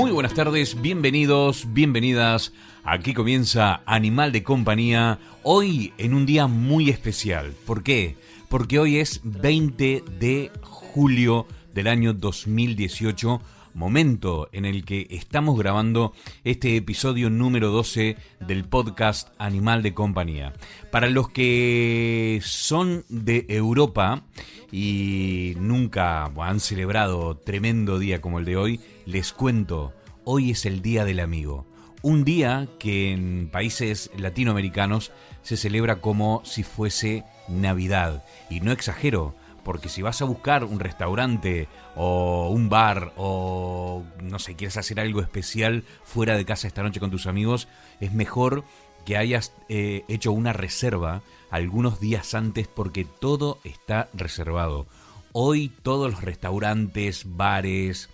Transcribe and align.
Muy 0.00 0.12
buenas 0.12 0.32
tardes, 0.32 0.80
bienvenidos, 0.80 1.74
bienvenidas. 1.74 2.54
Aquí 2.84 3.12
comienza 3.12 3.82
Animal 3.84 4.32
de 4.32 4.42
Compañía, 4.42 5.18
hoy 5.42 5.92
en 5.98 6.14
un 6.14 6.24
día 6.24 6.46
muy 6.46 6.88
especial. 6.88 7.52
¿Por 7.66 7.82
qué? 7.82 8.16
Porque 8.48 8.78
hoy 8.78 8.96
es 8.96 9.20
20 9.24 10.02
de 10.18 10.50
julio 10.62 11.46
del 11.74 11.86
año 11.86 12.14
2018 12.14 13.42
momento 13.74 14.48
en 14.52 14.64
el 14.64 14.84
que 14.84 15.06
estamos 15.10 15.58
grabando 15.58 16.12
este 16.44 16.76
episodio 16.76 17.30
número 17.30 17.70
12 17.70 18.16
del 18.40 18.64
podcast 18.64 19.28
Animal 19.38 19.82
de 19.82 19.94
Compañía. 19.94 20.52
Para 20.90 21.08
los 21.08 21.30
que 21.30 22.40
son 22.42 23.04
de 23.08 23.46
Europa 23.48 24.24
y 24.72 25.54
nunca 25.58 26.24
han 26.24 26.60
celebrado 26.60 27.36
tremendo 27.36 27.98
día 27.98 28.20
como 28.20 28.38
el 28.38 28.44
de 28.44 28.56
hoy, 28.56 28.80
les 29.06 29.32
cuento, 29.32 29.92
hoy 30.24 30.50
es 30.50 30.66
el 30.66 30.82
Día 30.82 31.04
del 31.04 31.20
Amigo. 31.20 31.66
Un 32.02 32.24
día 32.24 32.68
que 32.78 33.12
en 33.12 33.50
países 33.50 34.10
latinoamericanos 34.16 35.12
se 35.42 35.56
celebra 35.56 36.00
como 36.00 36.42
si 36.44 36.62
fuese 36.62 37.24
Navidad. 37.48 38.24
Y 38.48 38.60
no 38.60 38.72
exagero, 38.72 39.34
porque 39.64 39.88
si 39.88 40.02
vas 40.02 40.20
a 40.22 40.24
buscar 40.24 40.64
un 40.64 40.80
restaurante 40.80 41.68
o 41.96 42.48
un 42.50 42.68
bar 42.68 43.12
o 43.16 44.02
no 44.22 44.38
sé, 44.38 44.54
quieres 44.54 44.76
hacer 44.76 45.00
algo 45.00 45.20
especial 45.20 45.84
fuera 46.04 46.36
de 46.36 46.44
casa 46.44 46.66
esta 46.66 46.82
noche 46.82 47.00
con 47.00 47.10
tus 47.10 47.26
amigos, 47.26 47.68
es 48.00 48.12
mejor 48.12 48.64
que 49.04 49.16
hayas 49.16 49.52
eh, 49.68 50.04
hecho 50.08 50.32
una 50.32 50.52
reserva 50.52 51.22
algunos 51.50 52.00
días 52.00 52.34
antes 52.34 52.68
porque 52.68 53.04
todo 53.04 53.58
está 53.64 54.08
reservado. 54.12 54.86
Hoy 55.32 55.72
todos 55.82 56.10
los 56.10 56.22
restaurantes, 56.22 57.24
bares, 57.26 58.08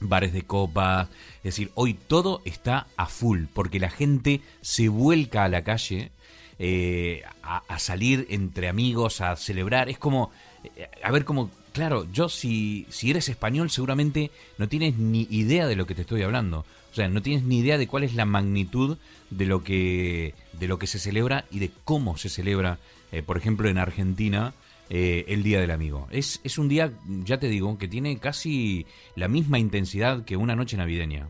bares 0.00 0.32
de 0.32 0.42
copa, 0.42 1.08
es 1.38 1.54
decir, 1.54 1.70
hoy 1.74 1.94
todo 1.94 2.42
está 2.44 2.86
a 2.96 3.06
full 3.06 3.44
porque 3.52 3.80
la 3.80 3.90
gente 3.90 4.40
se 4.60 4.88
vuelca 4.88 5.44
a 5.44 5.48
la 5.48 5.64
calle 5.64 6.12
eh, 6.58 7.22
a, 7.42 7.78
salir 7.78 8.26
entre 8.30 8.68
amigos, 8.68 9.20
a 9.20 9.34
celebrar. 9.34 9.88
Es 9.88 9.98
como, 9.98 10.30
a 11.02 11.10
ver, 11.10 11.24
como, 11.24 11.50
claro, 11.72 12.06
yo 12.12 12.28
si, 12.28 12.86
si 12.90 13.10
eres 13.10 13.28
español 13.28 13.70
seguramente 13.70 14.30
no 14.58 14.68
tienes 14.68 14.96
ni 14.96 15.26
idea 15.30 15.66
de 15.66 15.76
lo 15.76 15.86
que 15.86 15.94
te 15.94 16.02
estoy 16.02 16.22
hablando. 16.22 16.64
O 16.92 16.94
sea, 16.94 17.08
no 17.08 17.22
tienes 17.22 17.44
ni 17.44 17.58
idea 17.58 17.78
de 17.78 17.86
cuál 17.86 18.04
es 18.04 18.14
la 18.14 18.26
magnitud 18.26 18.98
de 19.30 19.46
lo 19.46 19.64
que, 19.64 20.34
de 20.52 20.68
lo 20.68 20.78
que 20.78 20.86
se 20.86 20.98
celebra 20.98 21.46
y 21.50 21.58
de 21.58 21.70
cómo 21.84 22.18
se 22.18 22.28
celebra, 22.28 22.78
eh, 23.12 23.22
por 23.22 23.38
ejemplo, 23.38 23.68
en 23.68 23.78
Argentina. 23.78 24.52
El 24.94 25.42
Día 25.42 25.60
del 25.60 25.70
Amigo. 25.70 26.06
Es, 26.10 26.40
es, 26.44 26.58
un 26.58 26.68
día, 26.68 26.92
ya 27.24 27.38
te 27.38 27.48
digo, 27.48 27.78
que 27.78 27.88
tiene 27.88 28.18
casi 28.18 28.84
la 29.16 29.26
misma 29.26 29.58
intensidad 29.58 30.24
que 30.24 30.36
una 30.36 30.54
noche 30.54 30.76
navideña. 30.76 31.28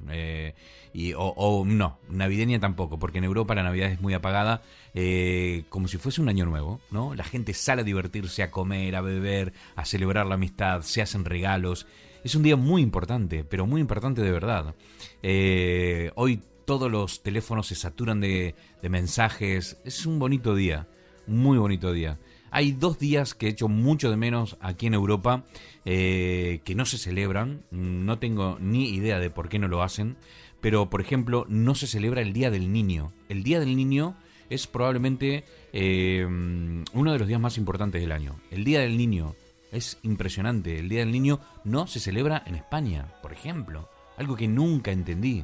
y, 0.92 1.12
o, 1.16 1.64
no, 1.64 1.98
navideña 2.08 2.58
tampoco, 2.58 2.98
porque 2.98 3.18
en 3.18 3.24
Europa 3.24 3.55
la 3.55 3.62
Navidad 3.62 3.92
es 3.92 4.00
muy 4.00 4.14
apagada 4.14 4.62
eh, 4.94 5.64
como 5.70 5.88
si 5.88 5.96
fuese 5.96 6.20
un 6.20 6.28
año 6.28 6.44
nuevo, 6.44 6.80
¿no? 6.90 7.14
La 7.14 7.24
gente 7.24 7.55
sale 7.55 7.80
a 7.83 7.84
divertirse, 7.84 8.42
a 8.42 8.50
comer, 8.50 8.94
a 8.94 9.00
beber, 9.00 9.52
a 9.74 9.84
celebrar 9.84 10.27
la 10.27 10.34
amistad, 10.34 10.83
se 10.83 11.00
hacen 11.00 11.24
regalos. 11.24 11.86
Es 12.24 12.34
un 12.34 12.42
día 12.42 12.56
muy 12.56 12.83
importante, 12.83 13.44
pero 13.44 13.66
muy 13.66 13.80
importante 13.80 14.20
de 14.20 14.30
verdad. 14.30 14.74
Eh, 15.22 16.10
hoy 16.14 16.42
todos 16.66 16.90
los 16.90 17.22
teléfonos 17.22 17.66
se 17.68 17.74
saturan 17.74 18.20
de, 18.20 18.55
mensajes. 18.83 19.78
Es 19.84 20.05
un 20.05 20.18
bonito 20.18 20.55
día, 20.55 20.88
muy 21.27 21.58
bonito 21.58 21.92
día. 21.92 22.18
Hay 22.55 22.72
dos 22.72 22.98
días 22.98 23.34
que 23.34 23.47
he 23.47 23.48
hecho 23.48 23.67
mucho 23.67 24.11
de 24.11 24.17
menos 24.17 24.58
aquí 24.61 24.86
en 24.86 24.92
Europa 24.92 25.42
eh, 25.86 26.61
que 26.64 26.75
no 26.75 26.84
se 26.84 26.98
celebran. 26.98 27.62
No 27.70 28.19
tengo 28.19 28.58
ni 28.61 28.91
idea 28.91 29.19
de 29.19 29.31
por 29.31 29.48
qué 29.48 29.58
no 29.58 29.69
lo 29.69 29.83
hacen. 29.83 30.17
Pero, 30.61 30.90
por 30.90 31.01
ejemplo, 31.01 31.46
no 31.48 31.74
se 31.74 31.86
celebra 31.86 32.20
el 32.20 32.35
Día 32.35 32.51
del 32.51 32.70
Niño. 32.70 33.11
El 33.30 33.42
Día 33.42 33.58
del 33.58 33.74
Niño 33.74 34.17
es 34.51 34.67
probablemente 34.67 35.45
eh, 35.73 36.27
uno 36.27 37.13
de 37.13 37.18
los 37.18 37.27
días 37.27 37.40
más 37.40 37.57
importantes 37.57 38.02
del 38.02 38.13
año. 38.13 38.39
El 38.51 38.64
Día 38.64 38.80
del 38.80 38.98
Niño 38.98 39.34
es 39.73 39.98
impresionante. 40.02 40.79
El 40.79 40.90
Día 40.90 41.01
del 41.01 41.11
Niño 41.11 41.40
no 41.64 41.86
se 41.86 42.01
celebra 42.01 42.42
en 42.46 42.55
España, 42.55 43.14
por 43.23 43.33
ejemplo. 43.33 43.89
Algo 44.19 44.36
que 44.36 44.46
nunca 44.46 44.92
entendí. 44.92 45.42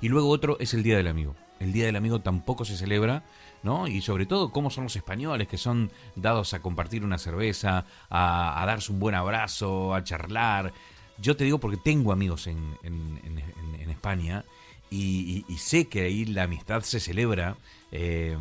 Y 0.00 0.08
luego 0.08 0.28
otro 0.28 0.58
es 0.60 0.74
el 0.74 0.84
Día 0.84 0.96
del 0.96 1.08
Amigo. 1.08 1.34
El 1.58 1.72
Día 1.72 1.86
del 1.86 1.96
Amigo 1.96 2.20
tampoco 2.20 2.64
se 2.64 2.76
celebra, 2.76 3.24
¿no? 3.62 3.86
Y 3.86 4.00
sobre 4.02 4.26
todo, 4.26 4.50
cómo 4.50 4.70
son 4.70 4.84
los 4.84 4.96
españoles 4.96 5.48
que 5.48 5.58
son 5.58 5.90
dados 6.16 6.54
a 6.54 6.62
compartir 6.62 7.04
una 7.04 7.18
cerveza, 7.18 7.84
a, 8.10 8.64
darse 8.66 8.92
un 8.92 9.00
buen 9.00 9.14
abrazo, 9.14 9.94
a 9.94 10.04
charlar. 10.04 10.72
Yo 11.18 11.36
te 11.36 11.44
digo 11.44 11.58
porque 11.58 11.76
tengo 11.76 12.12
amigos 12.12 12.46
en, 12.46 12.78
en 12.82 13.90
España 13.90 14.44
y, 14.92 15.44
sé 15.56 15.88
que 15.88 16.02
ahí 16.02 16.26
la 16.26 16.44
amistad 16.44 16.82
se 16.82 17.00
celebra. 17.00 17.56
Eh, 17.92 18.36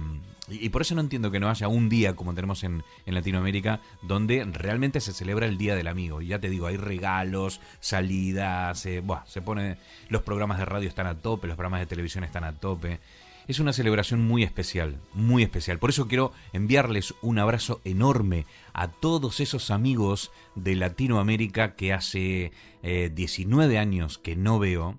y, 0.49 0.69
por 0.69 0.81
eso 0.81 0.95
no 0.95 1.01
entiendo 1.01 1.31
que 1.31 1.39
no 1.39 1.49
haya 1.49 1.69
un 1.69 1.87
día 1.87 2.15
como 2.15 2.33
tenemos 2.33 2.63
en, 2.63 2.83
Latinoamérica 3.05 3.79
donde 4.01 4.43
realmente 4.45 4.99
se 4.99 5.13
celebra 5.13 5.45
el 5.45 5.57
Día 5.57 5.75
del 5.75 5.87
Amigo. 5.87 6.21
Y 6.21 6.27
ya 6.27 6.39
te 6.39 6.49
digo, 6.49 6.67
hay 6.67 6.75
regalos, 6.75 7.61
salidas, 7.79 8.85
eh, 8.85 9.01
se 9.27 9.41
pone, 9.41 9.77
los 10.09 10.23
programas 10.23 10.57
de 10.57 10.65
radio 10.65 10.89
están 10.89 11.07
a 11.07 11.15
tope, 11.15 11.47
los 11.47 11.55
programas 11.55 11.79
de 11.79 11.85
televisión 11.85 12.25
están 12.25 12.43
a 12.43 12.53
tope. 12.53 12.99
Es 13.47 13.59
una 13.59 13.73
celebración 13.73 14.21
muy 14.21 14.43
especial, 14.43 14.99
muy 15.13 15.43
especial. 15.43 15.79
Por 15.79 15.89
eso 15.89 16.07
quiero 16.07 16.31
enviarles 16.53 17.13
un 17.21 17.39
abrazo 17.39 17.81
enorme 17.83 18.45
a 18.73 18.87
todos 18.87 19.39
esos 19.39 19.71
amigos 19.71 20.31
de 20.55 20.75
Latinoamérica 20.75 21.75
que 21.75 21.91
hace 21.93 22.51
19 22.83 23.73
eh, 23.73 23.77
años 23.79 24.17
que 24.17 24.35
no 24.35 24.59
veo 24.59 24.97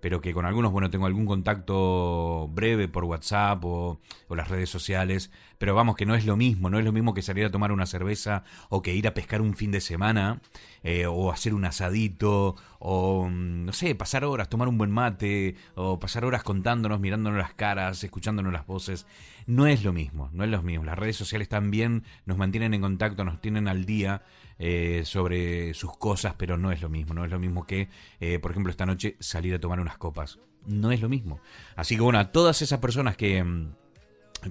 pero 0.00 0.20
que 0.20 0.32
con 0.32 0.46
algunos, 0.46 0.72
bueno, 0.72 0.90
tengo 0.90 1.06
algún 1.06 1.26
contacto 1.26 2.48
breve 2.48 2.88
por 2.88 3.04
WhatsApp 3.04 3.64
o, 3.64 4.00
las 4.30 4.48
redes 4.48 4.70
sociales, 4.70 5.30
pero 5.58 5.74
vamos, 5.74 5.96
que 5.96 6.06
no 6.06 6.14
es 6.14 6.24
lo 6.24 6.36
mismo, 6.36 6.70
no 6.70 6.78
es 6.78 6.84
lo 6.84 6.92
mismo 6.92 7.14
que 7.14 7.22
salir 7.22 7.44
a 7.44 7.50
tomar 7.50 7.72
una 7.72 7.84
cerveza 7.84 8.44
o 8.68 8.80
que 8.80 8.94
ir 8.94 9.06
a 9.06 9.14
pescar 9.14 9.42
un 9.42 9.54
fin 9.54 9.70
de 9.70 9.80
semana 9.80 10.40
eh, 10.82 11.06
o 11.06 11.30
hacer 11.30 11.52
un 11.52 11.64
asadito 11.64 12.56
o, 12.78 13.28
mm, 13.28 13.66
no 13.66 13.72
sé, 13.72 13.94
pasar 13.94 14.24
horas, 14.24 14.48
tomar 14.48 14.68
un 14.68 14.78
buen 14.78 14.90
mate 14.90 15.56
o 15.74 15.98
pasar 15.98 16.24
horas 16.24 16.42
contándonos, 16.42 17.00
mirándonos 17.00 17.38
las 17.38 17.52
caras, 17.54 18.02
escuchándonos 18.02 18.52
las 18.52 18.66
voces. 18.66 19.06
No 19.46 19.66
es 19.66 19.84
lo 19.84 19.92
mismo, 19.92 20.30
no 20.32 20.44
es 20.44 20.50
lo 20.50 20.62
mismo. 20.62 20.84
Las 20.84 20.98
redes 20.98 21.16
sociales 21.16 21.48
también 21.48 22.04
nos 22.24 22.38
mantienen 22.38 22.72
en 22.72 22.80
contacto, 22.80 23.24
nos 23.24 23.40
tienen 23.40 23.68
al 23.68 23.84
día 23.84 24.22
eh, 24.62 25.02
sobre 25.06 25.72
sus 25.72 25.96
cosas, 25.96 26.34
pero 26.36 26.58
no 26.58 26.70
es 26.70 26.82
lo 26.82 26.90
mismo. 26.90 27.14
No 27.14 27.24
es 27.24 27.30
lo 27.30 27.38
mismo 27.38 27.66
que, 27.66 27.88
eh, 28.20 28.38
por 28.38 28.50
ejemplo, 28.50 28.70
esta 28.70 28.84
noche 28.84 29.16
salir 29.18 29.54
a 29.54 29.58
tomar 29.58 29.80
unas 29.80 29.96
copas. 29.96 30.38
No 30.66 30.92
es 30.92 31.00
lo 31.00 31.08
mismo. 31.08 31.40
Así 31.76 31.96
que 31.96 32.02
bueno, 32.02 32.18
a 32.18 32.30
todas 32.30 32.60
esas 32.60 32.78
personas 32.78 33.16
que 33.16 33.42
mm, 33.42 33.72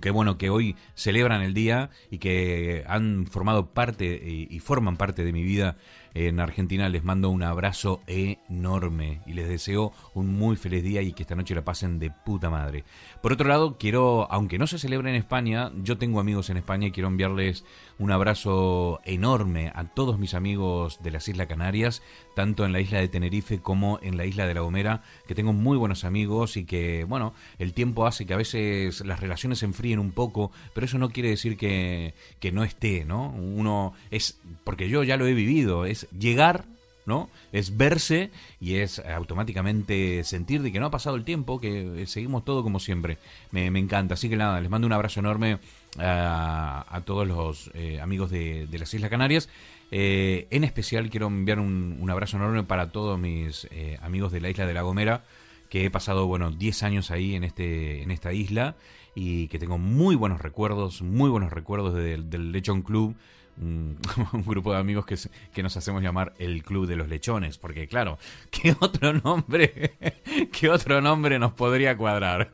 que 0.01 0.11
bueno 0.11 0.37
que 0.37 0.49
hoy 0.49 0.75
celebran 0.93 1.41
el 1.41 1.53
día 1.53 1.89
y 2.11 2.19
que 2.19 2.83
han 2.87 3.25
formado 3.25 3.71
parte 3.73 4.05
y, 4.05 4.59
forman 4.59 4.97
parte 4.97 5.23
de 5.23 5.33
mi 5.33 5.41
vida 5.41 5.77
en 6.13 6.39
Argentina 6.39 6.89
les 6.89 7.03
mando 7.03 7.29
un 7.29 7.43
abrazo 7.43 8.01
enorme 8.07 9.21
y 9.25 9.33
les 9.33 9.47
deseo 9.47 9.93
un 10.13 10.33
muy 10.33 10.57
feliz 10.57 10.83
día 10.83 11.01
y 11.01 11.13
que 11.13 11.23
esta 11.23 11.35
noche 11.35 11.55
la 11.55 11.63
pasen 11.63 11.97
de 11.97 12.11
puta 12.11 12.49
madre. 12.49 12.83
Por 13.21 13.33
otro 13.33 13.47
lado, 13.47 13.77
quiero, 13.77 14.31
aunque 14.31 14.59
no 14.59 14.67
se 14.67 14.79
celebre 14.79 15.09
en 15.09 15.15
España, 15.15 15.71
yo 15.81 15.97
tengo 15.97 16.19
amigos 16.19 16.49
en 16.49 16.57
España 16.57 16.87
y 16.87 16.91
quiero 16.91 17.07
enviarles 17.07 17.63
un 17.99 18.11
abrazo 18.11 19.01
enorme 19.03 19.71
a 19.75 19.83
todos 19.83 20.17
mis 20.17 20.33
amigos 20.33 20.99
de 21.03 21.11
las 21.11 21.27
Islas 21.27 21.47
Canarias, 21.47 22.01
tanto 22.33 22.65
en 22.65 22.71
la 22.71 22.79
isla 22.79 22.99
de 22.99 23.09
Tenerife 23.09 23.59
como 23.59 23.99
en 24.01 24.17
la 24.17 24.25
isla 24.25 24.47
de 24.47 24.53
La 24.53 24.61
Gomera, 24.61 25.03
que 25.27 25.35
tengo 25.35 25.51
muy 25.51 25.77
buenos 25.77 26.05
amigos 26.05 26.55
y 26.55 26.63
que, 26.63 27.03
bueno, 27.03 27.33
el 27.59 27.73
tiempo 27.73 28.07
hace 28.07 28.25
que 28.25 28.33
a 28.33 28.37
veces 28.37 29.05
las 29.05 29.19
relaciones 29.19 29.59
se 29.59 29.65
enfríen 29.65 29.99
un 29.99 30.11
poco, 30.11 30.51
pero 30.73 30.85
eso 30.85 30.97
no 30.97 31.09
quiere 31.09 31.29
decir 31.29 31.57
que, 31.57 32.13
que 32.39 32.53
no 32.53 32.63
esté, 32.63 33.03
¿no? 33.03 33.31
Uno 33.31 33.93
es, 34.11 34.39
porque 34.63 34.87
yo 34.87 35.03
ya 35.03 35.17
lo 35.17 35.27
he 35.27 35.33
vivido, 35.33 35.85
es 35.85 36.07
llegar 36.17 36.65
¿no? 37.09 37.29
Es 37.51 37.75
verse 37.75 38.29
y 38.61 38.75
es 38.75 38.99
automáticamente 38.99 40.23
sentir 40.23 40.61
de 40.61 40.71
que 40.71 40.79
no 40.79 40.85
ha 40.85 40.91
pasado 40.91 41.15
el 41.15 41.25
tiempo, 41.25 41.59
que 41.59 42.05
seguimos 42.05 42.45
todo 42.45 42.61
como 42.61 42.79
siempre. 42.79 43.17
Me, 43.51 43.65
encanta. 43.65 44.13
Así 44.13 44.29
que 44.29 44.37
nada, 44.37 44.61
les 44.61 44.69
mando 44.69 44.85
un 44.85 44.93
abrazo 44.93 45.19
enorme 45.19 45.57
a, 45.97 47.01
todos 47.05 47.27
los 47.27 47.71
eh, 47.73 47.99
amigos 48.01 48.29
de, 48.29 48.67
las 48.71 48.93
Islas 48.93 49.09
Canarias. 49.09 49.49
Eh, 49.91 50.47
en 50.51 50.63
especial 50.63 51.09
quiero 51.09 51.27
enviar 51.27 51.59
un, 51.59 52.07
abrazo 52.09 52.37
enorme 52.37 52.63
para 52.63 52.91
todos 52.91 53.19
mis 53.19 53.67
eh, 53.71 53.97
amigos 54.01 54.31
de 54.31 54.41
la 54.41 54.49
isla 54.49 54.67
de 54.67 54.73
La 54.73 54.81
Gomera, 54.81 55.23
que 55.69 55.85
he 55.85 55.89
pasado, 55.89 56.27
bueno, 56.27 56.51
10 56.51 56.83
años 56.83 57.11
ahí 57.11 57.35
en, 57.35 57.43
este, 57.43 58.03
en 58.03 58.11
esta 58.11 58.33
isla 58.33 58.75
y 59.15 59.47
que 59.47 59.59
tengo 59.59 59.77
muy 59.77 60.15
buenos 60.15 60.41
recuerdos, 60.41 61.01
muy 61.01 61.29
buenos 61.29 61.51
recuerdos 61.51 61.95
del 61.95 62.51
Lechon 62.51 62.81
Club 62.81 63.15
un, 64.33 64.43
grupo 64.45 64.71
de 64.71 64.79
amigos 64.79 65.05
que, 65.05 65.17
que, 65.53 65.63
nos 65.63 65.75
hacemos 65.75 66.01
llamar 66.01 66.33
el 66.39 66.63
Club 66.63 66.87
de 66.87 66.95
los 66.95 67.09
Lechones, 67.09 67.57
porque 67.57 67.87
claro, 67.87 68.17
¿qué 68.51 68.75
otro 68.79 69.13
nombre, 69.13 69.93
qué 70.51 70.69
otro 70.69 71.01
nombre 71.01 71.39
nos 71.39 71.53
podría 71.53 71.97
cuadrar? 71.97 72.51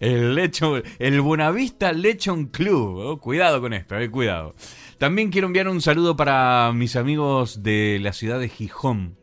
el 0.00 0.34
Lechon, 0.34 0.82
el 0.98 1.20
Buenavista 1.20 1.92
Lechon 1.92 2.46
Club, 2.46 2.96
oh, 2.98 3.20
cuidado 3.20 3.60
con 3.60 3.74
esto, 3.74 3.98
eh, 3.98 4.10
cuidado. 4.10 4.54
También 4.98 5.30
quiero 5.30 5.48
enviar 5.48 5.68
un 5.68 5.82
saludo 5.82 6.16
para 6.16 6.72
mis 6.72 6.96
amigos 6.96 7.62
de 7.62 7.98
la 8.00 8.12
ciudad 8.12 8.38
de 8.38 8.48
Gijón, 8.48 9.16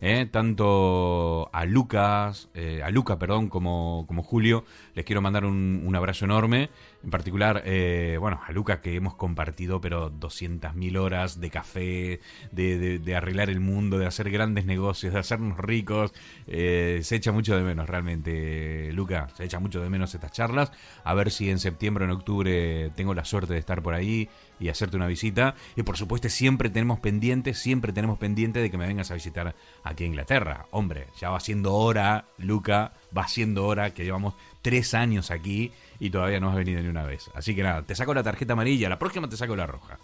eh, 0.00 0.26
tanto 0.30 1.50
a 1.52 1.66
Lucas, 1.66 2.48
eh, 2.54 2.80
a 2.82 2.90
Luca, 2.90 3.18
perdón, 3.18 3.48
como, 3.48 4.06
como 4.08 4.22
Julio. 4.22 4.64
Les 4.94 5.04
quiero 5.04 5.20
mandar 5.20 5.44
un, 5.44 5.82
un 5.84 5.94
abrazo 5.94 6.24
enorme. 6.24 6.70
En 7.02 7.10
particular, 7.10 7.62
eh, 7.64 8.18
bueno, 8.20 8.40
a 8.46 8.52
Luca 8.52 8.82
que 8.82 8.94
hemos 8.94 9.14
compartido, 9.14 9.80
pero 9.80 10.12
200.000 10.12 10.98
horas 10.98 11.40
de 11.40 11.48
café, 11.50 12.20
de, 12.52 13.14
arreglar 13.16 13.48
el 13.48 13.60
mundo, 13.60 13.98
de 13.98 14.06
hacer 14.06 14.30
grandes 14.30 14.66
negocios, 14.66 15.14
de 15.14 15.18
hacernos 15.18 15.56
ricos. 15.56 16.12
Eh, 16.46 17.00
se 17.02 17.16
echa 17.16 17.32
mucho 17.32 17.56
de 17.56 17.62
menos, 17.62 17.88
realmente, 17.88 18.92
Luca. 18.92 19.28
Se 19.34 19.44
echa 19.44 19.58
mucho 19.58 19.80
de 19.80 19.88
menos 19.88 20.14
estas 20.14 20.32
charlas. 20.32 20.72
A 21.02 21.14
ver 21.14 21.30
si 21.30 21.48
en 21.48 21.58
septiembre 21.58 22.04
o 22.04 22.08
en 22.08 22.12
octubre 22.12 22.90
tengo 22.94 23.14
la 23.14 23.24
suerte 23.24 23.54
de 23.54 23.60
estar 23.60 23.82
por 23.82 23.94
ahí 23.94 24.28
y 24.58 24.68
hacerte 24.68 24.98
una 24.98 25.06
visita. 25.06 25.54
Y 25.76 25.82
por 25.82 25.96
supuesto, 25.96 26.28
siempre 26.28 26.68
tenemos 26.68 27.00
pendiente, 27.00 27.54
siempre 27.54 27.94
tenemos 27.94 28.18
pendiente 28.18 28.60
de 28.60 28.70
que 28.70 28.76
me 28.76 28.86
vengas 28.86 29.10
a 29.10 29.14
visitar 29.14 29.54
aquí 29.84 30.04
en 30.04 30.10
Inglaterra. 30.10 30.66
Hombre, 30.70 31.06
ya 31.18 31.30
va 31.30 31.40
siendo 31.40 31.74
hora, 31.74 32.26
Luca, 32.36 32.92
va 33.16 33.26
siendo 33.26 33.66
hora 33.66 33.94
que 33.94 34.04
llevamos 34.04 34.34
tres 34.60 34.92
años 34.92 35.30
aquí 35.30 35.72
y 36.00 36.10
todavía 36.10 36.40
no 36.40 36.50
has 36.50 36.56
venido 36.56 36.82
ni 36.82 36.88
una 36.88 37.04
vez. 37.04 37.30
Así 37.34 37.54
que 37.54 37.62
nada, 37.62 37.82
te 37.82 37.94
saco 37.94 38.14
la 38.14 38.22
tarjeta 38.22 38.54
amarilla, 38.54 38.88
la 38.88 38.98
próxima 38.98 39.28
te 39.28 39.36
saco 39.36 39.54
la 39.54 39.66
roja. 39.66 39.98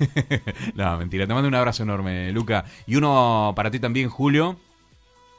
no, 0.74 0.98
mentira, 0.98 1.26
te 1.26 1.34
mando 1.34 1.48
un 1.48 1.54
abrazo 1.54 1.82
enorme, 1.82 2.32
Luca. 2.32 2.64
Y 2.86 2.96
uno 2.96 3.52
para 3.54 3.70
ti 3.70 3.78
también, 3.78 4.08
Julio. 4.08 4.56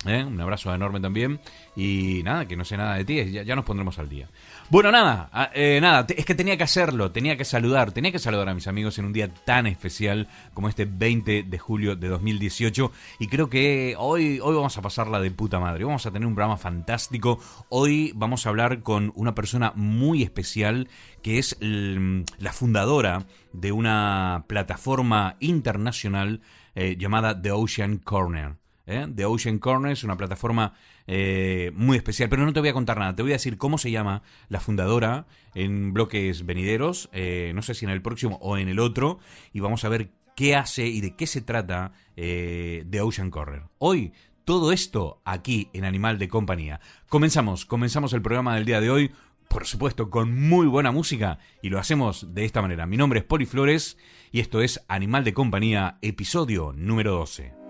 ¿Eh? 0.05 0.23
Un 0.23 0.39
abrazo 0.39 0.73
enorme 0.73 0.99
también. 0.99 1.39
Y 1.75 2.21
nada, 2.23 2.47
que 2.47 2.55
no 2.55 2.63
sé 2.63 2.77
nada 2.77 2.95
de 2.95 3.05
ti, 3.05 3.31
ya, 3.31 3.55
nos 3.55 3.65
pondremos 3.65 3.97
al 3.97 4.07
día. 4.07 4.29
Bueno, 4.67 4.91
nada, 4.91 5.29
ah, 5.31 5.51
eh, 5.53 5.77
nada, 5.79 6.07
es 6.09 6.25
que 6.25 6.33
tenía 6.33 6.57
que 6.57 6.63
hacerlo, 6.63 7.11
tenía 7.11 7.37
que 7.37 7.45
saludar, 7.45 7.91
tenía 7.91 8.11
que 8.11 8.17
saludar 8.17 8.49
a 8.49 8.55
mis 8.55 8.67
amigos 8.67 8.97
en 8.97 9.05
un 9.05 9.13
día 9.13 9.31
tan 9.31 9.67
especial 9.67 10.27
como 10.55 10.69
este 10.69 10.85
20 10.85 11.43
de 11.43 11.59
julio 11.59 11.95
de 11.95 12.07
2018. 12.07 12.91
Y 13.19 13.27
creo 13.27 13.47
que 13.47 13.93
hoy, 13.99 14.39
hoy 14.41 14.55
vamos 14.55 14.75
a 14.75 14.81
pasarla 14.81 15.19
de 15.19 15.29
puta 15.29 15.59
madre, 15.59 15.83
vamos 15.83 16.07
a 16.07 16.11
tener 16.11 16.27
un 16.27 16.33
programa 16.33 16.57
fantástico. 16.57 17.39
Hoy 17.69 18.11
vamos 18.15 18.47
a 18.47 18.49
hablar 18.49 18.81
con 18.81 19.13
una 19.15 19.35
persona 19.35 19.71
muy 19.75 20.23
especial 20.23 20.89
que 21.21 21.37
es 21.37 21.55
la 21.59 22.51
fundadora 22.51 23.27
de 23.53 23.71
una 23.71 24.45
plataforma 24.47 25.37
internacional 25.41 26.41
eh, 26.73 26.95
llamada 26.97 27.39
The 27.39 27.51
Ocean 27.51 27.97
Corner. 27.97 28.55
¿Eh? 28.85 29.07
The 29.13 29.25
Ocean 29.25 29.59
Corner 29.59 29.91
es 29.91 30.03
una 30.03 30.17
plataforma 30.17 30.73
eh, 31.07 31.71
muy 31.75 31.97
especial, 31.97 32.29
pero 32.29 32.45
no 32.45 32.53
te 32.53 32.59
voy 32.59 32.69
a 32.69 32.73
contar 32.73 32.99
nada, 32.99 33.15
te 33.15 33.21
voy 33.21 33.31
a 33.31 33.35
decir 33.35 33.57
cómo 33.57 33.77
se 33.77 33.91
llama 33.91 34.21
la 34.49 34.59
fundadora 34.59 35.27
en 35.53 35.93
bloques 35.93 36.45
venideros, 36.45 37.09
eh, 37.13 37.51
no 37.55 37.61
sé 37.61 37.73
si 37.73 37.85
en 37.85 37.91
el 37.91 38.01
próximo 38.01 38.37
o 38.41 38.57
en 38.57 38.67
el 38.67 38.79
otro, 38.79 39.19
y 39.53 39.59
vamos 39.59 39.85
a 39.85 39.89
ver 39.89 40.11
qué 40.35 40.55
hace 40.55 40.87
y 40.87 41.01
de 41.01 41.15
qué 41.15 41.27
se 41.27 41.41
trata 41.41 41.93
The 42.15 43.01
Ocean 43.01 43.31
Corner. 43.31 43.63
Hoy 43.77 44.13
todo 44.45 44.71
esto 44.71 45.21
aquí 45.25 45.69
en 45.73 45.85
Animal 45.85 46.19
de 46.19 46.29
Compañía. 46.29 46.79
Comenzamos, 47.09 47.65
comenzamos 47.65 48.13
el 48.13 48.21
programa 48.21 48.55
del 48.55 48.65
día 48.65 48.79
de 48.79 48.91
hoy, 48.91 49.11
por 49.49 49.65
supuesto 49.65 50.09
con 50.09 50.47
muy 50.47 50.67
buena 50.67 50.91
música, 50.91 51.39
y 51.61 51.69
lo 51.69 51.79
hacemos 51.79 52.33
de 52.33 52.45
esta 52.45 52.61
manera. 52.61 52.85
Mi 52.85 52.95
nombre 52.95 53.19
es 53.19 53.25
Poli 53.25 53.45
Flores 53.45 53.97
y 54.31 54.39
esto 54.39 54.61
es 54.61 54.83
Animal 54.87 55.23
de 55.23 55.33
Compañía, 55.33 55.97
episodio 56.01 56.73
número 56.75 57.13
12. 57.13 57.64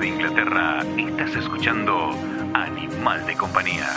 De 0.00 0.08
Inglaterra, 0.08 0.82
estás 0.96 1.36
escuchando 1.36 2.12
Animal 2.54 3.26
de 3.26 3.36
Compañía. 3.36 3.88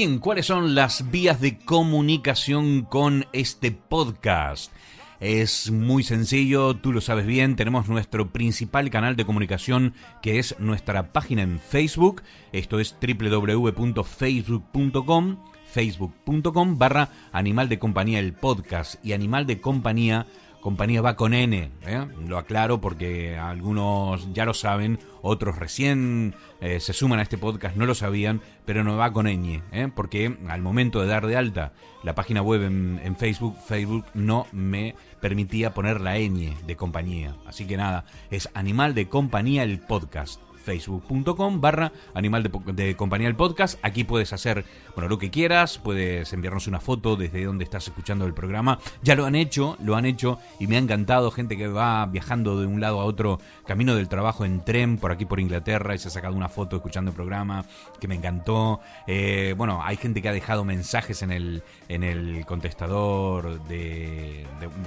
¿Cuáles 0.00 0.46
son 0.46 0.74
las 0.74 1.10
vías 1.10 1.42
de 1.42 1.58
comunicación 1.58 2.80
con 2.82 3.26
este 3.34 3.70
podcast? 3.70 4.72
Es 5.20 5.70
muy 5.70 6.02
sencillo, 6.02 6.76
tú 6.76 6.94
lo 6.94 7.02
sabes 7.02 7.26
bien, 7.26 7.54
tenemos 7.54 7.90
nuestro 7.90 8.32
principal 8.32 8.88
canal 8.88 9.16
de 9.16 9.26
comunicación 9.26 9.92
que 10.22 10.38
es 10.38 10.58
nuestra 10.58 11.12
página 11.12 11.42
en 11.42 11.58
Facebook, 11.58 12.22
esto 12.52 12.80
es 12.80 12.96
www.facebook.com 12.98 15.36
facebook.com 15.66 16.78
barra 16.78 17.10
Animal 17.32 17.68
de 17.68 17.78
Compañía 17.78 18.20
el 18.20 18.32
podcast 18.32 18.94
y 19.04 19.12
Animal 19.12 19.46
de 19.46 19.60
Compañía 19.60 20.26
compañía 20.60 21.02
va 21.02 21.16
con 21.16 21.34
N, 21.34 21.70
¿eh? 21.86 22.06
lo 22.26 22.38
aclaro 22.38 22.80
porque 22.80 23.36
algunos 23.36 24.32
ya 24.32 24.44
lo 24.44 24.54
saben, 24.54 24.98
otros 25.22 25.58
recién 25.58 26.34
eh, 26.60 26.80
se 26.80 26.92
suman 26.92 27.18
a 27.18 27.22
este 27.22 27.38
podcast, 27.38 27.76
no 27.76 27.86
lo 27.86 27.94
sabían, 27.94 28.40
pero 28.64 28.84
no 28.84 28.96
va 28.96 29.12
con 29.12 29.26
ñ, 29.26 29.62
¿eh? 29.72 29.88
porque 29.94 30.36
al 30.48 30.62
momento 30.62 31.00
de 31.00 31.08
dar 31.08 31.26
de 31.26 31.36
alta 31.36 31.72
la 32.02 32.14
página 32.14 32.42
web 32.42 32.62
en, 32.62 33.16
Facebook, 33.16 33.56
Facebook 33.66 34.04
no 34.14 34.46
me 34.52 34.94
permitía 35.20 35.74
poner 35.74 36.00
la 36.00 36.18
ñ 36.18 36.54
de 36.66 36.76
compañía. 36.76 37.36
Así 37.46 37.66
que 37.66 37.76
nada, 37.76 38.04
es 38.30 38.48
Animal 38.54 38.94
de 38.94 39.08
Compañía 39.08 39.62
el 39.62 39.80
podcast 39.80 40.40
facebook.com 40.60 41.60
barra 41.60 41.92
animal 42.14 42.42
de, 42.42 42.96
compañía 42.96 43.28
el 43.28 43.36
podcast. 43.36 43.78
Aquí 43.82 44.04
puedes 44.04 44.32
hacer 44.32 44.64
bueno 44.94 45.08
lo 45.08 45.18
que 45.18 45.30
quieras, 45.30 45.78
puedes 45.78 46.32
enviarnos 46.32 46.66
una 46.66 46.80
foto 46.80 47.16
desde 47.16 47.44
donde 47.44 47.64
estás 47.64 47.88
escuchando 47.88 48.26
el 48.26 48.34
programa. 48.34 48.78
Ya 49.02 49.14
lo 49.14 49.26
han 49.26 49.34
hecho, 49.34 49.76
lo 49.82 49.96
han 49.96 50.04
hecho 50.04 50.38
y 50.58 50.66
me 50.66 50.76
ha 50.76 50.78
encantado 50.78 51.30
gente 51.30 51.56
que 51.56 51.68
va 51.68 52.06
viajando 52.06 52.60
de 52.60 52.66
un 52.66 52.80
lado 52.80 53.00
a 53.00 53.04
otro 53.04 53.40
camino 53.66 53.94
del 53.94 54.08
trabajo 54.08 54.44
en 54.44 54.64
tren 54.64 54.98
por 54.98 55.12
aquí 55.12 55.24
por 55.24 55.40
Inglaterra 55.40 55.94
y 55.94 55.98
se 55.98 56.08
ha 56.08 56.10
sacado 56.10 56.34
una 56.36 56.48
foto 56.48 56.76
escuchando 56.76 57.10
el 57.10 57.14
programa 57.14 57.64
que 57.98 58.08
me 58.08 58.14
encantó. 58.14 58.80
Eh, 59.06 59.54
bueno, 59.56 59.80
hay 59.82 59.96
gente 59.96 60.20
que 60.22 60.28
ha 60.28 60.32
dejado 60.32 60.64
mensajes 60.64 61.22
en 61.22 61.32
el, 61.32 61.62
en 61.88 62.04
el 62.04 62.44
contestador 62.46 63.62
de, 63.64 64.46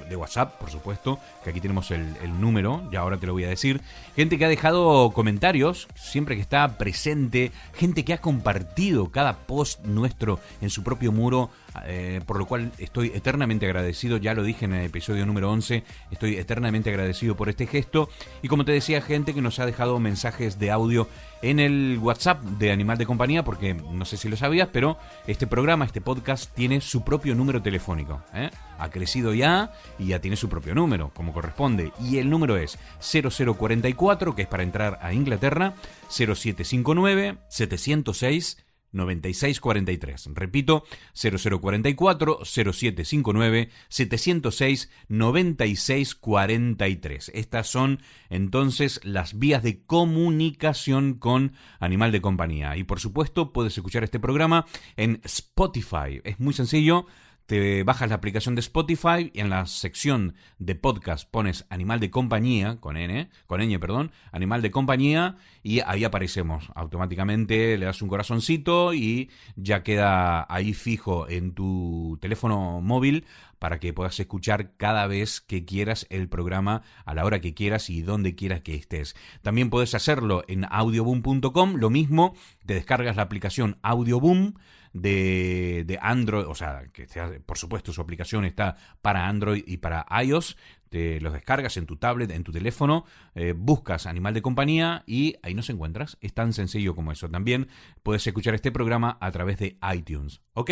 de, 0.10 0.15
WhatsApp, 0.15 0.60
por 0.60 0.70
supuesto, 0.70 1.20
que 1.44 1.50
aquí 1.50 1.60
tenemos 1.60 1.89
el, 1.92 2.15
el 2.22 2.39
número, 2.39 2.84
ya 2.92 3.00
ahora 3.00 3.18
te 3.18 3.25
lo 3.25 3.34
voy 3.34 3.46
a 3.46 3.50
decir. 3.50 3.82
Gente 4.15 4.38
que 4.38 4.46
ha 4.46 4.50
dejado 4.50 5.12
comentarios 5.12 5.62
siempre 5.96 6.36
que 6.36 6.41
está 6.41 6.77
presente, 6.77 7.51
gente 7.74 8.03
que 8.03 8.13
ha 8.13 8.20
compartido 8.20 9.12
cada 9.12 9.38
post 9.46 9.84
nuestro 9.86 10.39
en 10.62 10.70
su 10.70 10.84
propio 10.84 11.12
muro, 11.12 11.50
eh, 11.86 12.22
por 12.25 12.38
lo 12.38 12.46
cual 12.46 12.72
estoy 12.77 13.12
eternamente 13.15 13.65
agradecido, 13.65 14.17
ya 14.17 14.34
lo 14.34 14.43
dije 14.43 14.65
en 14.65 14.74
el 14.74 14.86
episodio 14.86 15.25
número 15.25 15.51
11, 15.51 15.84
estoy 16.12 16.36
eternamente 16.36 16.89
agradecido 16.89 17.36
por 17.36 17.50
este 17.50 17.67
gesto, 17.67 18.10
y 18.41 18.48
como 18.48 18.65
te 18.65 18.72
decía, 18.72 19.01
gente 19.01 19.34
que 19.34 19.41
nos 19.41 19.60
ha 19.60 19.65
dejado 19.65 20.00
mensajes 20.00 20.60
de 20.60 20.72
audio 20.72 21.08
en 21.44 21.60
el 21.60 22.00
WhatsApp 22.02 22.42
de 22.42 22.72
Animal 22.72 22.98
de 22.98 23.06
Compañía, 23.06 23.44
porque 23.44 23.74
no 23.74 24.06
sé 24.06 24.16
si 24.16 24.30
lo 24.30 24.38
sabías, 24.38 24.70
pero 24.72 24.98
este 25.28 25.46
programa, 25.46 25.86
este 25.86 26.00
podcast, 26.00 26.52
tiene 26.56 26.80
su 26.80 27.04
propio 27.04 27.36
número 27.36 27.62
telefónico. 27.62 28.24
¿eh? 28.34 28.50
Ha 28.80 28.90
crecido 28.90 29.34
ya 29.34 29.74
y 30.00 30.08
ya 30.08 30.22
tiene 30.22 30.38
su 30.38 30.48
propio 30.48 30.74
número, 30.74 31.12
como 31.14 31.34
corresponde. 31.34 31.92
Y 32.00 32.18
el 32.18 32.30
número 32.30 32.56
es 32.56 32.80
0044, 33.02 34.36
que 34.36 34.44
es 34.44 34.48
para 34.48 34.64
entrar 34.64 34.98
a 35.02 35.14
Inglaterra, 35.14 35.74
0759 36.10 37.38
706 37.50 38.58
9643. 38.94 40.30
Repito, 40.34 40.86
0044 41.14 42.40
0759 42.46 43.70
706 43.90 44.90
9643. 45.10 47.32
Estas 47.34 47.68
son 47.68 48.00
entonces 48.30 49.02
las 49.04 49.38
vías 49.38 49.64
de 49.64 49.84
comunicación 49.84 51.16
con 51.16 51.54
Animal 51.80 52.12
de 52.12 52.22
Compañía. 52.22 52.78
Y 52.78 52.84
por 52.84 53.00
supuesto, 53.00 53.52
puedes 53.52 53.78
escuchar 53.78 54.04
este 54.04 54.20
programa 54.20 54.66
en 54.96 55.20
Spotify. 55.24 56.22
Es 56.24 56.40
muy 56.40 56.54
sencillo 56.54 57.08
te 57.46 57.84
bajas 57.84 58.10
la 58.10 58.16
aplicación 58.16 58.56
de 58.56 58.62
Spotify 58.62 59.32
y 59.34 59.40
en 59.40 59.50
la 59.50 59.66
sección 59.66 60.36
de 60.60 60.76
podcast 60.76 61.30
pones 61.30 61.66
Animal 61.70 62.00
de 62.00 62.10
Compañía, 62.10 62.78
con 62.80 62.98
N, 62.98 63.30
con 63.48 63.62
Ñ, 63.62 63.80
perdón, 63.80 64.12
Animal 64.32 64.62
de 64.62 64.72
Compañía, 64.72 65.38
y 65.62 65.82
ahí 65.82 66.04
aparecemos. 66.04 66.72
Automáticamente 66.76 67.78
le 67.78 67.86
das 67.86 68.02
un 68.02 68.10
corazoncito 68.10 68.94
y 68.94 69.30
ya 69.56 69.84
queda 69.84 70.46
ahí 70.50 70.74
fijo 70.74 71.28
en 71.30 71.54
tu 71.54 72.18
teléfono 72.22 72.82
móvil 72.82 73.26
para 73.63 73.79
que 73.79 73.93
puedas 73.93 74.20
escuchar 74.20 74.75
cada 74.75 75.08
vez 75.08 75.39
que 75.39 75.63
quieras 75.63 76.05
el 76.10 76.27
programa 76.27 76.82
a 77.05 77.13
la 77.13 77.24
hora 77.24 77.39
que 77.39 77.53
quieras 77.53 77.89
y 77.89 78.01
donde 78.01 78.36
quieras 78.36 78.60
que 78.60 78.75
estés. 78.75 79.15
También 79.41 79.70
puedes 79.70 79.96
hacerlo 79.96 80.43
en 80.50 80.65
audioboom.com, 80.70 81.75
lo 81.77 81.89
mismo, 81.89 82.36
te 82.65 82.74
descargas 82.74 83.15
la 83.15 83.22
aplicación 83.22 83.77
Audioboom 83.82 84.55
de, 84.91 85.86
de 85.88 85.98
Android, 86.01 86.46
o 86.46 86.55
sea, 86.55 86.89
que 86.91 87.08
por 87.46 87.58
supuesto 87.58 87.93
su 87.93 88.01
aplicación 88.01 88.43
está 88.43 88.75
para 89.01 89.29
Android 89.29 89.63
y 89.65 89.77
para 89.77 90.05
iOS, 90.22 90.58
te 90.94 91.20
los 91.22 91.34
descargas 91.34 91.76
en 91.78 91.88
tu 91.88 91.96
tablet, 91.96 92.30
en 92.30 92.44
tu 92.44 92.52
teléfono, 92.52 93.04
eh, 93.34 93.56
buscas 93.58 94.06
Animal 94.06 94.36
de 94.36 94.44
Compañía 94.44 95.04
y 95.08 95.38
ahí 95.42 95.56
nos 95.56 95.72
encuentras. 95.72 96.20
Es 96.22 96.36
tan 96.36 96.54
sencillo 96.54 96.94
como 96.94 97.12
eso. 97.12 97.28
También 97.30 97.68
puedes 98.04 98.28
escuchar 98.28 98.54
este 98.54 98.72
programa 98.72 99.18
a 99.20 99.32
través 99.32 99.58
de 99.58 99.76
iTunes. 99.92 100.42
Ok, 100.54 100.70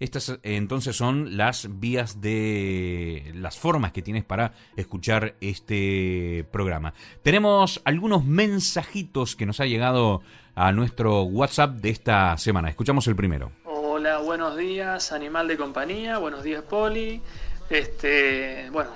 estas 0.00 0.30
eh, 0.30 0.38
entonces 0.42 0.96
son 0.96 1.36
las 1.36 1.68
vías 1.80 2.22
de 2.22 3.30
las 3.34 3.58
formas 3.58 3.92
que 3.92 4.00
tienes 4.00 4.24
para 4.24 4.54
escuchar 4.74 5.36
este 5.42 6.46
programa. 6.50 6.94
Tenemos 7.22 7.82
algunos 7.84 8.24
mensajitos 8.24 9.36
que 9.36 9.44
nos 9.44 9.60
ha 9.60 9.66
llegado 9.66 10.22
a 10.54 10.72
nuestro 10.72 11.24
WhatsApp 11.24 11.74
de 11.76 11.90
esta 11.90 12.38
semana. 12.38 12.70
Escuchamos 12.70 13.06
el 13.06 13.16
primero. 13.16 13.52
Hola, 13.66 14.16
buenos 14.20 14.56
días, 14.56 15.12
animal 15.12 15.46
de 15.46 15.58
compañía, 15.58 16.16
buenos 16.16 16.42
días, 16.42 16.62
Poli. 16.62 17.20
Este, 17.68 18.70
bueno, 18.72 18.90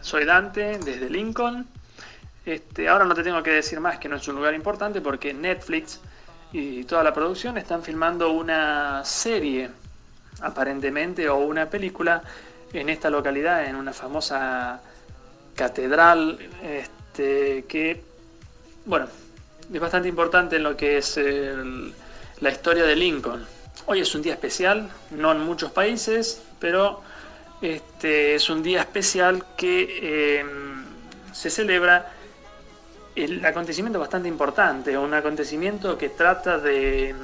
soy 0.00 0.24
Dante 0.24 0.78
desde 0.78 1.08
Lincoln. 1.08 1.66
Este, 2.44 2.88
ahora 2.88 3.04
no 3.04 3.14
te 3.14 3.22
tengo 3.22 3.42
que 3.42 3.50
decir 3.50 3.78
más 3.80 3.98
que 3.98 4.08
no 4.08 4.16
es 4.16 4.26
un 4.26 4.36
lugar 4.36 4.54
importante 4.54 5.00
porque 5.00 5.32
Netflix 5.32 6.00
y 6.52 6.84
toda 6.84 7.04
la 7.04 7.14
producción 7.14 7.56
están 7.58 7.82
filmando 7.82 8.32
una 8.32 9.04
serie, 9.04 9.70
aparentemente, 10.40 11.28
o 11.28 11.36
una 11.36 11.70
película 11.70 12.22
en 12.72 12.88
esta 12.88 13.08
localidad, 13.08 13.66
en 13.66 13.76
una 13.76 13.92
famosa 13.92 14.80
catedral, 15.54 16.38
este, 16.62 17.64
que, 17.68 18.02
bueno, 18.84 19.06
es 19.72 19.80
bastante 19.80 20.08
importante 20.08 20.56
en 20.56 20.64
lo 20.64 20.76
que 20.76 20.98
es 20.98 21.20
la 22.40 22.50
historia 22.50 22.84
de 22.84 22.96
Lincoln. 22.96 23.46
Hoy 23.86 24.00
es 24.00 24.12
un 24.14 24.22
día 24.22 24.32
especial, 24.32 24.90
no 25.10 25.30
en 25.30 25.40
muchos 25.40 25.70
países, 25.70 26.42
pero 26.58 27.02
este 27.60 28.34
es 28.34 28.48
un 28.50 28.62
día 28.62 28.80
especial 28.80 29.44
que 29.56 30.40
em, 30.40 30.84
se 31.32 31.50
celebra 31.50 32.12
el 33.14 33.44
acontecimiento 33.44 33.98
bastante 33.98 34.28
importante, 34.28 34.96
un 34.96 35.12
acontecimiento 35.12 35.98
que 35.98 36.08
trata 36.08 36.58
de 36.58 37.10
em, 37.10 37.18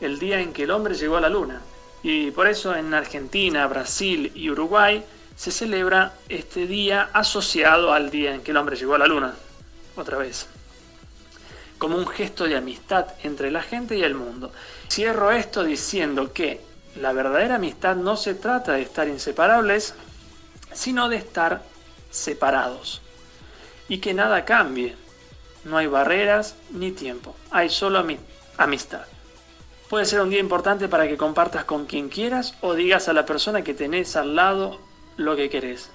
el 0.00 0.18
día 0.18 0.40
en 0.40 0.52
que 0.52 0.64
el 0.64 0.70
hombre 0.70 0.94
llegó 0.94 1.16
a 1.16 1.20
la 1.20 1.28
luna. 1.28 1.60
Y 2.02 2.30
por 2.30 2.46
eso 2.46 2.76
en 2.76 2.94
Argentina, 2.94 3.66
Brasil 3.66 4.30
y 4.34 4.50
Uruguay 4.50 5.04
se 5.34 5.50
celebra 5.50 6.14
este 6.28 6.66
día 6.66 7.10
asociado 7.12 7.92
al 7.92 8.10
día 8.10 8.34
en 8.34 8.42
que 8.42 8.52
el 8.52 8.56
hombre 8.56 8.76
llegó 8.76 8.94
a 8.94 8.98
la 8.98 9.06
luna. 9.06 9.34
Otra 9.96 10.18
vez 10.18 10.46
como 11.78 11.96
un 11.96 12.06
gesto 12.06 12.44
de 12.44 12.56
amistad 12.56 13.06
entre 13.22 13.50
la 13.50 13.62
gente 13.62 13.96
y 13.96 14.02
el 14.02 14.14
mundo. 14.14 14.52
Cierro 14.90 15.30
esto 15.32 15.62
diciendo 15.64 16.32
que 16.32 16.60
la 17.00 17.12
verdadera 17.12 17.56
amistad 17.56 17.96
no 17.96 18.16
se 18.16 18.34
trata 18.34 18.72
de 18.72 18.82
estar 18.82 19.08
inseparables, 19.08 19.94
sino 20.72 21.08
de 21.08 21.16
estar 21.16 21.62
separados. 22.10 23.02
Y 23.88 23.98
que 23.98 24.14
nada 24.14 24.44
cambie. 24.44 24.96
No 25.64 25.78
hay 25.78 25.86
barreras 25.86 26.54
ni 26.70 26.92
tiempo. 26.92 27.34
Hay 27.50 27.70
solo 27.70 28.04
amistad. 28.56 29.04
Puede 29.88 30.04
ser 30.04 30.20
un 30.20 30.30
día 30.30 30.40
importante 30.40 30.88
para 30.88 31.06
que 31.06 31.16
compartas 31.16 31.64
con 31.64 31.86
quien 31.86 32.08
quieras 32.08 32.54
o 32.60 32.74
digas 32.74 33.08
a 33.08 33.12
la 33.12 33.26
persona 33.26 33.62
que 33.62 33.74
tenés 33.74 34.16
al 34.16 34.34
lado 34.34 34.80
lo 35.16 35.36
que 35.36 35.48
querés 35.48 35.90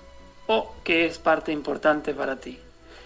o 0.48 0.74
que 0.84 1.06
es 1.06 1.20
parte 1.20 1.52
importante 1.52 2.14
para 2.14 2.38
ti. 2.38 2.60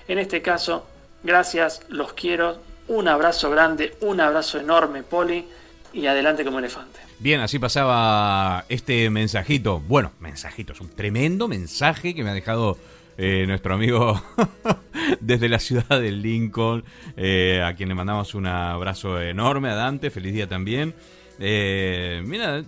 En 0.08 0.20
este 0.20 0.42
caso, 0.42 0.86
Gracias, 1.26 1.82
los 1.90 2.14
quiero. 2.14 2.58
Un 2.88 3.08
abrazo 3.08 3.50
grande, 3.50 3.98
un 4.02 4.22
abrazo 4.22 4.60
enorme, 4.60 5.02
Poli. 5.02 5.48
Y 5.96 6.08
adelante 6.08 6.44
como 6.44 6.60
elefante. 6.60 7.00
Bien, 7.20 7.40
así 7.40 7.58
pasaba 7.58 8.66
este 8.68 9.10
mensajito. 9.10 9.80
Bueno, 9.80 10.12
mensajito, 10.20 10.74
es 10.74 10.82
un 10.82 10.90
tremendo 10.90 11.48
mensaje 11.48 12.14
que 12.14 12.22
me 12.22 12.32
ha 12.32 12.34
dejado 12.34 12.78
eh, 13.18 13.46
nuestro 13.48 13.76
amigo 13.76 14.22
desde 15.22 15.48
la 15.48 15.58
ciudad 15.58 16.02
de 16.02 16.12
Lincoln, 16.12 16.84
eh, 17.16 17.62
a 17.64 17.74
quien 17.76 17.88
le 17.88 17.96
mandamos 17.96 18.36
un 18.36 18.46
abrazo 18.46 19.22
enorme 19.22 19.70
a 19.70 19.76
Dante, 19.76 20.10
feliz 20.10 20.34
día 20.34 20.50
también. 20.50 20.94
Eh, 21.40 22.22
mira, 22.26 22.64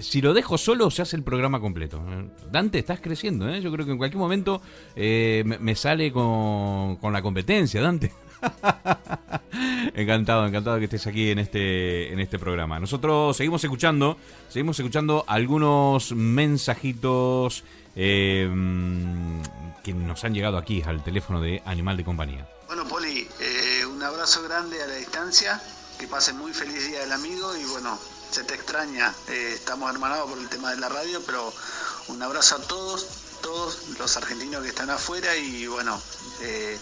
si 0.00 0.20
lo 0.20 0.34
dejo 0.34 0.58
solo 0.58 0.90
se 0.90 1.02
hace 1.02 1.14
el 1.14 1.22
programa 1.22 1.60
completo. 1.60 2.02
Dante, 2.50 2.80
estás 2.80 2.98
creciendo, 3.00 3.48
¿eh? 3.48 3.60
Yo 3.60 3.70
creo 3.70 3.86
que 3.86 3.92
en 3.92 3.98
cualquier 3.98 4.18
momento 4.18 4.60
eh, 4.96 5.44
me, 5.44 5.76
sale 5.76 6.10
con, 6.10 6.96
con 6.96 7.12
la 7.12 7.22
competencia, 7.22 7.80
Dante. 7.80 8.12
encantado, 9.94 10.46
encantado 10.46 10.78
que 10.78 10.84
estés 10.84 11.06
aquí 11.06 11.30
en 11.30 11.38
este, 11.38 12.12
en 12.12 12.20
este 12.20 12.38
programa. 12.38 12.78
Nosotros 12.78 13.36
seguimos 13.36 13.62
escuchando, 13.64 14.16
seguimos 14.48 14.78
escuchando 14.78 15.24
algunos 15.26 16.12
mensajitos 16.12 17.64
eh, 17.96 18.50
que 19.82 19.94
nos 19.94 20.24
han 20.24 20.34
llegado 20.34 20.58
aquí 20.58 20.82
al 20.82 21.02
teléfono 21.04 21.40
de 21.40 21.62
Animal 21.64 21.96
de 21.96 22.04
Compañía. 22.04 22.48
Bueno, 22.66 22.86
Poli, 22.86 23.26
un 23.90 24.02
abrazo 24.02 24.42
grande 24.42 24.82
a 24.82 24.86
la 24.86 24.94
distancia 24.94 25.60
que 25.98 26.08
pasen 26.08 26.36
muy 26.38 26.52
feliz 26.52 26.86
día 26.86 27.00
del 27.00 27.12
amigo 27.12 27.56
y 27.56 27.64
bueno, 27.66 27.98
se 28.30 28.42
te 28.42 28.54
extraña, 28.54 29.14
eh, 29.28 29.52
estamos 29.54 29.88
hermanados 29.92 30.28
por 30.28 30.38
el 30.38 30.48
tema 30.48 30.70
de 30.70 30.78
la 30.78 30.88
radio, 30.88 31.22
pero 31.24 31.52
un 32.08 32.22
abrazo 32.22 32.56
a 32.56 32.58
todos, 32.62 33.06
todos 33.42 33.88
los 33.98 34.16
argentinos 34.16 34.62
que 34.62 34.70
están 34.70 34.90
afuera 34.90 35.36
y 35.36 35.66
bueno, 35.66 36.00
eh, 36.40 36.78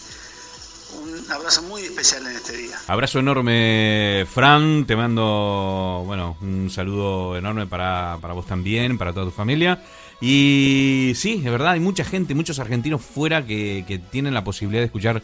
un 1.01 1.31
abrazo 1.31 1.61
muy 1.63 1.81
especial 1.81 2.25
en 2.27 2.35
este 2.35 2.57
día. 2.57 2.75
Abrazo 2.87 3.19
enorme, 3.19 4.25
Fran, 4.31 4.85
te 4.85 4.95
mando, 4.95 6.03
bueno, 6.05 6.37
un 6.41 6.69
saludo 6.69 7.37
enorme 7.37 7.67
para, 7.67 8.17
para 8.21 8.33
vos 8.33 8.45
también, 8.45 8.97
para 8.97 9.13
toda 9.13 9.27
tu 9.27 9.31
familia. 9.31 9.83
Y 10.21 11.13
sí, 11.15 11.41
es 11.43 11.51
verdad, 11.51 11.73
hay 11.73 11.79
mucha 11.79 12.03
gente, 12.03 12.35
muchos 12.35 12.59
argentinos 12.59 13.01
fuera 13.01 13.45
que, 13.45 13.83
que 13.87 13.99
tienen 13.99 14.33
la 14.33 14.43
posibilidad 14.43 14.81
de 14.81 14.85
escuchar 14.85 15.21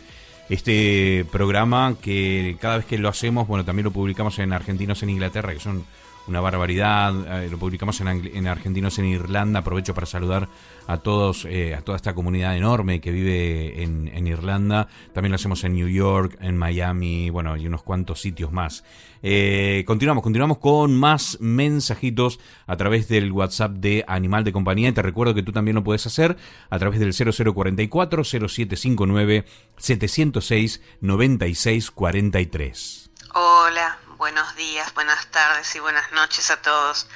este 0.49 1.25
programa 1.31 1.95
que 2.01 2.57
cada 2.59 2.77
vez 2.77 2.85
que 2.85 2.97
lo 2.97 3.07
hacemos, 3.07 3.47
bueno, 3.47 3.63
también 3.63 3.85
lo 3.85 3.91
publicamos 3.91 4.39
en 4.39 4.51
Argentinos 4.51 5.01
en 5.03 5.11
Inglaterra, 5.11 5.53
que 5.53 5.59
son 5.59 5.85
una 6.29 6.39
barbaridad. 6.39 7.43
Eh, 7.43 7.49
lo 7.49 7.57
publicamos 7.57 7.99
en, 8.01 8.07
en, 8.07 8.47
Argentinos 8.47 8.97
en 8.99 9.05
Irlanda. 9.05 9.59
Aprovecho 9.59 9.93
para 9.93 10.05
saludar 10.05 10.47
a 10.87 10.97
todos, 10.97 11.45
eh, 11.45 11.75
a 11.75 11.81
toda 11.81 11.95
esta 11.95 12.13
comunidad 12.13 12.55
enorme 12.55 13.01
que 13.01 13.11
vive 13.11 13.83
en, 13.83 14.09
en, 14.13 14.27
Irlanda. 14.27 14.87
También 15.13 15.31
lo 15.31 15.35
hacemos 15.35 15.63
en 15.63 15.73
New 15.73 15.87
York, 15.87 16.37
en 16.39 16.57
Miami, 16.57 17.29
bueno, 17.29 17.57
y 17.57 17.67
unos 17.67 17.83
cuantos 17.83 18.21
sitios 18.21 18.51
más. 18.51 18.83
Eh, 19.21 19.83
continuamos, 19.85 20.23
continuamos 20.23 20.59
con 20.59 20.95
más 20.95 21.37
mensajitos 21.41 22.39
a 22.67 22.77
través 22.77 23.09
del 23.09 23.31
WhatsApp 23.31 23.73
de 23.73 24.05
Animal 24.07 24.43
de 24.43 24.53
Compañía. 24.53 24.89
Y 24.89 24.93
te 24.93 25.01
recuerdo 25.01 25.33
que 25.33 25.43
tú 25.43 25.51
también 25.51 25.75
lo 25.75 25.83
puedes 25.83 26.05
hacer 26.05 26.37
a 26.69 26.79
través 26.79 26.99
del 26.99 27.13
0044 27.13 28.23
0759 28.23 29.45
706 29.77 30.81
9643. 31.01 33.11
Hola, 33.35 33.99
buenos 34.19 34.53
días, 34.57 34.93
buenas 34.95 35.27
tardes 35.27 35.73
y 35.75 35.79
buenas 35.79 36.11
noches 36.11 36.51
a 36.51 36.61
todos. 36.61 37.07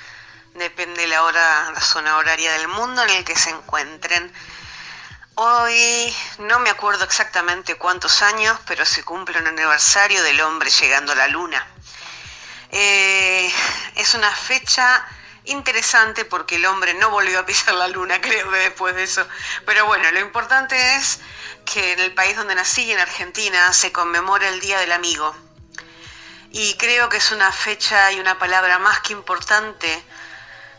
Depende 0.54 1.06
la 1.06 1.24
hora, 1.24 1.70
la 1.72 1.82
zona 1.82 2.16
horaria 2.16 2.54
del 2.54 2.70
mundo 2.70 3.04
en 3.04 3.10
el 3.10 3.26
que 3.26 3.36
se 3.36 3.50
encuentren. 3.50 4.32
Hoy 5.36 6.16
no 6.38 6.60
me 6.60 6.70
acuerdo 6.70 7.04
exactamente 7.04 7.76
cuántos 7.76 8.22
años, 8.22 8.58
pero 8.66 8.86
se 8.86 9.04
cumple 9.04 9.38
un 9.38 9.48
aniversario 9.48 10.24
del 10.24 10.40
hombre 10.40 10.70
llegando 10.70 11.12
a 11.12 11.16
la 11.16 11.28
luna. 11.28 11.68
Eh, 12.72 13.52
es 13.96 14.14
una 14.14 14.32
fecha 14.34 15.06
interesante 15.44 16.24
porque 16.24 16.56
el 16.56 16.66
hombre 16.66 16.94
no 16.94 17.10
volvió 17.10 17.40
a 17.40 17.46
pisar 17.46 17.76
la 17.76 17.90
luna, 17.90 18.22
creo 18.22 18.50
después 18.50 18.96
de 18.96 19.04
eso. 19.04 19.28
Pero 19.66 19.86
bueno, 19.88 20.10
lo 20.14 20.22
importante 20.22 20.96
es 20.96 21.20
que 21.66 21.92
en 21.92 22.00
el 22.00 22.14
país 22.14 22.38
donde 22.38 22.56
nací, 22.56 22.90
en 22.94 23.00
Argentina, 23.00 23.74
se 23.74 23.92
conmemora 23.92 24.48
el 24.48 24.62
Día 24.62 24.80
del 24.80 24.94
Amigo 24.94 25.36
Y 26.56 26.76
creo 26.76 27.10
que 27.10 27.18
es 27.18 27.32
una 27.32 27.52
fecha 27.52 28.12
y 28.12 28.20
una 28.20 28.38
palabra 28.38 28.78
más 28.78 29.00
que 29.00 29.14
importante 29.14 30.04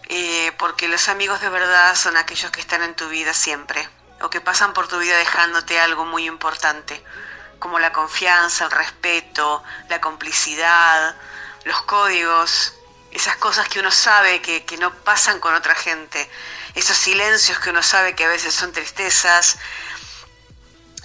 eh, 0.09 0.53
porque 0.57 0.87
los 0.87 1.09
amigos 1.09 1.41
de 1.41 1.49
verdad 1.49 1.97
son 1.97 2.17
aquellos 2.17 2.53
que 2.53 2.61
están 2.61 2.85
en 2.85 2.95
tu 2.95 3.09
vida 3.09 3.35
siempre 3.35 3.89
o 4.21 4.31
que 4.31 4.41
pasan 4.41 4.73
por 4.73 4.87
tu 4.87 5.01
vida 5.01 5.17
dejándote 5.19 5.81
algo 5.81 6.05
muy 6.05 6.27
importante, 6.27 7.03
como 7.59 7.81
la 7.81 7.93
confianza, 7.93 8.67
el 8.67 8.71
respeto, 8.71 9.65
la 9.89 10.01
complicidad, 10.01 11.17
los 11.65 11.83
códigos, 11.83 12.75
esas 13.11 13.35
cosas 13.39 13.69
que 13.69 13.81
uno 13.81 13.91
sabe 13.91 14.41
que, 14.41 14.65
que 14.65 14.77
no 14.77 14.95
pasan 14.95 15.41
con 15.41 15.55
otra 15.55 15.75
gente, 15.75 16.31
esos 16.77 16.97
silencios 16.97 17.59
que 17.59 17.71
uno 17.71 17.83
sabe 17.83 18.15
que 18.15 18.25
a 18.25 18.29
veces 18.29 18.55
son 18.55 18.71
tristezas, 18.71 19.59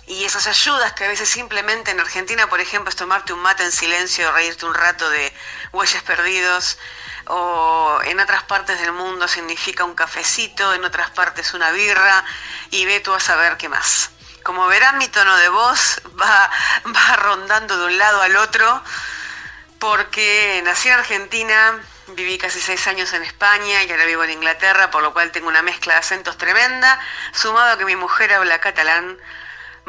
y 0.09 0.25
esas 0.25 0.47
ayudas 0.47 0.93
que 0.93 1.05
a 1.05 1.07
veces 1.07 1.29
simplemente 1.29 1.91
en 1.91 1.99
Argentina, 1.99 2.47
por 2.49 2.59
ejemplo, 2.59 2.89
es 2.89 2.95
tomarte 2.95 3.31
un 3.31 3.41
mate 3.41 3.63
en 3.63 3.71
silencio, 3.71 4.31
reírte 4.31 4.65
un 4.65 4.73
rato 4.73 5.07
de 5.07 5.31
huellas 5.71 6.01
perdidos, 6.01 6.79
o 7.27 7.99
en 8.05 8.19
otras 8.19 8.41
partes 8.43 8.81
del 8.81 8.91
mundo 8.91 9.27
significa 9.27 9.83
un 9.83 9.93
cafecito, 9.93 10.73
en 10.73 10.83
otras 10.83 11.11
partes 11.11 11.53
una 11.53 11.69
birra, 11.69 12.25
y 12.71 12.85
ve 12.85 13.01
tú 13.01 13.13
a 13.13 13.19
saber 13.19 13.55
qué 13.57 13.69
más. 13.69 14.09
Como 14.41 14.65
verán, 14.65 14.97
mi 14.97 15.07
tono 15.09 15.37
de 15.37 15.49
voz 15.49 16.01
va, 16.19 16.49
va 16.87 17.15
rondando 17.17 17.77
de 17.77 17.85
un 17.85 17.97
lado 17.99 18.23
al 18.23 18.35
otro, 18.37 18.83
porque 19.77 20.59
nací 20.65 20.89
en 20.89 20.95
Argentina, 20.95 21.79
viví 22.07 22.39
casi 22.39 22.59
seis 22.59 22.87
años 22.87 23.13
en 23.13 23.21
España 23.21 23.83
y 23.83 23.91
ahora 23.91 24.05
vivo 24.05 24.23
en 24.23 24.31
Inglaterra, 24.31 24.89
por 24.89 25.03
lo 25.03 25.13
cual 25.13 25.29
tengo 25.29 25.49
una 25.49 25.61
mezcla 25.61 25.93
de 25.93 25.99
acentos 25.99 26.35
tremenda, 26.39 26.99
sumado 27.31 27.73
a 27.73 27.77
que 27.77 27.85
mi 27.85 27.95
mujer 27.95 28.33
habla 28.33 28.59
catalán 28.59 29.19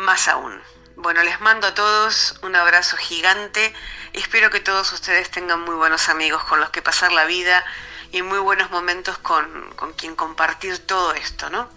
más 0.01 0.29
aún. 0.29 0.61
Bueno, 0.97 1.23
les 1.23 1.41
mando 1.41 1.67
a 1.67 1.75
todos 1.75 2.39
un 2.43 2.57
abrazo 2.57 2.97
gigante. 2.97 3.73
Espero 4.13 4.51
que 4.51 4.61
todos 4.61 4.93
ustedes 4.93 5.31
tengan 5.31 5.61
muy 5.61 5.75
buenos 5.75 6.09
amigos 6.09 6.45
con 6.45 6.61
los 6.61 6.71
que 6.71 6.83
pasar 6.83 7.13
la 7.13 7.25
vida 7.25 7.65
y 8.13 8.23
muy 8.23 8.39
buenos 8.39 8.71
momentos 8.71 9.17
con, 9.19 9.73
con 9.77 9.93
quien 9.93 10.17
compartir 10.17 10.79
todo 10.87 11.15
esto, 11.15 11.49
¿no? 11.49 11.71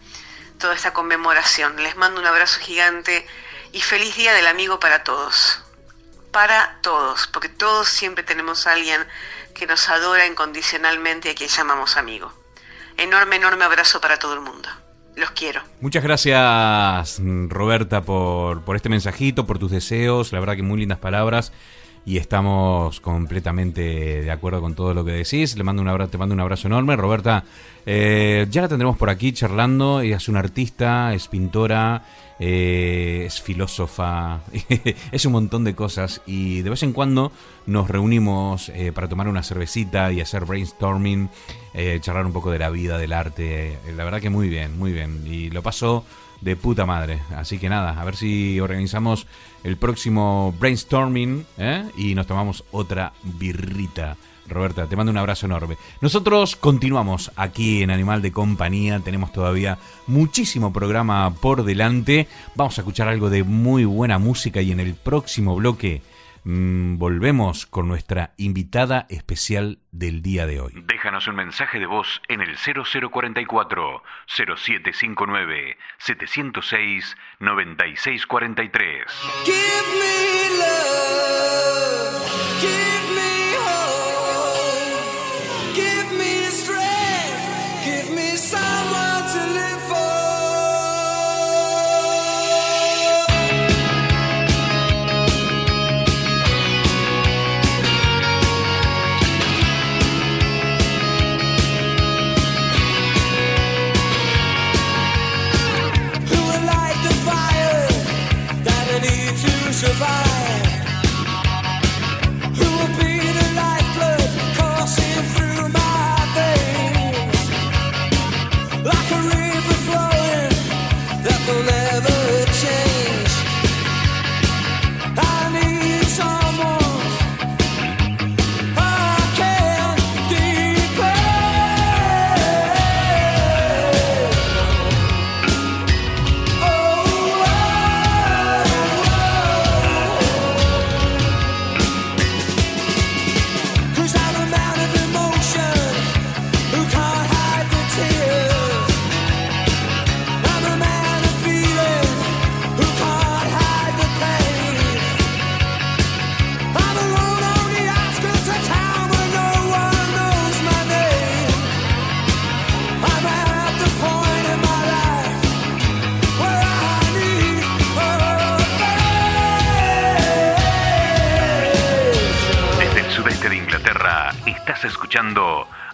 Toda 0.60 0.76
esta 0.76 0.94
conmemoración. 0.94 1.82
Les 1.82 1.96
mando 1.96 2.20
un 2.20 2.28
abrazo 2.28 2.60
gigante 2.60 3.28
y 3.72 3.82
feliz 3.82 4.16
día 4.16 4.34
del 4.34 4.48
amigo 4.48 4.80
para 4.80 5.04
todos. 5.04 5.62
Para 6.32 6.80
todos, 6.82 7.28
porque 7.28 7.50
todos 7.50 7.88
siempre 7.88 8.24
tenemos 8.24 8.66
a 8.66 8.74
alguien 8.74 9.08
que 9.54 9.68
nos 9.68 9.88
adora 9.90 10.26
incondicionalmente 10.26 11.30
y 11.30 11.32
a 11.32 11.36
quien 11.36 11.50
llamamos 11.50 11.96
amigo. 11.98 12.34
Enorme, 12.98 13.36
enorme 13.38 13.66
abrazo 13.66 14.02
para 14.02 14.18
todo 14.18 14.34
el 14.34 14.42
mundo. 14.42 14.70
Los 15.16 15.32
quiero. 15.32 15.62
Muchas 15.80 16.04
gracias, 16.04 17.22
Roberta, 17.50 18.02
por, 18.02 18.62
por 18.62 18.76
este 18.76 18.90
mensajito, 18.90 19.46
por 19.46 19.60
tus 19.60 19.72
deseos. 19.72 20.32
La 20.32 20.40
verdad 20.40 20.56
que 20.56 20.64
muy 20.64 20.80
lindas 20.80 20.98
palabras. 20.98 21.52
Y 22.06 22.18
estamos 22.18 23.00
completamente 23.00 23.82
de 24.22 24.32
acuerdo 24.32 24.60
con 24.60 24.76
todo 24.76 24.94
lo 24.94 25.06
que 25.06 25.12
decís. 25.12 25.56
Le 25.56 25.64
mando 25.64 25.82
un 25.82 25.88
abrazo, 25.88 26.12
te 26.12 26.18
mando 26.18 26.34
un 26.34 26.42
abrazo 26.42 26.68
enorme. 26.68 26.98
Roberta, 26.98 27.46
eh, 27.86 28.46
ya 28.50 28.64
la 28.64 28.68
tendremos 28.68 28.98
por 28.98 29.10
aquí 29.10 29.32
charlando. 29.32 30.02
Ella 30.02 30.18
es 30.18 30.28
una 30.28 30.40
artista, 30.40 31.14
es 31.14 31.30
pintora, 31.30 32.04
eh, 32.40 33.24
es 33.26 33.42
filósofa, 33.42 34.42
es 35.12 35.26
un 35.26 35.32
montón 35.32 35.64
de 35.64 35.76
cosas. 35.76 36.22
Y 36.26 36.62
de 36.62 36.70
vez 36.70 36.84
en 36.84 36.94
cuando 36.94 37.32
nos 37.66 37.90
reunimos 37.90 38.70
eh, 38.70 38.92
para 38.92 39.08
tomar 39.08 39.28
una 39.28 39.44
cervecita 39.44 40.12
y 40.12 40.22
hacer 40.22 40.46
brainstorming, 40.46 41.30
eh, 41.74 42.00
charlar 42.02 42.26
un 42.26 42.34
poco 42.34 42.52
de 42.52 42.60
la 42.60 42.70
vida, 42.70 42.98
del 42.98 43.14
arte. 43.14 43.78
La 43.96 44.04
verdad 44.04 44.22
que 44.22 44.30
muy 44.30 44.50
bien, 44.50 44.78
muy 44.78 44.92
bien. 44.92 45.24
Y 45.26 45.50
lo 45.50 45.62
pasó 45.62 46.04
de 46.44 46.56
puta 46.56 46.86
madre. 46.86 47.22
Así 47.36 47.58
que 47.58 47.70
nada, 47.70 48.00
a 48.00 48.04
ver 48.04 48.16
si 48.16 48.60
organizamos 48.60 49.28
el 49.64 49.78
próximo 49.78 50.54
brainstorming 50.60 51.46
¿eh? 51.58 51.86
y 51.98 52.16
nos 52.16 52.28
tomamos 52.28 52.64
otra 52.72 53.14
birrita. 53.24 54.18
Roberta, 54.46 54.88
te 54.88 54.98
mando 54.98 55.12
un 55.12 55.18
abrazo 55.18 55.46
enorme. 55.46 55.78
Nosotros 56.02 56.58
continuamos 56.58 57.32
aquí 57.38 57.82
en 57.82 57.92
Animal 57.92 58.22
de 58.22 58.34
Compañía, 58.34 59.00
tenemos 59.00 59.32
todavía 59.32 59.78
muchísimo 60.06 60.74
programa 60.74 61.34
por 61.34 61.64
delante. 61.64 62.28
Vamos 62.56 62.78
a 62.78 62.82
escuchar 62.82 63.08
algo 63.08 63.30
de 63.30 63.44
muy 63.44 63.86
buena 63.86 64.20
música 64.20 64.62
y 64.62 64.74
en 64.74 64.82
el 64.82 64.96
próximo 64.96 65.56
bloque 65.56 66.02
Mm, 66.46 66.98
volvemos 66.98 67.66
con 67.66 67.88
nuestra 67.88 68.34
invitada 68.38 69.06
especial 69.10 69.80
del 69.92 70.22
día 70.22 70.46
de 70.46 70.60
hoy. 70.60 70.74
Déjanos 70.76 71.28
un 71.28 71.36
mensaje 71.36 71.80
de 71.80 71.86
voz 71.86 72.22
en 72.28 72.42
el 72.42 72.58
0044 72.58 74.04
0759 74.28 75.78
706 75.98 77.18
9643. 77.40 79.06
Give 79.46 79.56
me 79.56 80.58
love, 80.58 82.03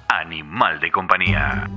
Animal 0.08 0.80
de 0.80 0.92
Compañía. 0.92 1.70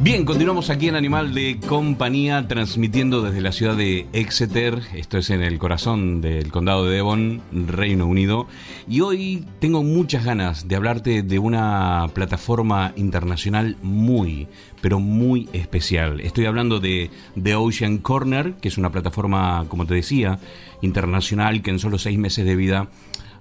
Bien, 0.00 0.24
continuamos 0.24 0.70
aquí 0.70 0.88
en 0.88 0.94
Animal 0.94 1.34
de 1.34 1.60
Compañía, 1.60 2.48
transmitiendo 2.48 3.20
desde 3.20 3.42
la 3.42 3.52
ciudad 3.52 3.76
de 3.76 4.06
Exeter, 4.14 4.80
esto 4.94 5.18
es 5.18 5.28
en 5.28 5.42
el 5.42 5.58
corazón 5.58 6.22
del 6.22 6.50
condado 6.50 6.86
de 6.86 6.94
Devon, 6.94 7.42
Reino 7.52 8.06
Unido, 8.06 8.46
y 8.88 9.02
hoy 9.02 9.44
tengo 9.60 9.82
muchas 9.82 10.24
ganas 10.24 10.68
de 10.68 10.76
hablarte 10.76 11.22
de 11.22 11.38
una 11.38 12.06
plataforma 12.14 12.94
internacional 12.96 13.76
muy, 13.82 14.48
pero 14.80 15.00
muy 15.00 15.50
especial. 15.52 16.22
Estoy 16.22 16.46
hablando 16.46 16.80
de 16.80 17.10
The 17.42 17.56
Ocean 17.56 17.98
Corner, 17.98 18.54
que 18.54 18.68
es 18.68 18.78
una 18.78 18.90
plataforma, 18.90 19.66
como 19.68 19.84
te 19.84 19.92
decía, 19.92 20.38
internacional 20.80 21.60
que 21.60 21.72
en 21.72 21.78
solo 21.78 21.98
seis 21.98 22.18
meses 22.18 22.46
de 22.46 22.56
vida 22.56 22.88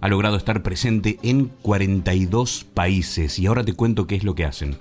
ha 0.02 0.08
logrado 0.08 0.38
estar 0.38 0.64
presente 0.64 1.18
en 1.24 1.52
42 1.62 2.66
países 2.74 3.40
y 3.40 3.48
ahora 3.48 3.64
te 3.64 3.74
cuento 3.74 4.08
qué 4.08 4.16
es 4.16 4.24
lo 4.24 4.36
que 4.36 4.46
hacen. 4.46 4.78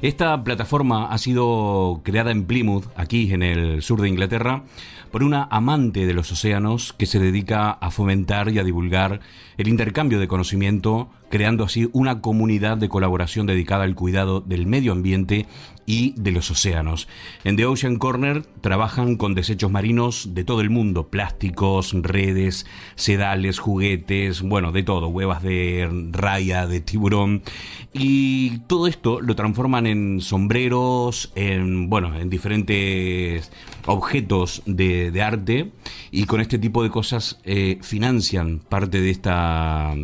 Esta 0.00 0.42
plataforma 0.42 1.06
ha 1.06 1.18
sido 1.18 2.00
creada 2.04 2.30
en 2.30 2.44
Plymouth, 2.44 2.86
aquí 2.96 3.32
en 3.32 3.42
el 3.42 3.82
sur 3.82 4.00
de 4.00 4.08
Inglaterra, 4.08 4.64
por 5.12 5.22
una 5.22 5.46
amante 5.50 6.06
de 6.06 6.14
los 6.14 6.32
océanos 6.32 6.94
que 6.94 7.06
se 7.06 7.18
dedica 7.18 7.70
a 7.70 7.90
fomentar 7.90 8.48
y 8.48 8.58
a 8.58 8.64
divulgar 8.64 9.20
el 9.58 9.68
intercambio 9.68 10.18
de 10.18 10.26
conocimiento, 10.26 11.10
creando 11.28 11.64
así 11.64 11.88
una 11.92 12.20
comunidad 12.20 12.78
de 12.78 12.88
colaboración 12.88 13.46
dedicada 13.46 13.84
al 13.84 13.94
cuidado 13.94 14.40
del 14.40 14.66
medio 14.66 14.92
ambiente 14.92 15.46
y 15.86 16.14
de 16.16 16.30
los 16.30 16.50
océanos. 16.50 17.08
En 17.44 17.56
The 17.56 17.66
Ocean 17.66 17.96
Corner 17.96 18.42
trabajan 18.60 19.16
con 19.16 19.34
desechos 19.34 19.70
marinos 19.70 20.34
de 20.34 20.44
todo 20.44 20.60
el 20.60 20.70
mundo, 20.70 21.08
plásticos, 21.08 21.92
redes, 21.94 22.66
sedales, 22.94 23.58
juguetes, 23.58 24.42
bueno, 24.42 24.72
de 24.72 24.82
todo, 24.82 25.08
huevas 25.08 25.42
de 25.42 25.88
raya, 26.10 26.66
de 26.66 26.80
tiburón. 26.80 27.42
Y 27.92 28.58
todo 28.60 28.86
esto 28.86 29.20
lo 29.20 29.34
transforman 29.34 29.86
en 29.86 30.20
sombreros, 30.20 31.32
en, 31.34 31.90
bueno, 31.90 32.18
en 32.18 32.30
diferentes 32.30 33.50
objetos 33.86 34.62
de, 34.66 35.22
arte 35.22 35.70
y 36.10 36.24
con 36.24 36.40
este 36.40 36.58
tipo 36.58 36.82
de 36.82 36.90
cosas 36.90 37.38
eh, 37.44 37.78
financian 37.82 38.58
parte 38.58 39.00
de 39.00 39.10
esta, 39.10 39.94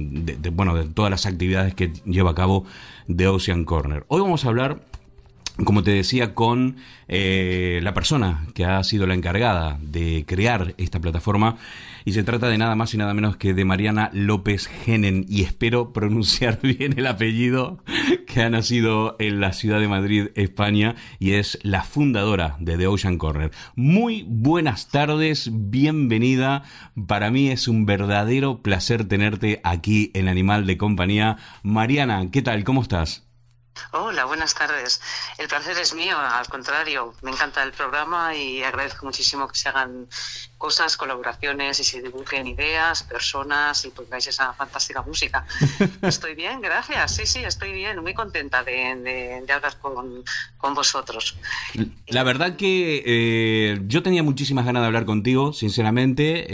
bueno, 0.53 0.75
de 0.77 0.85
todas 0.89 1.11
las 1.11 1.27
actividades 1.27 1.75
que 1.75 1.93
lleva 2.05 2.31
a 2.31 2.35
cabo 2.35 2.65
The 3.15 3.27
Ocean 3.29 3.65
Corner. 3.65 4.05
Hoy 4.09 4.21
vamos 4.21 4.45
a 4.45 4.49
hablar 4.49 4.81
como 5.65 5.83
te 5.83 5.91
decía, 5.91 6.35
con 6.35 6.77
eh, 7.09 7.81
la 7.83 7.95
persona 7.95 8.47
que 8.55 8.65
ha 8.65 8.83
sido 8.85 9.07
la 9.07 9.15
encargada 9.15 9.79
de 9.83 10.25
crear 10.27 10.75
esta 10.79 11.01
plataforma. 11.01 11.57
Y 12.05 12.13
se 12.13 12.23
trata 12.23 12.49
de 12.49 12.59
nada 12.59 12.75
más 12.75 12.95
y 12.95 12.97
nada 12.97 13.13
menos 13.13 13.37
que 13.37 13.55
de 13.55 13.65
Mariana 13.65 14.11
López 14.13 14.67
Genen. 14.67 15.27
Y 15.29 15.43
espero 15.43 15.93
pronunciar 15.93 16.61
bien 16.63 16.95
el 16.97 17.07
apellido, 17.07 17.83
que 18.27 18.43
ha 18.43 18.51
nacido 18.51 19.17
en 19.19 19.41
la 19.41 19.53
ciudad 19.53 19.81
de 19.81 19.89
Madrid, 19.89 20.29
España, 20.37 20.95
y 21.19 21.33
es 21.33 21.59
la 21.63 21.83
fundadora 21.83 22.57
de 22.61 22.79
The 22.79 22.87
Ocean 22.87 23.19
Corner. 23.19 23.51
Muy 23.75 24.25
buenas 24.29 24.89
tardes, 24.89 25.51
bienvenida. 25.53 26.63
Para 27.07 27.31
mí 27.31 27.49
es 27.49 27.69
un 27.69 27.85
verdadero 27.85 28.63
placer 28.63 29.07
tenerte 29.07 29.61
aquí 29.65 30.13
en 30.15 30.29
Animal 30.29 30.67
de 30.67 30.79
Compañía. 30.79 31.37
Mariana, 31.63 32.31
¿qué 32.31 32.43
tal? 32.43 32.65
¿Cómo 32.65 32.83
estás? 32.83 33.28
Hola, 33.93 34.25
buenas 34.25 34.55
tardes. 34.55 35.01
El 35.39 35.49
placer 35.49 35.79
es 35.79 35.95
mío, 35.95 36.19
al 36.19 36.49
contrario, 36.49 37.15
me 37.23 37.31
encanta 37.31 37.63
el 37.63 37.73
programa 37.73 38.35
y 38.35 38.63
agradezco 38.63 39.07
muchísimo 39.07 39.49
que 39.49 39.59
se 39.59 39.69
hagan 39.69 40.09
cosas, 40.59 40.97
colaboraciones 40.97 41.79
y 41.79 41.85
se 41.85 42.03
divulguen 42.03 42.49
ideas, 42.49 43.05
personas 43.05 43.85
y 43.85 43.91
pongáis 43.91 44.27
esa 44.27 44.53
fantástica 44.55 45.03
música. 45.03 45.47
Estoy 46.03 46.35
bien, 46.35 46.61
gracias. 46.61 47.15
Sí, 47.15 47.27
sí, 47.27 47.39
estoy 47.45 47.73
bien, 47.73 48.01
muy 48.03 48.13
contenta 48.13 48.65
de, 48.65 48.73
de- 48.97 49.43
de 49.47 49.53
hablar 49.53 49.79
con, 49.81 50.25
con 50.59 50.75
vosotros. 50.75 51.37
La 52.09 52.25
verdad 52.25 52.57
que 52.57 53.05
eh, 53.07 53.81
yo 53.87 54.03
tenía 54.03 54.25
muchísimas 54.25 54.67
ganas 54.67 54.83
de 54.83 54.87
hablar 54.89 55.05
contigo, 55.05 55.53
sinceramente. 55.53 56.47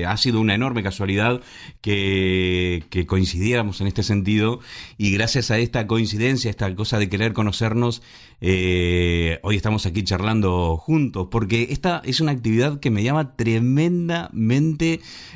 Eh, 0.00 0.06
ha 0.06 0.16
sido 0.16 0.40
una 0.40 0.54
enorme 0.56 0.82
casualidad 0.82 1.40
que, 1.80 2.84
que 2.90 3.06
coincidiéramos 3.06 3.80
en 3.80 3.86
este 3.86 4.02
sentido 4.02 4.58
y 4.98 5.12
gracias 5.12 5.52
a 5.52 5.58
esta 5.58 5.86
coincidencia, 5.86 6.50
esta 6.50 6.74
cosa 6.74 6.98
de 6.98 7.08
querer 7.08 7.32
conocernos, 7.32 8.02
eh, 8.40 9.38
hoy 9.42 9.54
estamos 9.54 9.86
aquí 9.86 10.02
charlando 10.02 10.76
juntos, 10.76 11.28
porque 11.30 11.68
esta 11.70 12.02
es 12.04 12.20
una 12.20 12.32
actividad 12.32 12.80
que 12.80 12.90
me 12.90 13.04
llama 13.04 13.36
tremendamente 13.36 13.51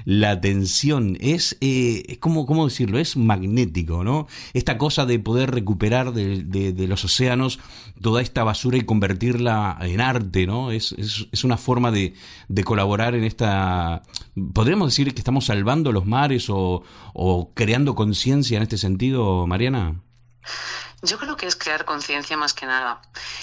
la 0.04 0.30
atención. 0.30 1.16
Es, 1.20 1.56
eh, 1.60 2.02
es 2.08 2.18
como, 2.18 2.46
¿cómo 2.46 2.64
decirlo? 2.66 2.98
Es 2.98 3.16
magnético, 3.16 4.04
¿no? 4.04 4.26
Esta 4.54 4.78
cosa 4.78 5.06
de 5.06 5.18
poder 5.18 5.50
recuperar 5.50 6.12
de, 6.12 6.42
de- 6.44 6.72
de 6.72 6.86
los 6.88 7.04
océanos 7.04 7.58
toda 8.00 8.22
esta 8.22 8.44
basura 8.44 8.76
y 8.78 8.82
convertirla 8.82 9.78
en 9.80 10.00
arte, 10.00 10.46
¿no? 10.46 10.70
Es, 10.70 10.92
es, 10.92 11.26
es 11.32 11.44
una 11.44 11.56
forma 11.56 11.90
de, 11.90 12.14
de 12.48 12.64
colaborar 12.64 13.14
en 13.14 13.24
esta... 13.24 14.02
¿Podríamos 14.52 14.88
decir 14.88 15.12
que 15.14 15.20
estamos 15.20 15.46
salvando 15.46 15.92
los 15.92 16.06
mares 16.06 16.50
o, 16.50 16.82
o 17.14 17.52
creando 17.54 17.94
conciencia 17.94 18.56
en 18.56 18.62
este 18.62 18.78
sentido, 18.78 19.46
Mariana? 19.46 20.02
Yo 21.06 21.18
creo 21.18 21.36
que 21.36 21.46
es 21.46 21.54
crear 21.54 21.84
conciencia 21.84 22.36
más 22.36 22.52
que 22.52 22.66
nada. 22.66 23.00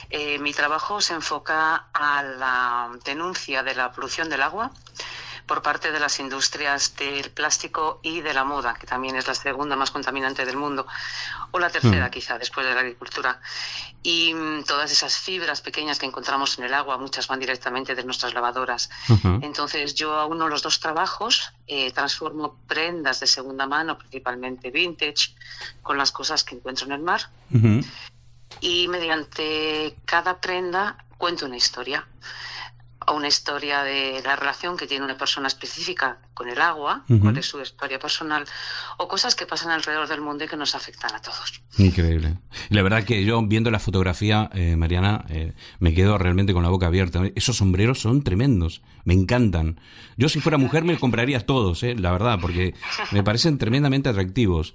Eh, 0.09 0.37
mi 0.39 0.53
trabajo 0.53 0.99
se 0.99 1.13
enfoca 1.13 1.87
a 1.93 2.21
la 2.21 2.91
denuncia 3.05 3.63
de 3.63 3.73
la 3.73 3.93
polución 3.93 4.29
del 4.29 4.41
agua 4.41 4.71
por 5.45 5.61
parte 5.61 5.91
de 5.91 5.99
las 5.99 6.19
industrias 6.19 6.95
del 6.95 7.29
plástico 7.31 7.99
y 8.01 8.21
de 8.21 8.33
la 8.33 8.43
moda, 8.43 8.73
que 8.75 8.87
también 8.87 9.15
es 9.15 9.27
la 9.27 9.35
segunda 9.35 9.75
más 9.75 9.91
contaminante 9.91 10.45
del 10.45 10.55
mundo, 10.57 10.87
o 11.51 11.59
la 11.59 11.69
tercera 11.69 12.07
Mm. 12.07 12.11
quizá 12.11 12.37
después 12.37 12.65
de 12.65 12.73
la 12.73 12.79
agricultura. 12.79 13.39
Y 14.01 14.33
mm, 14.33 14.63
todas 14.63 14.91
esas 14.91 15.17
fibras 15.17 15.61
pequeñas 15.61 15.99
que 15.99 16.05
encontramos 16.05 16.57
en 16.57 16.65
el 16.65 16.73
agua, 16.73 16.97
muchas 16.97 17.27
van 17.27 17.39
directamente 17.39 17.93
de 17.95 18.03
nuestras 18.03 18.33
lavadoras. 18.33 18.89
Ujú. 19.09 19.39
Entonces 19.41 19.93
yo 19.95 20.13
auno 20.13 20.47
los 20.47 20.61
dos 20.61 20.79
trabajos, 20.79 21.51
eh, 21.67 21.91
transformo 21.91 22.57
prendas 22.67 23.19
de 23.19 23.27
segunda 23.27 23.67
mano, 23.67 23.97
principalmente 23.97 24.71
vintage, 24.71 25.35
con 25.81 25.97
las 25.97 26.11
cosas 26.11 26.43
que 26.43 26.55
encuentro 26.55 26.85
en 26.85 26.93
el 26.93 27.01
mar 27.01 27.29
Ujú. 27.53 27.81
y 28.61 28.87
mediante 28.87 29.95
cada 30.05 30.39
prenda 30.39 30.97
cuento 31.17 31.45
una 31.45 31.57
historia. 31.57 32.05
O 33.07 33.13
una 33.13 33.27
historia 33.27 33.83
de 33.83 34.21
la 34.23 34.35
relación 34.35 34.77
que 34.77 34.87
tiene 34.87 35.05
una 35.05 35.17
persona 35.17 35.47
específica 35.47 36.19
con 36.33 36.49
el 36.49 36.59
agua, 36.61 37.05
cuál 37.21 37.37
es 37.37 37.45
su 37.45 37.61
historia 37.61 37.99
personal, 37.99 38.45
o 38.97 39.07
cosas 39.07 39.35
que 39.35 39.45
pasan 39.45 39.71
alrededor 39.71 40.07
del 40.07 40.21
mundo 40.21 40.43
y 40.43 40.47
que 40.47 40.57
nos 40.57 40.75
afectan 40.75 41.13
a 41.13 41.21
todos. 41.21 41.61
Increíble. 41.77 42.37
Y 42.69 42.75
la 42.75 42.81
verdad 42.83 43.03
que 43.03 43.23
yo 43.23 43.41
viendo 43.43 43.71
la 43.71 43.79
fotografía, 43.79 44.49
eh, 44.53 44.75
Mariana, 44.75 45.25
eh, 45.29 45.53
me 45.79 45.93
quedo 45.93 46.17
realmente 46.17 46.53
con 46.53 46.63
la 46.63 46.69
boca 46.69 46.87
abierta. 46.87 47.21
Esos 47.35 47.57
sombreros 47.57 47.99
son 47.99 48.23
tremendos, 48.23 48.81
me 49.05 49.13
encantan. 49.13 49.79
Yo 50.17 50.29
si 50.29 50.39
fuera 50.39 50.57
mujer 50.57 50.83
me 50.83 50.97
compraría 50.97 51.39
todos, 51.45 51.83
eh, 51.83 51.95
la 51.95 52.11
verdad, 52.11 52.39
porque 52.41 52.73
me 53.11 53.23
parecen 53.23 53.57
tremendamente 53.57 54.09
atractivos. 54.09 54.73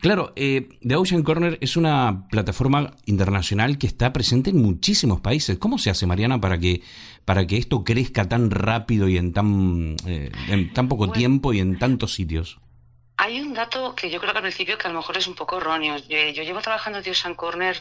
Claro, 0.00 0.32
eh, 0.36 0.78
The 0.86 0.96
Ocean 0.96 1.22
Corner 1.22 1.58
es 1.60 1.76
una 1.76 2.26
plataforma 2.30 2.94
internacional 3.06 3.78
que 3.78 3.86
está 3.86 4.12
presente 4.12 4.50
en 4.50 4.60
muchísimos 4.60 5.20
países. 5.20 5.58
¿Cómo 5.58 5.78
se 5.78 5.90
hace, 5.90 6.06
Mariana, 6.06 6.40
para 6.40 6.58
que 6.58 6.82
para 7.24 7.46
que 7.46 7.56
esto 7.56 7.84
crezca 7.84 8.28
tan 8.28 8.50
rápido 8.50 9.08
y 9.08 9.16
en 9.16 9.32
tan 9.32 9.96
eh, 10.06 10.30
en 10.48 10.72
tan 10.72 10.88
poco 10.88 11.06
Bueno. 11.06 11.12
tiempo 11.14 11.52
y 11.52 11.60
en 11.60 11.78
tantos 11.78 12.14
sitios? 12.14 12.58
Hay 13.18 13.40
un 13.40 13.54
dato 13.54 13.94
que 13.94 14.10
yo 14.10 14.18
creo 14.18 14.32
que 14.32 14.38
al 14.38 14.42
principio 14.42 14.76
que 14.78 14.88
a 14.88 14.90
lo 14.90 14.98
mejor 14.98 15.16
es 15.16 15.28
un 15.28 15.34
poco 15.34 15.58
erróneo. 15.58 15.96
Yo, 16.08 16.18
yo 16.34 16.42
llevo 16.42 16.60
trabajando 16.60 16.98
en 16.98 17.04
The 17.04 17.10
Ocean 17.12 17.34
Corner 17.36 17.80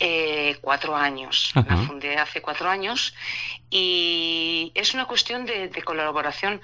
eh, 0.00 0.56
cuatro 0.62 0.96
años. 0.96 1.52
Ajá. 1.54 1.76
La 1.76 1.82
fundé 1.86 2.16
hace 2.16 2.42
cuatro 2.42 2.68
años 2.68 3.14
y 3.70 4.72
es 4.74 4.94
una 4.94 5.04
cuestión 5.04 5.44
de, 5.46 5.68
de 5.68 5.82
colaboración. 5.82 6.60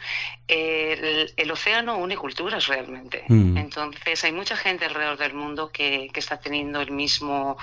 El, 0.48 1.32
el 1.36 1.50
océano 1.52 1.98
une 1.98 2.16
culturas 2.16 2.66
realmente. 2.66 3.24
Mm. 3.28 3.56
Entonces 3.58 4.24
hay 4.24 4.32
mucha 4.32 4.56
gente 4.56 4.86
alrededor 4.86 5.18
del 5.18 5.34
mundo 5.34 5.70
que, 5.70 6.08
que 6.12 6.18
está 6.18 6.40
teniendo 6.40 6.80
el 6.80 6.90
mismo 6.90 7.58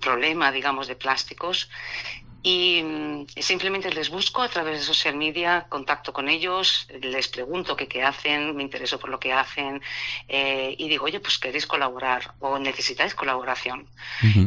problema, 0.00 0.50
digamos, 0.50 0.88
de 0.88 0.96
plásticos 0.96 1.70
y 2.46 2.80
mm, 2.80 3.26
simplemente 3.40 3.92
les 3.92 4.08
busco 4.08 4.40
a 4.40 4.48
través 4.48 4.78
de 4.78 4.84
social 4.84 5.16
media, 5.16 5.66
contacto 5.68 6.12
con 6.12 6.28
ellos, 6.28 6.86
les 7.02 7.26
pregunto 7.26 7.74
qué, 7.74 7.88
qué 7.88 8.04
hacen, 8.04 8.54
me 8.54 8.62
intereso 8.62 9.00
por 9.00 9.10
lo 9.10 9.18
que 9.18 9.32
hacen 9.32 9.82
eh, 10.28 10.72
y 10.78 10.88
digo, 10.88 11.06
oye, 11.06 11.18
pues 11.18 11.38
queréis 11.38 11.66
colaborar 11.66 12.34
o 12.38 12.56
necesitáis 12.60 13.16
colaboración. 13.16 13.88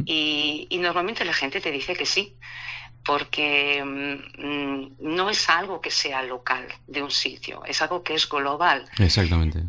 Y, 0.05 0.65
y 0.69 0.77
normalmente 0.77 1.25
la 1.25 1.33
gente 1.33 1.59
te 1.59 1.71
dice 1.71 1.93
que 1.93 2.05
sí, 2.05 2.38
porque 3.05 3.83
mm, 3.83 4.45
mm, 4.45 4.95
no 4.99 5.29
es 5.29 5.49
algo 5.49 5.81
que 5.81 5.91
sea 5.91 6.23
local 6.23 6.65
de 6.88 7.03
un 7.03 7.12
sitio, 7.12 7.65
es 7.65 7.81
algo 7.81 8.01
que 8.01 8.13
es 8.13 8.29
global. 8.29 8.85
Exactamente. 8.97 9.63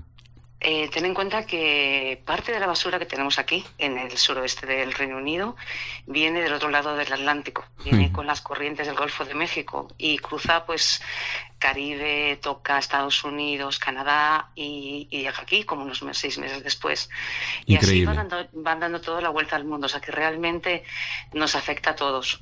Eh, 0.63 0.91
ten 0.93 1.07
en 1.07 1.15
cuenta 1.15 1.47
que 1.47 2.21
parte 2.27 2.53
de 2.53 2.61
la 2.61 2.67
basura 2.67 2.99
que 2.99 3.07
tenemos 3.07 3.39
aquí, 3.39 3.65
en 3.79 3.97
el 3.97 4.17
suroeste 4.19 4.67
del 4.67 4.93
Reino 4.93 5.17
Unido, 5.17 5.57
viene 6.07 6.43
del 6.43 6.53
otro 6.53 6.69
lado 6.69 6.97
del 6.97 7.11
Atlántico, 7.11 7.65
viene 7.83 8.09
Hmm. 8.09 8.13
con 8.13 8.27
las 8.27 8.43
corrientes 8.43 8.87
del 8.87 8.97
Golfo 8.97 9.25
de 9.25 9.35
México 9.35 9.89
y 9.97 10.19
cruza 10.19 10.67
pues 10.67 11.01
Caribe, 11.61 12.39
toca 12.43 12.79
Estados 12.79 13.23
Unidos, 13.23 13.79
Canadá 13.79 14.51
y, 14.57 15.07
y 15.11 15.19
llega 15.19 15.41
aquí 15.41 15.63
como 15.65 15.85
unos 15.85 16.03
seis 16.13 16.39
meses 16.39 16.65
después. 16.65 17.11
Y 17.67 17.75
Increíble. 17.75 18.11
así 18.11 18.19
van 18.19 18.29
dando, 18.29 18.49
van 18.55 18.81
dando 18.81 19.01
toda 19.01 19.21
la 19.21 19.29
vuelta 19.29 19.57
al 19.57 19.67
mundo, 19.67 19.87
o 19.87 19.89
sea 19.89 20.01
que 20.01 20.11
realmente 20.11 20.83
nos 21.35 21.55
afecta 21.55 21.91
a 21.91 21.97
todos. 21.97 22.41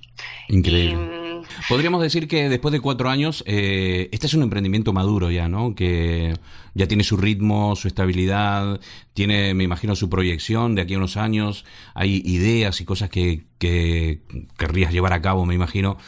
Increíble. 0.49 1.43
Y, 1.43 1.69
Podríamos 1.69 2.01
decir 2.01 2.29
que 2.29 2.49
después 2.49 2.73
de 2.73 2.81
cuatro 2.81 3.11
años, 3.11 3.43
eh, 3.47 4.09
este 4.13 4.27
es 4.27 4.35
un 4.35 4.43
emprendimiento 4.43 4.93
maduro 4.93 5.31
ya, 5.31 5.49
¿no? 5.49 5.75
Que 5.75 6.35
ya 6.75 6.87
tiene 6.87 7.03
su 7.03 7.17
ritmo, 7.17 7.75
su 7.75 7.89
estabilidad, 7.89 8.81
tiene, 9.15 9.53
me 9.53 9.65
imagino, 9.65 9.97
su 9.97 10.09
proyección 10.09 10.77
de 10.77 10.83
aquí 10.83 10.95
a 10.95 10.99
unos 10.99 11.17
años. 11.17 11.65
Hay 11.95 12.23
ideas 12.25 12.81
y 12.81 12.85
cosas 12.85 13.11
que, 13.11 13.47
que 13.59 14.21
querrías 14.57 14.93
llevar 14.93 15.13
a 15.13 15.23
cabo, 15.23 15.45
me 15.45 15.55
imagino. 15.55 15.99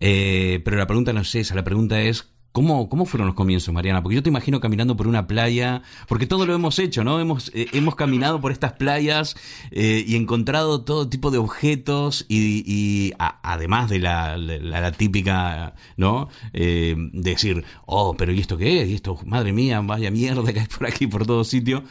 Eh, 0.00 0.60
pero 0.64 0.76
la 0.76 0.86
pregunta 0.86 1.12
no 1.12 1.20
es 1.20 1.34
esa, 1.34 1.54
la 1.54 1.64
pregunta 1.64 2.00
es, 2.02 2.33
¿cómo, 2.54 2.88
¿cómo 2.88 3.04
fueron 3.04 3.26
los 3.26 3.34
comienzos, 3.34 3.74
Mariana? 3.74 4.00
Porque 4.02 4.14
yo 4.14 4.22
te 4.22 4.28
imagino 4.30 4.60
caminando 4.60 4.96
por 4.96 5.08
una 5.08 5.26
playa, 5.26 5.82
porque 6.08 6.26
todo 6.26 6.46
lo 6.46 6.54
hemos 6.54 6.78
hecho, 6.78 7.02
¿no? 7.02 7.18
Hemos, 7.18 7.50
eh, 7.52 7.66
hemos 7.72 7.96
caminado 7.96 8.40
por 8.40 8.52
estas 8.52 8.74
playas 8.74 9.36
eh, 9.72 10.04
y 10.06 10.14
encontrado 10.14 10.82
todo 10.82 11.08
tipo 11.08 11.30
de 11.32 11.38
objetos 11.38 12.24
y, 12.28 12.62
y 12.64 13.12
a- 13.18 13.40
además 13.42 13.90
de 13.90 13.98
la, 13.98 14.36
la- 14.38 14.80
la 14.80 14.92
típica, 14.92 15.74
¿no? 15.96 16.28
Eh, 16.52 16.94
decir, 17.12 17.64
oh, 17.86 18.14
pero 18.16 18.32
¿y 18.32 18.38
esto 18.38 18.56
qué 18.56 18.82
es? 18.82 18.88
¿Y 18.88 18.94
esto, 18.94 19.18
madre 19.26 19.52
mía, 19.52 19.80
vaya 19.80 20.10
mierda 20.12 20.52
que 20.52 20.60
hay 20.60 20.66
por 20.68 20.86
aquí, 20.86 21.06
por 21.08 21.26
todo 21.26 21.42
sitio? 21.42 21.82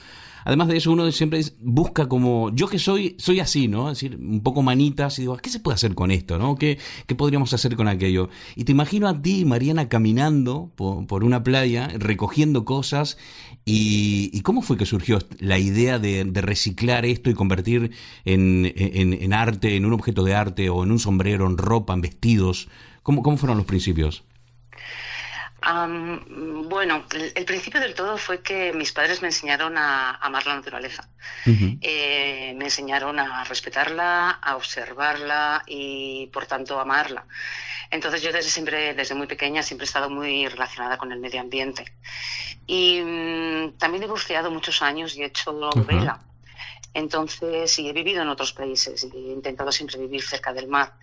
Además 0.45 0.67
de 0.67 0.77
eso, 0.77 0.91
uno 0.91 1.12
siempre 1.12 1.41
busca 1.60 2.08
como, 2.08 2.49
yo 2.53 2.67
que 2.67 2.79
soy, 2.79 3.15
soy 3.19 3.39
así, 3.39 3.67
¿no? 3.67 3.89
Es 3.91 3.97
decir, 3.99 4.17
un 4.17 4.41
poco 4.41 4.62
manitas 4.62 5.17
y 5.19 5.23
digo, 5.23 5.38
¿qué 5.38 5.49
se 5.49 5.60
puede 5.60 5.75
hacer 5.75 5.95
con 5.95 6.12
esto, 6.12 6.38
no? 6.38 6.56
¿Qué, 6.56 6.77
qué 7.08 7.15
podríamos 7.15 7.53
hacer 7.53 7.75
con 7.75 7.88
aquello? 7.88 8.29
Y 8.56 8.63
te 8.65 8.71
imagino 8.71 9.08
a 9.08 9.21
ti, 9.21 9.45
Mariana, 9.45 9.89
caminando 9.89 10.71
por, 10.75 11.06
por 11.08 11.23
una 11.23 11.43
playa, 11.43 11.88
recogiendo 11.97 12.65
cosas. 12.65 13.17
Y, 13.65 14.41
cómo 14.41 14.62
fue 14.62 14.77
que 14.77 14.86
surgió 14.86 15.19
la 15.39 15.58
idea 15.58 15.97
de, 15.99 16.25
de 16.25 16.41
reciclar 16.41 17.06
esto 17.06 17.29
y 17.29 17.34
convertir 17.34 17.91
en, 18.25 18.71
en- 18.75 19.13
en 19.13 19.34
arte, 19.34 19.75
en 19.75 19.86
un 19.86 19.93
objeto 19.93 20.23
de 20.23 20.36
arte 20.36 20.69
o 20.69 20.84
en 20.84 20.91
un 20.91 20.99
sombrero, 20.99 21.47
en 21.47 21.58
ropa, 21.58 21.93
en 21.93 22.01
vestidos? 22.01 22.67
¿Cómo, 23.03 23.23
cómo 23.23 23.38
fueron 23.38 23.58
los 23.58 23.65
principios? 23.65 24.23
Bueno, 25.65 27.06
el, 27.13 27.32
el 27.36 27.45
principio 27.45 27.80
del 27.80 27.95
todo 27.95 28.17
fue 28.17 28.41
que 28.41 28.73
mis 28.73 28.91
padres 28.91 29.21
me 29.21 29.30
enseñaron 29.30 29.78
a 29.78 30.15
amar 30.15 30.45
la 30.45 30.56
naturaleza. 30.56 31.08
Eh, 31.45 32.54
me 32.58 32.65
enseñaron 32.65 33.19
a 33.19 33.43
respetarla, 33.45 34.30
a 34.30 34.56
observarla 34.56 35.63
y, 35.65 36.30
por 36.34 36.45
tanto, 36.45 36.80
amarla. 36.80 37.26
Entonces 37.89 38.21
yo 38.21 38.32
desde 38.32 38.49
siempre, 38.49 38.93
desde 38.93 39.15
muy 39.15 39.28
pequeña, 39.28 39.62
siempre 39.63 39.86
he 39.86 39.88
estado 39.88 40.10
muy 40.10 40.47
relacionada 40.47 40.97
con 40.97 41.12
el 41.12 41.19
medio 41.19 41.39
ambiente. 41.39 41.86
Y 42.65 43.02
mm, 43.02 43.78
también 43.78 44.04
he 44.04 44.08
buceado 44.08 44.52
muchos 44.52 44.82
años 44.82 45.15
y 45.15 45.21
he 45.21 45.28
hecho 45.28 45.54
vela. 45.88 46.19
Entonces, 46.93 47.71
sí, 47.71 47.88
he 47.89 47.93
vivido 47.93 48.21
en 48.21 48.29
otros 48.29 48.53
países 48.53 49.03
y 49.03 49.17
he 49.17 49.32
intentado 49.34 49.71
siempre 49.71 49.97
vivir 49.97 50.21
cerca 50.21 50.53
del 50.53 50.67
mar. 50.67 50.93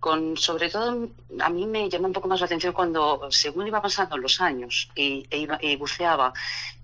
Con, 0.00 0.36
sobre 0.36 0.68
todo, 0.70 1.08
a 1.40 1.48
mí 1.48 1.66
me 1.66 1.88
llama 1.88 2.06
un 2.08 2.12
poco 2.12 2.28
más 2.28 2.40
la 2.40 2.46
atención 2.46 2.72
cuando, 2.72 3.28
según 3.30 3.66
iba 3.66 3.80
pasando 3.82 4.16
los 4.16 4.40
años 4.40 4.88
y, 4.94 5.26
e 5.30 5.38
iba- 5.38 5.58
y 5.60 5.76
buceaba, 5.76 6.32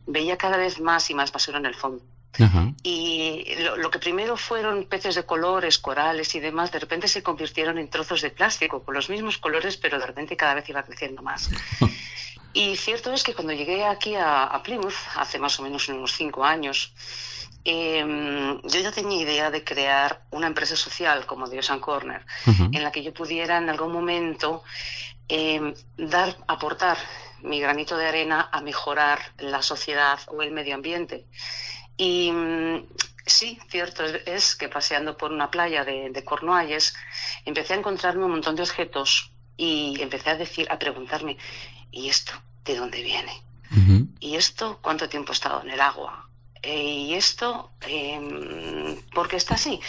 veía 0.06 0.36
cada 0.36 0.56
vez 0.56 0.80
más 0.80 1.08
y 1.10 1.14
más 1.14 1.30
basura 1.30 1.58
en 1.58 1.66
el 1.66 1.74
fondo. 1.74 2.02
Ajá. 2.40 2.72
Y 2.82 3.44
lo, 3.58 3.76
lo 3.76 3.90
que 3.90 3.98
primero 3.98 4.38
fueron 4.38 4.84
peces 4.86 5.14
de 5.14 5.24
colores, 5.24 5.78
corales 5.78 6.34
y 6.34 6.40
demás, 6.40 6.72
de 6.72 6.78
repente 6.80 7.06
se 7.06 7.22
convirtieron 7.22 7.76
en 7.78 7.90
trozos 7.90 8.22
de 8.22 8.30
plástico 8.30 8.82
con 8.82 8.94
los 8.94 9.10
mismos 9.10 9.36
colores, 9.36 9.76
pero 9.76 9.98
de 9.98 10.06
repente 10.06 10.34
cada 10.36 10.54
vez 10.54 10.66
iba 10.68 10.82
creciendo 10.82 11.22
más. 11.22 11.50
Y 12.54 12.76
cierto 12.76 13.14
es 13.14 13.22
que 13.24 13.32
cuando 13.32 13.54
llegué 13.54 13.82
aquí 13.82 14.14
a, 14.14 14.44
a 14.44 14.62
Plymouth, 14.62 14.92
hace 15.16 15.38
más 15.38 15.58
o 15.58 15.62
menos 15.62 15.88
unos 15.88 16.12
cinco 16.12 16.44
años, 16.44 16.92
em, 17.64 18.60
yo 18.62 18.80
ya 18.80 18.92
tenía 18.92 19.22
idea 19.22 19.50
de 19.50 19.64
crear 19.64 20.22
una 20.30 20.46
empresa 20.46 20.76
social 20.76 21.26
como 21.26 21.48
The 21.48 21.58
Ocean 21.58 21.80
Corner, 21.80 22.24
en 22.46 22.82
la 22.82 22.90
que 22.90 23.02
yo 23.02 23.12
pudiera 23.12 23.58
en 23.58 23.68
algún 23.68 23.92
momento 23.92 24.62
em, 25.28 25.74
dar, 25.96 26.36
aportar 26.46 26.98
mi 27.42 27.60
granito 27.60 27.96
de 27.96 28.06
arena 28.06 28.48
a 28.52 28.60
mejorar 28.60 29.20
la 29.38 29.62
sociedad 29.62 30.18
o 30.28 30.42
el 30.42 30.52
medio 30.52 30.74
ambiente. 30.74 31.26
Y 31.96 32.30
mm, 32.32 32.86
sí, 33.26 33.58
cierto 33.68 34.04
es, 34.04 34.56
que 34.56 34.68
paseando 34.68 35.16
por 35.16 35.32
una 35.32 35.50
playa 35.50 35.84
de, 35.84 36.10
de 36.10 36.24
Cornualles 36.24 36.94
empecé 37.44 37.74
a 37.74 37.78
encontrarme 37.78 38.24
un 38.24 38.32
montón 38.32 38.56
de 38.56 38.62
objetos 38.62 39.32
y 39.56 40.00
empecé 40.00 40.30
a 40.30 40.36
decir, 40.36 40.66
a 40.70 40.78
preguntarme, 40.78 41.36
¿y 41.90 42.08
esto 42.08 42.32
de 42.64 42.76
dónde 42.76 43.02
viene? 43.02 43.42
¿Y 44.20 44.36
esto 44.36 44.78
cuánto 44.82 45.08
tiempo 45.08 45.32
ha 45.32 45.34
estado 45.34 45.62
en 45.62 45.70
el 45.70 45.80
agua? 45.80 46.21
Eh, 46.62 46.80
¿Y 47.08 47.14
esto 47.14 47.72
eh, 47.88 48.96
por 49.12 49.28
qué 49.28 49.36
está 49.36 49.54
así? 49.54 49.80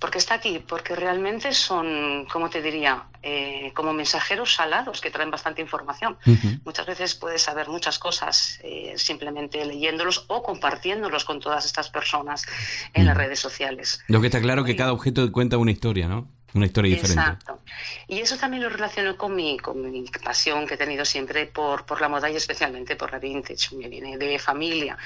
Porque 0.00 0.18
está 0.18 0.34
aquí, 0.34 0.58
porque 0.58 0.94
realmente 0.96 1.52
son, 1.52 2.26
¿cómo 2.30 2.50
te 2.50 2.60
diría? 2.60 3.04
Eh, 3.22 3.72
como 3.74 3.92
mensajeros 3.92 4.54
salados 4.54 5.00
que 5.00 5.10
traen 5.10 5.30
bastante 5.30 5.62
información. 5.62 6.18
Muchas 6.64 6.86
veces 6.86 7.14
puedes 7.14 7.42
saber 7.42 7.68
muchas 7.68 7.98
cosas 7.98 8.58
eh, 8.62 8.94
simplemente 8.96 9.64
leyéndolos 9.64 10.24
o 10.28 10.42
compartiéndolos 10.42 11.24
con 11.24 11.40
todas 11.40 11.64
estas 11.64 11.88
personas 11.90 12.44
en 12.92 13.06
las 13.06 13.16
Mm. 13.16 13.18
redes 13.18 13.40
sociales. 13.40 14.00
Lo 14.08 14.20
que 14.20 14.26
está 14.26 14.40
claro 14.40 14.64
que 14.64 14.76
cada 14.76 14.92
objeto 14.92 15.30
cuenta 15.32 15.56
una 15.58 15.70
historia, 15.70 16.08
¿no? 16.08 16.28
Una 16.54 16.66
historia 16.66 16.94
diferente. 16.94 17.20
Exacto. 17.20 17.60
Y 18.06 18.20
eso 18.20 18.36
también 18.38 18.62
lo 18.62 18.68
relaciono 18.70 19.16
con 19.16 19.34
mi, 19.34 19.58
con 19.58 19.90
mi 19.90 20.04
pasión 20.24 20.66
que 20.66 20.74
he 20.74 20.76
tenido 20.78 21.04
siempre 21.04 21.46
por, 21.46 21.84
por 21.84 22.00
la 22.00 22.08
moda 22.08 22.30
y 22.30 22.36
especialmente 22.36 22.96
por 22.96 23.12
la 23.12 23.18
vintage. 23.18 23.76
Me 23.76 23.88
viene 23.88 24.16
de 24.16 24.38
familia. 24.38 24.96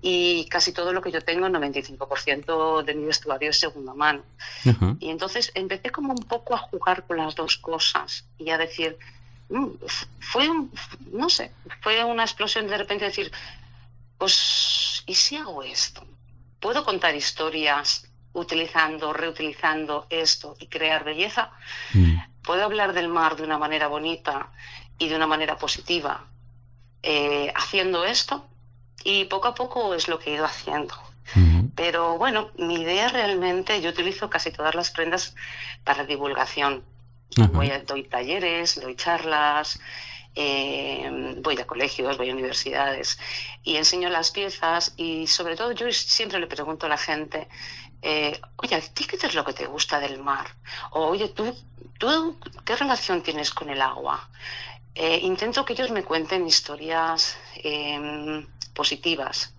Y 0.00 0.46
casi 0.48 0.72
todo 0.72 0.92
lo 0.92 1.02
que 1.02 1.10
yo 1.10 1.20
tengo, 1.20 1.46
el 1.46 1.52
95% 1.52 2.84
de 2.84 2.94
mi 2.94 3.04
vestuario 3.04 3.50
es 3.50 3.58
segunda 3.58 3.94
mano. 3.94 4.22
Y 5.00 5.10
entonces 5.10 5.50
empecé 5.54 5.90
como 5.90 6.12
un 6.12 6.22
poco 6.24 6.54
a 6.54 6.58
jugar 6.58 7.04
con 7.06 7.16
las 7.16 7.34
dos 7.34 7.56
cosas 7.56 8.24
y 8.38 8.50
a 8.50 8.58
decir, 8.58 8.96
mm, 9.48 9.66
fue 10.20 10.48
un, 10.48 10.72
no 11.12 11.28
sé, 11.28 11.52
fue 11.80 12.04
una 12.04 12.22
explosión 12.22 12.68
de 12.68 12.78
repente 12.78 13.06
decir, 13.06 13.32
pues, 14.18 15.02
¿y 15.06 15.14
si 15.14 15.36
hago 15.36 15.62
esto? 15.62 16.06
¿Puedo 16.60 16.84
contar 16.84 17.14
historias 17.14 18.08
utilizando, 18.32 19.12
reutilizando 19.12 20.06
esto 20.10 20.56
y 20.60 20.66
crear 20.66 21.04
belleza? 21.04 21.50
Mm. 21.92 22.18
¿Puedo 22.42 22.64
hablar 22.64 22.92
del 22.92 23.08
mar 23.08 23.36
de 23.36 23.42
una 23.42 23.58
manera 23.58 23.88
bonita 23.88 24.50
y 24.98 25.08
de 25.08 25.16
una 25.16 25.26
manera 25.26 25.56
positiva 25.56 26.24
eh, 27.02 27.52
haciendo 27.54 28.04
esto? 28.04 28.48
Y 29.04 29.24
poco 29.26 29.48
a 29.48 29.54
poco 29.54 29.94
es 29.94 30.08
lo 30.08 30.18
que 30.18 30.30
he 30.30 30.34
ido 30.34 30.44
haciendo. 30.44 30.94
Pero 31.74 32.16
bueno, 32.16 32.50
mi 32.56 32.80
idea 32.80 33.08
realmente, 33.08 33.80
yo 33.80 33.90
utilizo 33.90 34.30
casi 34.30 34.50
todas 34.50 34.74
las 34.74 34.90
prendas 34.90 35.34
para 35.84 36.04
divulgación. 36.04 36.82
Voy 37.52 37.70
a, 37.70 37.80
doy 37.80 38.04
talleres, 38.04 38.80
doy 38.80 38.96
charlas, 38.96 39.78
eh, 40.34 41.34
voy 41.42 41.58
a 41.58 41.66
colegios, 41.66 42.16
voy 42.16 42.30
a 42.30 42.32
universidades 42.32 43.18
y 43.62 43.76
enseño 43.76 44.08
las 44.08 44.30
piezas 44.30 44.94
y 44.96 45.26
sobre 45.26 45.56
todo 45.56 45.72
yo 45.72 45.90
siempre 45.92 46.38
le 46.38 46.46
pregunto 46.46 46.86
a 46.86 46.88
la 46.88 46.96
gente, 46.96 47.48
eh, 48.02 48.40
oye, 48.56 48.76
¿a 48.76 48.80
ti 48.80 49.04
qué 49.04 49.16
es 49.16 49.34
lo 49.34 49.44
que 49.44 49.52
te 49.52 49.66
gusta 49.66 49.98
del 50.00 50.22
mar? 50.22 50.46
O 50.92 51.06
oye, 51.08 51.28
¿tú, 51.28 51.56
tú 51.98 52.36
qué 52.64 52.76
relación 52.76 53.22
tienes 53.22 53.50
con 53.50 53.68
el 53.68 53.82
agua? 53.82 54.28
Eh, 54.94 55.20
intento 55.22 55.64
que 55.64 55.74
ellos 55.74 55.90
me 55.90 56.02
cuenten 56.02 56.46
historias 56.46 57.36
em, 57.62 58.46
positivas 58.74 59.52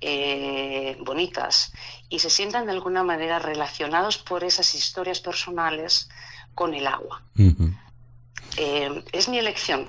eh, 0.00 0.96
bonitas 1.00 1.72
y 2.08 2.18
se 2.18 2.30
sientan 2.30 2.66
de 2.66 2.72
alguna 2.72 3.02
manera 3.02 3.38
relacionados 3.38 4.18
por 4.18 4.44
esas 4.44 4.74
historias 4.74 5.20
personales 5.20 6.08
con 6.54 6.74
el 6.74 6.86
agua. 6.86 7.22
Eh, 8.56 9.04
es 9.12 9.28
mi 9.28 9.38
elección, 9.38 9.88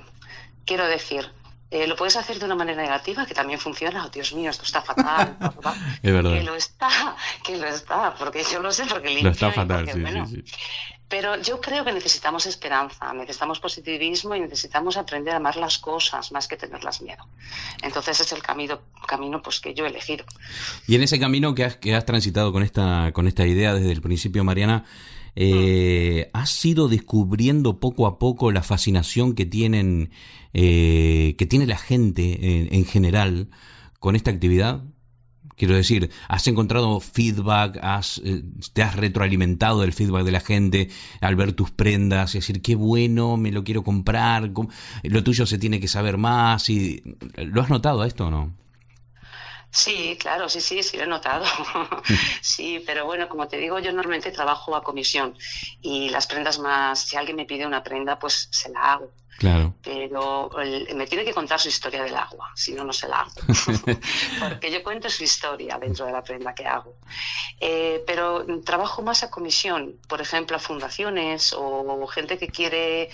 quiero 0.64 0.86
decir. 0.86 1.32
Eh, 1.70 1.86
lo 1.86 1.94
puedes 1.94 2.16
hacer 2.16 2.38
de 2.38 2.44
una 2.46 2.56
manera 2.56 2.82
negativa, 2.82 3.24
que 3.26 3.34
también 3.34 3.60
funciona. 3.60 4.04
Oh, 4.04 4.08
Dios 4.08 4.32
mío, 4.32 4.50
esto 4.50 4.64
está 4.64 4.82
fatal. 4.82 5.36
Es 6.02 6.12
verdad. 6.12 6.32
Que 6.32 6.42
lo 6.42 6.56
está, 6.56 7.16
que 7.44 7.56
lo 7.56 7.66
está, 7.66 8.14
porque 8.14 8.42
yo 8.50 8.60
lo 8.60 8.72
sé, 8.72 8.84
porque 8.86 9.08
limpio. 9.08 9.26
Lo 9.26 9.30
está 9.30 9.52
fatal, 9.52 9.84
porque, 9.84 9.92
sí, 9.92 10.00
bueno, 10.00 10.26
sí, 10.26 10.42
sí. 10.44 10.52
pero 11.08 11.40
yo 11.40 11.60
creo 11.60 11.84
que 11.84 11.92
necesitamos 11.92 12.46
esperanza, 12.46 13.12
necesitamos 13.12 13.60
positivismo 13.60 14.34
y 14.34 14.40
necesitamos 14.40 14.96
aprender 14.96 15.34
a 15.34 15.36
amar 15.36 15.56
las 15.56 15.78
cosas 15.78 16.32
más 16.32 16.48
que 16.48 16.56
tenerlas 16.56 17.02
miedo. 17.02 17.24
Entonces 17.82 18.20
es 18.20 18.32
el 18.32 18.42
camino, 18.42 18.80
camino 19.06 19.40
pues 19.40 19.60
que 19.60 19.72
yo 19.72 19.84
he 19.84 19.88
elegido. 19.88 20.24
Y 20.88 20.96
en 20.96 21.02
ese 21.02 21.20
camino 21.20 21.54
que 21.54 21.64
has, 21.64 21.76
que 21.76 21.94
has 21.94 22.04
transitado 22.04 22.52
con 22.52 22.64
esta, 22.64 23.12
con 23.12 23.28
esta 23.28 23.46
idea 23.46 23.74
desde 23.74 23.92
el 23.92 24.00
principio, 24.00 24.42
Mariana, 24.42 24.84
eh, 25.36 26.30
¿has 26.32 26.64
ido 26.64 26.88
descubriendo 26.88 27.80
poco 27.80 28.06
a 28.06 28.18
poco 28.18 28.52
la 28.52 28.62
fascinación 28.62 29.34
que 29.34 29.46
tienen, 29.46 30.10
eh, 30.52 31.34
que 31.38 31.46
tiene 31.46 31.66
la 31.66 31.78
gente 31.78 32.60
en, 32.62 32.74
en 32.74 32.84
general 32.84 33.48
con 33.98 34.16
esta 34.16 34.30
actividad? 34.30 34.84
Quiero 35.60 35.74
decir, 35.74 36.08
¿has 36.26 36.48
encontrado 36.48 37.00
feedback? 37.00 37.78
Has, 37.82 38.22
eh, 38.24 38.42
¿Te 38.72 38.82
has 38.82 38.96
retroalimentado 38.96 39.82
del 39.82 39.92
feedback 39.92 40.24
de 40.24 40.32
la 40.32 40.40
gente 40.40 40.88
al 41.20 41.36
ver 41.36 41.52
tus 41.52 41.70
prendas? 41.70 42.34
Es 42.34 42.46
decir, 42.46 42.62
qué 42.62 42.76
bueno, 42.76 43.36
me 43.36 43.52
lo 43.52 43.62
quiero 43.62 43.84
comprar, 43.84 44.50
lo 45.02 45.22
tuyo 45.22 45.44
se 45.44 45.58
tiene 45.58 45.78
que 45.78 45.86
saber 45.86 46.16
más. 46.16 46.70
Y, 46.70 47.02
¿Lo 47.36 47.60
has 47.60 47.68
notado 47.68 48.04
esto 48.04 48.28
o 48.28 48.30
no? 48.30 48.54
Sí, 49.72 50.16
claro, 50.18 50.48
sí, 50.48 50.60
sí, 50.60 50.82
sí 50.82 50.96
lo 50.96 51.04
he 51.04 51.06
notado. 51.06 51.44
sí, 52.42 52.82
pero 52.84 53.04
bueno, 53.06 53.28
como 53.28 53.46
te 53.48 53.56
digo, 53.56 53.78
yo 53.78 53.92
normalmente 53.92 54.32
trabajo 54.32 54.74
a 54.74 54.82
comisión 54.82 55.36
y 55.80 56.08
las 56.10 56.26
prendas 56.26 56.58
más, 56.58 57.00
si 57.00 57.16
alguien 57.16 57.36
me 57.36 57.44
pide 57.46 57.66
una 57.66 57.82
prenda, 57.82 58.18
pues 58.18 58.48
se 58.50 58.68
la 58.70 58.92
hago. 58.94 59.12
Claro. 59.38 59.72
Pero 59.82 60.50
el- 60.60 60.94
me 60.96 61.06
tiene 61.06 61.24
que 61.24 61.32
contar 61.32 61.58
su 61.58 61.68
historia 61.68 62.02
del 62.02 62.14
agua, 62.14 62.50
si 62.54 62.72
no, 62.74 62.84
no 62.84 62.92
se 62.92 63.08
la 63.08 63.20
hago. 63.20 63.30
Porque 64.40 64.70
yo 64.70 64.82
cuento 64.82 65.08
su 65.08 65.24
historia 65.24 65.78
dentro 65.78 66.04
de 66.04 66.12
la 66.12 66.22
prenda 66.22 66.54
que 66.54 66.66
hago. 66.66 66.96
Eh, 67.58 68.02
pero 68.06 68.44
trabajo 68.64 69.00
más 69.00 69.22
a 69.22 69.30
comisión, 69.30 69.98
por 70.08 70.20
ejemplo, 70.20 70.56
a 70.56 70.60
fundaciones 70.60 71.54
o 71.56 72.06
gente 72.08 72.36
que 72.38 72.48
quiere 72.48 73.08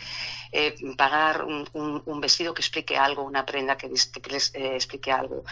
eh, 0.53 0.75
pagar 0.97 1.45
un, 1.45 1.69
un- 1.73 2.03
un 2.07 2.21
vestido 2.21 2.55
que 2.55 2.63
explique 2.63 2.97
algo, 2.97 3.23
una 3.23 3.45
prenda 3.45 3.77
que, 3.77 3.89
les 3.89 4.55
eh, 4.55 4.75
explique 4.77 5.11
algo. 5.13 5.45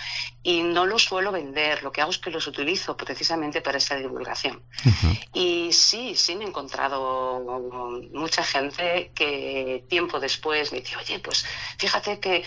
Y 0.42 0.62
no 0.62 0.86
los 0.86 1.04
suelo 1.04 1.32
vender, 1.32 1.82
lo 1.82 1.92
que 1.92 2.00
hago 2.00 2.10
es 2.10 2.18
que 2.18 2.30
los 2.30 2.46
utilizo 2.46 2.96
precisamente 2.96 3.60
para 3.60 3.78
esta 3.78 3.96
divulgación. 3.96 4.62
Y 5.32 5.72
sí, 5.72 6.14
sí 6.16 6.36
me 6.36 6.44
he 6.44 6.48
encontrado 6.48 7.60
mucha 8.12 8.42
gente 8.44 9.10
que 9.14 9.84
tiempo 9.88 10.20
después 10.20 10.72
me 10.72 10.80
dice, 10.80 10.96
oye, 10.96 11.18
pues 11.18 11.44
fíjate 11.78 12.20
que 12.20 12.44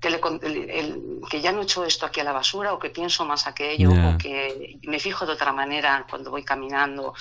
que, 0.00 0.10
le 0.10 0.20
el- 0.42 0.70
el- 0.70 1.20
que 1.28 1.40
ya 1.40 1.50
no 1.52 1.62
echo 1.62 1.84
esto 1.84 2.06
aquí 2.06 2.20
a 2.20 2.24
la 2.24 2.32
basura 2.32 2.72
o 2.72 2.78
que 2.78 2.90
pienso 2.90 3.24
más 3.24 3.46
aquello 3.46 3.90
Ya. 3.92 4.10
o 4.10 4.18
que 4.18 4.78
me 4.84 5.00
fijo 5.00 5.26
de 5.26 5.32
otra 5.32 5.52
manera 5.52 6.06
cuando 6.08 6.30
voy 6.30 6.44
caminando 6.44 7.14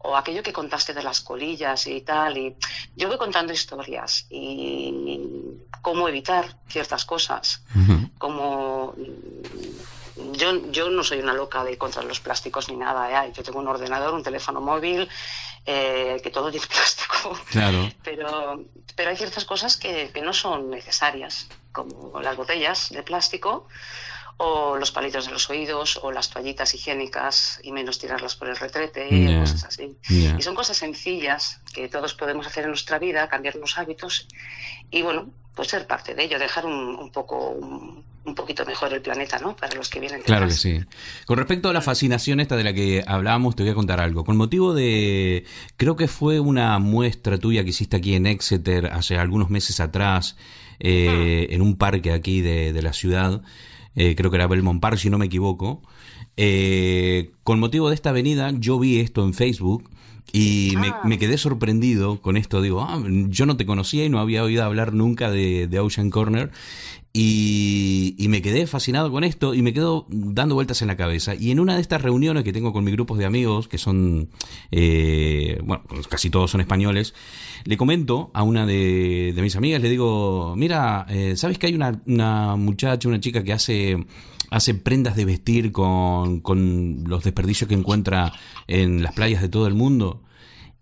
o 0.00 0.16
aquello 0.16 0.42
que 0.42 0.52
contaste 0.52 0.94
de 0.94 1.02
las 1.02 1.20
colillas 1.20 1.86
y 1.86 2.00
tal. 2.00 2.36
Y 2.38 2.56
yo 2.96 3.08
voy 3.08 3.18
contando 3.18 3.52
historias 3.52 4.26
y 4.30 5.50
cómo 5.82 6.08
evitar 6.08 6.56
ciertas 6.68 7.04
cosas, 7.04 7.64
como 8.18 8.94
mm, 8.96 10.32
yo, 10.32 10.70
yo 10.70 10.90
no 10.90 11.02
soy 11.04 11.18
una 11.20 11.32
loca 11.34 11.64
de 11.64 11.76
contra 11.78 12.02
los 12.02 12.20
plásticos 12.20 12.68
ni 12.68 12.76
nada, 12.76 13.26
¿eh? 13.26 13.32
yo 13.34 13.42
tengo 13.42 13.58
un 13.58 13.68
ordenador, 13.68 14.14
un 14.14 14.22
teléfono 14.22 14.60
móvil, 14.60 15.08
eh, 15.66 16.20
que 16.22 16.30
todo 16.30 16.50
tiene 16.50 16.66
plástico. 16.74 17.38
Claro. 17.50 17.88
Pero, 18.02 18.64
pero 18.96 19.10
hay 19.10 19.16
ciertas 19.16 19.44
cosas 19.44 19.76
que, 19.76 20.10
que 20.12 20.22
no 20.22 20.32
son 20.32 20.70
necesarias, 20.70 21.48
como 21.72 22.20
las 22.20 22.36
botellas 22.36 22.90
de 22.90 23.02
plástico 23.02 23.66
o 24.38 24.76
los 24.76 24.90
palitos 24.90 25.26
de 25.26 25.32
los 25.32 25.48
oídos 25.50 25.98
o 26.02 26.10
las 26.10 26.30
toallitas 26.30 26.74
higiénicas 26.74 27.60
y 27.62 27.70
menos 27.70 27.98
tirarlas 27.98 28.34
por 28.34 28.48
el 28.48 28.56
retrete, 28.56 29.06
Ya. 29.10 29.40
cosas 29.40 29.64
así. 29.64 29.96
Y 30.08 30.42
son 30.42 30.54
cosas 30.54 30.76
sencillas 30.76 31.60
que 31.74 31.88
todos 31.88 32.14
podemos 32.14 32.46
hacer 32.46 32.64
en 32.64 32.70
nuestra 32.70 32.98
vida, 32.98 33.28
cambiar 33.28 33.56
los 33.56 33.78
hábitos 33.78 34.26
y 34.90 35.02
bueno, 35.02 35.30
pues 35.54 35.68
ser 35.68 35.86
parte 35.86 36.14
de 36.14 36.24
ello, 36.24 36.38
dejar 36.38 36.64
un, 36.66 36.72
un 36.96 37.12
poco 37.12 37.50
un, 37.50 38.04
un 38.24 38.34
poquito 38.34 38.64
mejor 38.64 38.92
el 38.94 39.02
planeta, 39.02 39.38
¿no? 39.38 39.54
Para 39.54 39.74
los 39.76 39.90
que 39.90 40.00
vienen 40.00 40.22
Claro 40.22 40.46
que 40.48 40.54
sí. 40.54 40.80
Con 41.26 41.36
respecto 41.38 41.68
a 41.68 41.72
la 41.74 41.82
fascinación 41.82 42.40
esta 42.40 42.56
de 42.56 42.64
la 42.64 42.72
que 42.72 43.04
hablábamos, 43.06 43.54
te 43.54 43.62
voy 43.62 43.70
a 43.72 43.74
contar 43.74 44.00
algo. 44.00 44.24
Con 44.24 44.36
motivo 44.38 44.74
de, 44.74 45.44
creo 45.76 45.94
que 45.94 46.08
fue 46.08 46.40
una 46.40 46.78
muestra 46.78 47.36
tuya 47.38 47.62
que 47.64 47.70
hiciste 47.70 47.96
aquí 47.98 48.14
en 48.14 48.26
Exeter 48.26 48.86
hace 48.86 49.18
algunos 49.18 49.50
meses 49.50 49.78
atrás, 49.80 50.36
eh, 50.84 51.46
en 51.50 51.62
un 51.62 51.76
parque 51.76 52.10
aquí 52.10 52.40
de, 52.40 52.72
de 52.72 52.82
la 52.82 52.92
ciudad, 52.92 53.42
eh, 53.94 54.16
creo 54.16 54.30
que 54.30 54.36
era 54.36 54.48
Belmont 54.48 54.80
Park, 54.80 54.98
si 54.98 55.10
no 55.10 55.18
me 55.18 55.26
equivoco. 55.26 55.80
Eh, 56.36 57.30
con 57.44 57.60
motivo 57.60 57.88
de 57.88 57.94
esta 57.94 58.10
avenida, 58.10 58.50
yo 58.58 58.78
vi 58.80 58.98
esto 58.98 59.24
en 59.24 59.32
Facebook 59.32 59.88
y 60.32 60.74
me, 60.78 60.92
me 61.04 61.18
quedé 61.18 61.38
sorprendido 61.38 62.20
con 62.20 62.36
esto. 62.36 62.60
Digo, 62.60 62.82
ah, 62.82 63.00
yo 63.06 63.46
no 63.46 63.56
te 63.56 63.64
conocía 63.64 64.04
y 64.04 64.08
no 64.08 64.18
había 64.18 64.42
oído 64.42 64.64
hablar 64.64 64.92
nunca 64.92 65.30
de, 65.30 65.68
de 65.68 65.78
Ocean 65.78 66.10
Corner. 66.10 66.50
Y, 67.14 68.26
me 68.28 68.40
quedé 68.40 68.66
fascinado 68.66 69.10
con 69.10 69.24
esto 69.24 69.52
y 69.52 69.60
me 69.60 69.74
quedo 69.74 70.06
dando 70.08 70.54
vueltas 70.54 70.80
en 70.80 70.88
la 70.88 70.96
cabeza. 70.96 71.34
Y 71.34 71.50
en 71.50 71.60
una 71.60 71.74
de 71.74 71.82
estas 71.82 72.00
reuniones 72.00 72.44
que 72.44 72.52
tengo 72.52 72.72
con 72.72 72.84
mis 72.84 72.94
grupos 72.94 73.18
de 73.18 73.26
amigos, 73.26 73.68
que 73.68 73.76
son, 73.76 74.30
eh, 74.70 75.60
bueno, 75.62 75.84
pues 75.86 76.08
casi 76.08 76.30
todos 76.30 76.50
son 76.50 76.62
españoles, 76.62 77.12
le 77.64 77.76
comento 77.76 78.30
a 78.32 78.42
una 78.42 78.64
de, 78.64 79.32
de 79.34 79.42
mis 79.42 79.56
amigas, 79.56 79.82
le 79.82 79.90
digo, 79.90 80.54
mira, 80.56 81.04
eh, 81.10 81.36
¿sabes 81.36 81.58
que 81.58 81.66
hay 81.66 81.74
una, 81.74 82.00
una 82.06 82.56
muchacha, 82.56 83.08
una 83.08 83.20
chica 83.20 83.44
que 83.44 83.52
hace, 83.52 84.06
hace 84.50 84.74
prendas 84.74 85.14
de 85.14 85.26
vestir 85.26 85.70
con, 85.70 86.40
con 86.40 87.04
los 87.06 87.24
desperdicios 87.24 87.68
que 87.68 87.74
encuentra 87.74 88.32
en 88.66 89.02
las 89.02 89.12
playas 89.12 89.42
de 89.42 89.50
todo 89.50 89.66
el 89.66 89.74
mundo? 89.74 90.22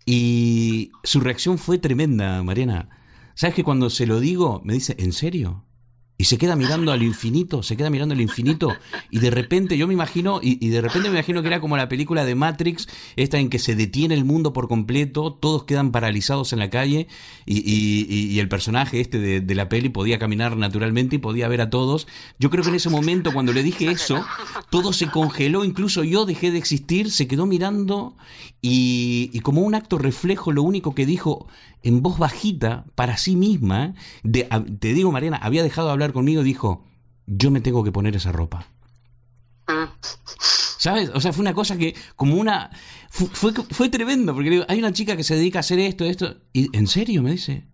Y 0.05 0.91
su 1.03 1.19
reacción 1.19 1.57
fue 1.57 1.77
tremenda, 1.77 2.41
Mariana. 2.43 2.89
¿Sabes 3.35 3.55
que 3.55 3.63
cuando 3.65 3.89
se 3.89 4.05
lo 4.05 4.21
digo, 4.21 4.61
me 4.63 4.73
dice, 4.73 4.95
¿en 4.97 5.11
serio? 5.11 5.65
Y 6.21 6.25
se 6.25 6.37
queda 6.37 6.55
mirando 6.55 6.91
al 6.91 7.01
infinito, 7.01 7.63
se 7.63 7.75
queda 7.75 7.89
mirando 7.89 8.13
al 8.13 8.21
infinito, 8.21 8.77
y 9.09 9.17
de 9.17 9.31
repente 9.31 9.75
yo 9.75 9.87
me 9.87 9.95
imagino, 9.95 10.39
y, 10.39 10.69
de 10.69 10.79
repente 10.79 11.09
me 11.09 11.15
imagino 11.15 11.41
que 11.41 11.47
era 11.47 11.59
como 11.59 11.77
la 11.77 11.89
película 11.89 12.25
de 12.25 12.35
Matrix, 12.35 12.87
esta 13.15 13.39
en 13.39 13.49
que 13.49 13.57
se 13.57 13.75
detiene 13.75 14.13
el 14.13 14.23
mundo 14.23 14.53
por 14.53 14.67
completo, 14.67 15.33
todos 15.33 15.63
quedan 15.63 15.91
paralizados 15.91 16.53
en 16.53 16.59
la 16.59 16.69
calle, 16.69 17.07
y, 17.47 17.57
y- 17.57 18.05
y- 18.35 18.39
el 18.39 18.47
personaje 18.49 18.99
este 19.01 19.17
de, 19.17 19.55
la 19.55 19.67
peli 19.67 19.89
podía 19.89 20.19
caminar 20.19 20.55
naturalmente 20.57 21.15
y 21.15 21.19
podía 21.19 21.47
ver 21.47 21.61
a 21.61 21.71
todos. 21.71 22.07
Yo 22.37 22.51
creo 22.51 22.63
que 22.63 22.69
en 22.69 22.75
ese 22.75 22.91
momento, 22.91 23.33
cuando 23.33 23.51
le 23.51 23.63
dije 23.63 23.89
eso, 23.89 24.23
todo 24.69 24.93
se 24.93 25.07
congeló, 25.09 25.65
incluso 25.65 26.03
yo 26.03 26.25
dejé 26.25 26.51
de 26.51 26.59
existir, 26.59 27.09
se 27.09 27.27
quedó 27.27 27.47
mirando, 27.47 28.15
y, 28.61 29.31
y 29.33 29.39
como 29.39 29.61
un 29.61 29.73
acto 29.73 29.97
reflejo, 29.97 30.51
lo 30.51 30.61
único 30.61 30.93
que 30.93 31.07
dijo 31.07 31.47
en 31.83 32.03
voz 32.03 32.19
bajita 32.19 32.85
para 32.93 33.17
sí 33.17 33.35
misma, 33.35 33.95
de- 34.21 34.47
te 34.79 34.93
digo 34.93 35.11
Mariana, 35.11 35.37
había 35.37 35.63
dejado 35.63 35.87
de 35.87 35.93
hablar 35.93 36.10
conmigo 36.13 36.41
y 36.41 36.45
dijo, 36.45 36.85
yo 37.27 37.51
me 37.51 37.61
tengo 37.61 37.83
que 37.83 37.91
poner 37.91 38.15
esa 38.15 38.31
ropa. 38.31 38.65
Mm. 39.67 39.85
¿Sabes? 40.77 41.11
O 41.13 41.21
sea, 41.21 41.31
fue 41.33 41.41
una 41.43 41.53
cosa 41.53 41.77
que, 41.77 41.95
como 42.15 42.35
una... 42.35 42.71
fu- 43.09 43.27
Fue, 43.27 43.53
fue, 43.53 43.89
tremendo, 43.89 44.33
porque 44.33 44.49
digo, 44.49 44.65
hay 44.67 44.79
una 44.79 44.91
chica 44.91 45.15
que 45.15 45.23
se 45.23 45.35
dedica 45.35 45.59
a 45.59 45.61
hacer 45.61 45.77
esto, 45.79 46.05
esto, 46.05 46.37
y 46.53 46.75
¿en 46.75 46.87
serio? 46.87 47.21
Me 47.21 47.31
dice, 47.31 47.67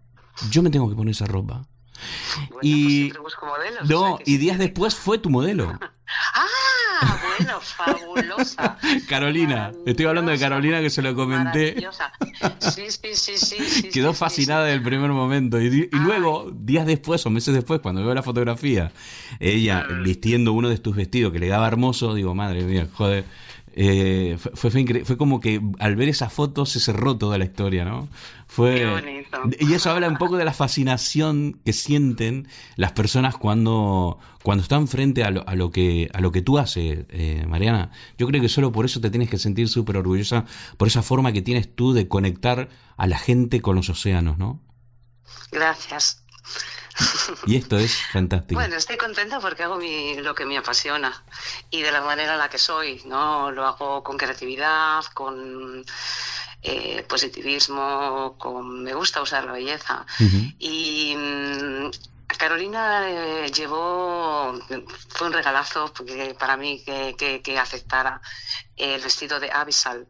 yo 0.51 0.61
me 0.61 0.69
tengo 0.69 0.89
que 0.89 0.95
poner 0.95 1.11
esa 1.13 1.25
ropa. 1.25 1.67
Bueno, 2.49 2.59
Y- 2.61 3.09
pues 3.13 3.33
o 3.41 3.55
sea 3.65 3.83
No, 3.89 4.19
y 4.25 4.31
sí. 4.33 4.37
días 4.37 4.59
después 4.59 4.93
fue 4.95 5.17
tu 5.17 5.29
modelo. 5.29 5.77
Ah, 6.35 6.46
bueno, 7.37 7.59
fabulosa. 7.61 8.77
Carolina, 9.09 9.71
estoy 9.85 10.05
hablando 10.05 10.31
de 10.31 10.39
Carolina 10.39 10.81
que 10.81 10.89
se 10.89 11.01
lo 11.01 11.15
comenté. 11.15 11.75
Sí, 12.59 12.85
sí, 12.89 13.09
sí, 13.13 13.37
sí. 13.37 13.57
sí, 13.65 13.89
Quedó 13.89 14.09
sí, 14.09 14.15
sí, 14.15 14.19
fascinada 14.19 14.65
sí. 14.65 14.71
del 14.71 14.81
primer 14.81 15.11
momento. 15.11 15.61
Y, 15.61 15.89
y 15.91 15.99
luego, 15.99 16.51
días 16.53 16.85
después 16.85 17.25
o 17.25 17.29
meses 17.29 17.53
después, 17.53 17.79
cuando 17.81 18.03
veo 18.03 18.13
la 18.13 18.23
fotografía, 18.23 18.91
ella 19.39 19.85
vistiendo 20.03 20.53
uno 20.53 20.69
de 20.69 20.77
tus 20.77 20.95
vestidos 20.95 21.31
que 21.31 21.39
le 21.39 21.47
daba 21.47 21.67
hermoso, 21.67 22.13
digo, 22.13 22.33
madre 22.35 22.63
mía, 22.63 22.87
joder. 22.93 23.25
Eh, 23.79 24.39
fue, 24.55 24.71
fue, 24.71 25.05
fue 25.05 25.17
como 25.17 25.39
que 25.39 25.61
al 25.77 25.95
ver 25.95 26.09
esa 26.09 26.31
foto 26.31 26.65
se 26.65 26.79
cerró 26.79 27.15
toda 27.15 27.37
la 27.37 27.45
historia, 27.45 27.85
¿no? 27.85 28.07
Fue, 28.47 28.73
Qué 28.73 28.89
bonito. 28.89 29.37
Y 29.59 29.71
eso 29.73 29.91
habla 29.91 30.07
un 30.07 30.17
poco 30.17 30.35
de 30.35 30.45
la 30.45 30.53
fascinación 30.53 31.59
que 31.63 31.73
sienten 31.73 32.47
las 32.75 32.93
personas 32.93 33.37
cuando, 33.37 34.17
cuando 34.41 34.63
están 34.63 34.87
frente 34.87 35.23
a 35.23 35.29
lo, 35.29 35.47
a 35.47 35.53
lo 35.53 35.69
que 35.69 36.09
a 36.11 36.21
lo 36.21 36.31
que 36.31 36.41
tú 36.41 36.57
haces, 36.57 37.05
eh, 37.09 37.45
Mariana. 37.47 37.91
Yo 38.17 38.25
creo 38.25 38.41
que 38.41 38.49
solo 38.49 38.71
por 38.71 38.83
eso 38.85 38.99
te 38.99 39.11
tienes 39.11 39.29
que 39.29 39.37
sentir 39.37 39.69
súper 39.69 39.97
orgullosa, 39.97 40.45
por 40.77 40.87
esa 40.87 41.03
forma 41.03 41.31
que 41.31 41.43
tienes 41.43 41.75
tú 41.75 41.93
de 41.93 42.07
conectar 42.07 42.69
a 42.97 43.05
la 43.05 43.19
gente 43.19 43.61
con 43.61 43.75
los 43.75 43.89
océanos, 43.89 44.39
¿no? 44.39 44.59
Gracias. 45.51 46.23
Y 47.45 47.57
esto 47.57 47.77
es 47.77 47.95
fantástico. 48.11 48.59
Bueno, 48.59 48.75
estoy 48.75 48.97
contenta 48.97 49.39
porque 49.39 49.63
hago 49.63 49.77
mi- 49.77 50.15
lo 50.21 50.33
que 50.35 50.45
me 50.45 50.57
apasiona 50.57 51.23
y 51.69 51.81
de 51.81 51.91
la 51.91 52.01
manera 52.01 52.33
en 52.33 52.39
la 52.39 52.49
que 52.49 52.57
soy, 52.57 53.01
¿no? 53.05 53.51
Lo 53.51 53.65
hago 53.65 54.03
con 54.03 54.17
creatividad, 54.17 55.03
con 55.13 55.83
eh, 56.63 57.03
positivismo, 57.07 58.35
con 58.37 58.83
me 58.83 58.93
gusta 58.93 59.21
usar 59.21 59.45
la 59.45 59.51
belleza. 59.53 60.05
Y 60.59 61.15
mm, 61.15 61.91
Carolina 62.37 63.09
eh, 63.09 63.51
llevó, 63.51 64.57
fue 65.09 65.27
un 65.27 65.33
regalazo 65.33 65.93
porque 65.95 66.35
para 66.37 66.57
mí 66.57 66.83
que, 66.83 67.15
que- 67.17 67.41
que 67.41 67.57
aceptara 67.59 68.21
el 68.75 69.01
vestido 69.01 69.39
de 69.39 69.51
Abyssal. 69.51 70.07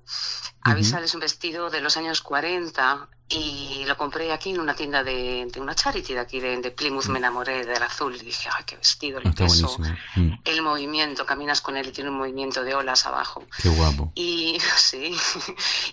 Abyssal 0.62 1.04
es 1.04 1.14
un 1.14 1.20
vestido 1.22 1.70
de 1.70 1.82
los 1.82 1.96
años 1.98 2.22
40 2.22 3.08
y 3.30 3.84
lo 3.86 3.98
compré 3.98 4.32
aquí 4.32 4.52
en 4.52 4.60
una 4.62 4.74
tienda 4.74 5.04
de, 5.04 5.48
de 5.52 5.60
una 5.60 5.76
charity 5.76 6.14
de 6.14 6.20
aquí 6.20 6.40
de, 6.40 6.56
de 6.62 6.72
Plymouth. 6.72 7.08
Me 7.08 7.20
enamoré 7.20 7.66
del 7.66 7.84
azul 7.84 8.16
y 8.16 8.20
dije, 8.20 8.48
ay, 8.56 8.64
qué 8.66 8.78
vestido, 8.78 9.20
el 9.20 9.28
Está 9.28 9.44
peso, 9.46 9.76
buenísimo. 9.78 9.98
Mm, 10.16 10.40
el 10.46 10.62
movimiento, 10.62 11.26
caminas 11.26 11.60
con 11.60 11.76
él 11.76 11.88
y 11.88 11.92
tiene 11.92 12.10
un 12.10 12.18
movimiento 12.18 12.64
de 12.64 12.74
olas 12.74 13.06
abajo. 13.06 13.46
qué 13.62 13.68
guapo. 13.70 14.12
Y 14.16 14.58
sí, 14.78 15.14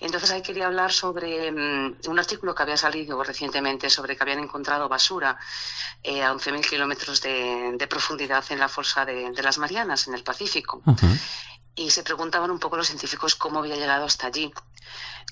entonces 0.01 0.31
ahí 0.31 0.43
quería 0.43 0.67
hablar 0.67 0.93
sobre 0.93 1.51
mm, 1.51 1.97
un 2.07 2.19
artículo 2.19 2.55
que 2.55 2.63
había 2.63 2.77
salido 2.77 3.23
recientemente 3.25 3.91
sobre 3.91 4.17
que 4.17 4.23
habían 4.23 4.39
encontrado 4.39 4.89
basura 4.89 5.37
eh, 6.05 6.23
a 6.23 6.33
11.000 6.33 6.69
kilómetros 6.69 7.21
de, 7.21 7.75
de 7.77 7.87
profundidad 7.89 8.45
en 8.51 8.61
la 8.61 8.69
fosa 8.69 9.05
de, 9.05 9.31
de 9.33 9.43
las 9.43 9.59
Marianas, 9.59 10.07
en 10.07 10.15
el 10.15 10.23
Pacífico. 10.23 10.83
Y 11.77 11.91
se 11.91 12.05
preguntaban 12.05 12.53
un 12.53 12.61
poco 12.61 12.77
los 12.77 12.87
científicos 12.87 13.35
cómo 13.35 13.59
había 13.59 13.75
llegado 13.75 14.05
hasta 14.05 14.29
allí, 14.29 14.53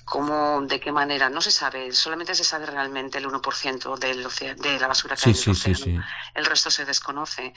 cómo, 0.05 0.61
de 0.61 0.79
qué 0.79 0.91
manera. 0.91 1.29
No 1.29 1.41
se 1.41 1.51
sabe, 1.51 1.91
solamente 1.93 2.35
se 2.35 2.43
sabe 2.43 2.65
realmente 2.65 3.17
el 3.17 3.25
1% 3.27 3.97
del 3.97 4.27
de 4.57 4.79
la 4.79 4.87
basura 4.87 5.15
que 5.15 5.21
Sí, 5.21 5.29
hay 5.29 5.33
en 5.33 5.37
el 5.49 5.55
sí, 5.55 5.55
sí, 5.55 5.71
océano 5.71 6.01
sí. 6.03 6.09
el 6.35 6.45
resto 6.45 6.71
se 6.71 6.85
desconoce. 6.85 7.53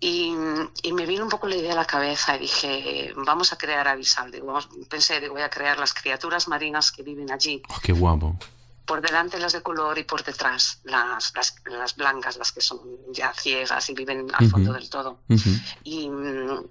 Y, 0.00 0.34
y 0.82 0.92
me 0.92 1.06
vino 1.06 1.22
un 1.24 1.30
poco 1.30 1.46
la 1.46 1.56
idea 1.56 1.72
a 1.72 1.76
la 1.76 1.86
cabeza 1.86 2.36
y 2.36 2.40
dije, 2.40 3.12
vamos 3.16 3.52
a 3.52 3.56
crear 3.58 3.88
Avisal. 3.88 4.30
Digo, 4.30 4.46
vamos- 4.46 4.68
pensé, 4.88 5.20
digo, 5.20 5.34
voy 5.34 5.42
a 5.42 5.48
crear 5.48 5.78
las 5.78 5.94
criaturas 5.94 6.46
marinas 6.48 6.92
que 6.92 7.02
viven 7.02 7.30
allí. 7.30 7.62
Oh, 7.68 7.78
qué 7.82 7.92
guapo. 7.92 8.36
Por 8.84 9.00
delante 9.00 9.38
las 9.38 9.52
de 9.52 9.62
color 9.62 9.98
y 9.98 10.04
por 10.04 10.22
detrás 10.22 10.80
las, 10.84 11.32
las, 11.34 11.54
las 11.64 11.96
blancas, 11.96 12.36
las 12.36 12.52
que 12.52 12.60
son 12.60 12.80
ya 13.12 13.32
ciegas 13.32 13.88
y 13.88 13.94
viven 13.94 14.26
al 14.34 14.50
fondo 14.50 14.72
del 14.72 14.90
todo. 14.90 15.20
Ujú. 15.28 15.50
Y, 15.84 16.08
mm, 16.08 16.68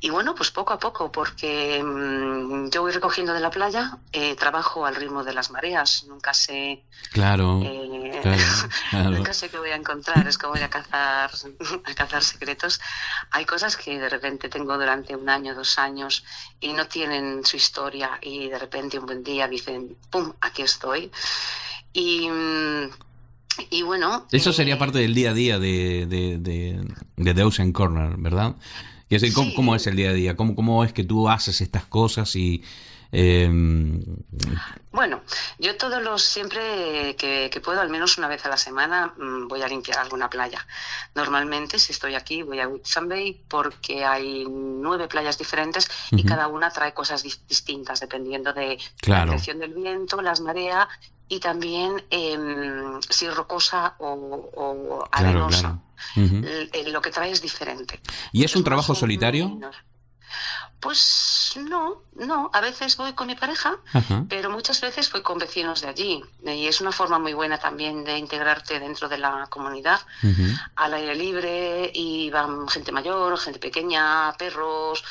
y 0.00 0.10
bueno, 0.10 0.34
pues 0.34 0.50
poco 0.50 0.72
a 0.72 0.78
poco, 0.78 1.12
porque 1.12 1.82
mm, 1.82 2.70
yo 2.70 2.82
voy 2.82 2.92
recogiendo 2.92 3.32
de 3.32 3.40
la 3.40 3.50
playa, 3.50 3.98
eh, 4.12 4.34
trabajo 4.34 4.84
al 4.86 4.96
ritmo 4.96 5.22
de 5.24 5.34
las 5.34 5.50
mareas, 5.50 6.04
nunca 6.08 6.34
sé, 6.34 6.84
Claro, 7.12 7.60
eh, 7.62 8.20
claro, 8.22 8.38
claro. 8.90 9.10
nunca 9.10 9.34
sé 9.34 9.48
qué 9.50 9.58
voy 9.58 9.70
a 9.70 9.76
encontrar, 9.76 10.26
es 10.26 10.38
como 10.38 10.56
ir 10.56 10.62
a 10.62 10.70
cazar, 10.70 11.30
a 11.84 11.94
cazar 11.94 12.22
secretos. 12.22 12.80
Hay 13.30 13.44
cosas 13.44 13.76
que 13.76 13.98
de 13.98 14.08
repente 14.08 14.48
tengo 14.48 14.78
durante 14.78 15.14
un 15.14 15.28
año, 15.28 15.54
dos 15.54 15.78
años 15.78 16.24
y 16.60 16.72
no 16.72 16.86
tienen 16.86 17.44
su 17.44 17.56
historia 17.56 18.18
y 18.20 18.48
de 18.48 18.58
repente 18.58 18.98
un 18.98 19.06
buen 19.06 19.22
día 19.22 19.48
dicen, 19.48 19.96
¡pum!, 20.10 20.32
aquí 20.40 20.62
estoy. 20.62 21.10
Y, 21.92 22.28
Y 23.70 23.82
bueno... 23.82 24.26
Eso 24.32 24.50
eh, 24.50 24.52
sería 24.52 24.78
parte 24.78 24.98
del 24.98 25.14
día 25.14 25.30
a 25.30 25.34
día 25.34 25.58
de, 25.58 26.06
de, 26.06 26.38
de, 26.38 26.84
de 27.16 27.34
The 27.34 27.44
Ocean 27.44 27.72
Corner, 27.72 28.16
¿verdad? 28.16 28.56
Y 29.08 29.16
así, 29.16 29.32
¿cómo, 29.32 29.50
Sí. 29.50 29.56
cómo 29.56 29.74
es 29.76 29.86
el 29.86 29.96
día 29.96 30.10
a 30.10 30.14
día? 30.14 30.36
¿Cómo, 30.36 30.54
¿Cómo 30.54 30.84
es 30.84 30.92
que 30.94 31.04
tú 31.04 31.28
haces 31.28 31.60
estas 31.60 31.84
cosas 31.84 32.34
y... 32.34 32.62
eh, 33.12 33.46
Bueno, 34.90 35.20
yo 35.58 35.76
todos 35.76 36.02
los, 36.02 36.22
siempre 36.22 37.14
que, 37.16 37.50
que 37.52 37.60
puedo, 37.60 37.80
al 37.82 37.90
menos 37.90 38.16
una 38.16 38.28
vez 38.28 38.44
a 38.46 38.48
la 38.48 38.56
semana, 38.56 39.12
mm, 39.18 39.48
voy 39.48 39.60
a 39.62 39.68
limpiar 39.68 39.98
alguna 39.98 40.30
playa. 40.30 40.66
Normalmente, 41.14 41.78
si 41.78 41.92
estoy 41.92 42.14
aquí, 42.14 42.42
voy 42.42 42.60
a 42.60 42.68
Whitsunday 42.68 43.42
porque 43.48 44.04
hay 44.04 44.46
nueve 44.48 45.08
playas 45.08 45.36
diferentes 45.36 45.88
y 46.10 46.24
cada 46.24 46.48
una 46.48 46.70
trae 46.70 46.94
cosas 46.94 47.22
dis- 47.24 47.40
distintas 47.48 48.00
dependiendo 48.00 48.52
de 48.54 48.78
Claro. 49.00 49.26
la 49.26 49.30
dirección 49.32 49.58
del 49.58 49.74
viento, 49.74 50.20
las 50.22 50.40
mareas 50.40 50.88
y 51.34 51.40
también 51.40 52.04
em, 52.10 53.00
si 53.08 53.24
es 53.24 53.34
rocosa 53.34 53.94
o, 54.00 54.50
o 54.54 55.08
arenosa. 55.10 55.60
claro. 55.60 55.80
Eh, 56.74 56.84
Lo 56.88 57.00
que 57.00 57.10
trae 57.10 57.30
es 57.30 57.40
diferente. 57.40 58.00
¿Y 58.32 58.44
es 58.44 58.54
un 58.54 58.62
trabajo 58.64 58.94
solitario? 58.94 59.58
Pues 60.78 61.52
no, 61.56 62.02
no. 62.16 62.50
A 62.52 62.60
veces 62.60 62.96
voy 62.96 63.12
con 63.12 63.28
mi 63.28 63.36
pareja, 63.36 63.76
Ajá. 63.92 64.24
pero 64.28 64.50
muchas 64.50 64.80
veces 64.80 65.10
voy 65.12 65.22
con 65.22 65.38
vecinos 65.38 65.80
de 65.80 65.88
allí. 65.88 66.22
Y 66.44 66.66
es 66.66 66.80
una 66.80 66.90
forma 66.92 67.18
muy 67.18 67.32
buena 67.34 67.56
también 67.58 68.04
de 68.04 68.18
integrarte 68.18 68.80
dentro 68.80 69.08
de 69.08 69.16
la 69.18 69.46
comunidad, 69.48 70.00
al 70.76 70.94
aire 70.94 71.14
libre, 71.14 71.90
y 71.94 72.28
van 72.30 72.68
gente 72.68 72.90
mayor, 72.92 73.38
gente 73.38 73.58
pequeña, 73.60 74.34
perros, 74.36 75.04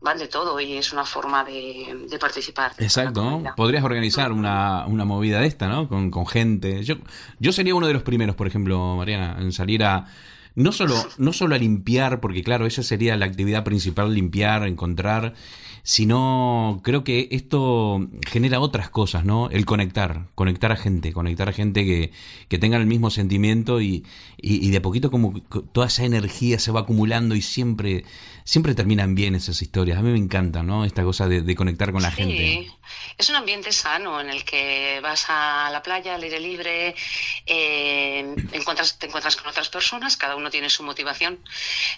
van 0.00 0.18
de 0.18 0.28
todo, 0.28 0.60
y 0.60 0.74
es 0.74 0.92
una 0.92 1.04
forma 1.04 1.44
de, 1.44 2.06
de 2.08 2.18
participar. 2.18 2.72
Exacto. 2.78 3.42
Podrías 3.56 3.82
organizar 3.82 4.32
una, 4.32 4.86
una 4.86 5.04
movida 5.04 5.40
de 5.40 5.46
esta, 5.46 5.68
¿no? 5.68 5.88
Con, 5.88 6.10
con 6.10 6.26
gente. 6.26 6.84
Yo, 6.84 6.96
yo 7.40 7.52
sería 7.52 7.74
uno 7.74 7.86
de 7.86 7.94
los 7.94 8.02
primeros, 8.02 8.36
por 8.36 8.46
ejemplo, 8.46 8.96
Mariana, 8.96 9.36
en 9.40 9.52
salir 9.52 9.84
a... 9.84 10.06
No 10.54 10.72
solo, 10.72 10.94
no 11.18 11.32
solo 11.32 11.54
a 11.54 11.58
limpiar, 11.58 12.20
porque 12.20 12.42
claro, 12.42 12.66
esa 12.66 12.82
sería 12.82 13.16
la 13.16 13.26
actividad 13.26 13.64
principal, 13.64 14.12
limpiar, 14.14 14.66
encontrar, 14.66 15.34
sino 15.82 16.80
creo 16.84 17.02
que 17.02 17.28
esto 17.30 18.06
genera 18.26 18.60
otras 18.60 18.90
cosas, 18.90 19.24
¿no? 19.24 19.48
El 19.50 19.64
conectar, 19.64 20.26
conectar 20.34 20.70
a 20.70 20.76
gente, 20.76 21.12
conectar 21.12 21.48
a 21.48 21.52
gente 21.52 21.84
que, 21.84 22.12
que 22.48 22.58
tenga 22.58 22.76
el 22.76 22.86
mismo 22.86 23.10
sentimiento 23.10 23.80
y, 23.80 24.04
y, 24.36 24.66
y 24.66 24.70
de 24.70 24.78
a 24.78 24.82
poquito 24.82 25.10
como 25.10 25.40
toda 25.72 25.86
esa 25.86 26.04
energía 26.04 26.58
se 26.58 26.72
va 26.72 26.80
acumulando 26.80 27.34
y 27.34 27.40
siempre, 27.40 28.04
siempre 28.48 28.74
terminan 28.74 29.14
bien 29.14 29.34
esas 29.34 29.60
historias. 29.60 29.98
A 29.98 30.02
mí 30.02 30.10
me 30.10 30.16
encanta, 30.16 30.62
¿no? 30.62 30.86
Esta 30.86 31.02
cosa 31.04 31.28
de, 31.28 31.42
de 31.42 31.54
conectar 31.54 31.92
con 31.92 32.00
la 32.00 32.10
gente. 32.10 32.34
Sí, 32.34 32.72
es 33.18 33.28
un 33.28 33.36
ambiente 33.36 33.72
sano 33.72 34.22
en 34.22 34.30
el 34.30 34.42
que 34.42 35.00
vas 35.02 35.26
a 35.28 35.68
la 35.70 35.82
playa 35.82 36.14
al 36.14 36.22
aire 36.22 36.40
libre, 36.40 36.94
eh, 37.44 38.20
encuentras, 38.52 38.98
te 38.98 39.04
encuentras 39.04 39.36
con 39.36 39.48
otras 39.48 39.68
personas, 39.68 40.16
cada 40.16 40.34
uno 40.34 40.48
tiene 40.48 40.70
su 40.70 40.82
motivación. 40.82 41.44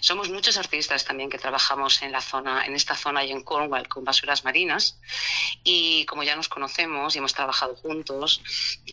Somos 0.01 0.29
muchos 0.29 0.57
artistas 0.57 1.05
también 1.05 1.29
que 1.29 1.37
trabajamos 1.37 2.01
en 2.01 2.11
la 2.11 2.19
zona, 2.19 2.65
en 2.65 2.75
esta 2.75 2.97
zona 2.97 3.23
y 3.23 3.31
en 3.31 3.43
Cornwall 3.43 3.87
con 3.87 4.03
basuras 4.03 4.43
marinas 4.43 4.99
y 5.63 6.05
como 6.05 6.23
ya 6.23 6.35
nos 6.35 6.49
conocemos 6.49 7.15
y 7.15 7.19
hemos 7.19 7.33
trabajado 7.33 7.77
juntos, 7.77 8.41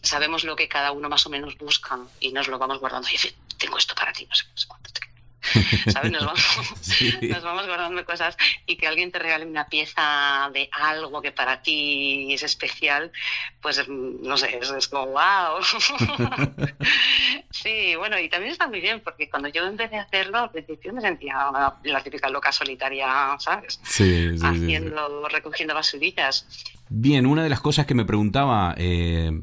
sabemos 0.04 0.44
lo 0.44 0.54
que 0.54 0.68
cada 0.68 0.92
uno 0.92 1.08
más 1.08 1.26
o 1.26 1.30
menos 1.30 1.58
busca 1.58 1.98
y 2.20 2.30
nos 2.30 2.46
lo 2.46 2.56
vamos 2.56 2.78
guardando. 2.78 3.08
Oye, 3.08 3.34
tengo 3.58 3.78
esto 3.78 3.96
para 3.96 4.12
ti, 4.12 4.26
no 4.26 4.34
sé, 4.36 4.44
no 4.48 4.56
sé 4.56 4.68
cuánto. 4.68 5.07
¿Sabes? 5.92 6.12
Nos 6.12 6.24
vamos, 6.24 6.74
Sí. 6.80 7.12
nos 7.22 7.42
vamos 7.42 7.66
guardando 7.66 8.04
cosas 8.04 8.36
y 8.66 8.76
que 8.76 8.86
alguien 8.86 9.10
te 9.12 9.18
regale 9.18 9.46
una 9.46 9.68
pieza 9.68 10.50
de 10.52 10.68
algo 10.72 11.20
que 11.22 11.32
para 11.32 11.62
ti 11.62 12.32
es 12.32 12.42
especial, 12.42 13.12
pues 13.60 13.86
no 13.88 14.36
sé, 14.36 14.58
es, 14.60 14.70
es 14.70 14.88
como 14.88 15.06
wow. 15.06 15.62
sí, 17.50 17.94
bueno, 17.96 18.18
y 18.18 18.28
también 18.28 18.52
está 18.52 18.66
muy 18.66 18.80
bien 18.80 19.00
porque 19.00 19.28
cuando 19.28 19.48
yo 19.48 19.64
empecé 19.66 19.96
a 19.96 20.02
hacerlo, 20.02 20.38
al 20.38 20.50
principio 20.50 20.92
me 20.92 21.00
sentía 21.00 21.50
la 21.84 22.02
típica 22.02 22.28
loca 22.28 22.52
solitaria, 22.52 23.36
¿sabes? 23.38 23.80
Sí, 23.84 24.36
sí. 24.36 24.44
Haciendo, 24.44 25.28
recogiendo 25.28 25.74
basurillas. 25.74 26.46
Bien, 26.90 27.26
una 27.26 27.42
de 27.42 27.50
las 27.50 27.60
cosas 27.60 27.84
que 27.84 27.94
me 27.94 28.06
preguntaba 28.06 28.74
eh, 28.78 29.42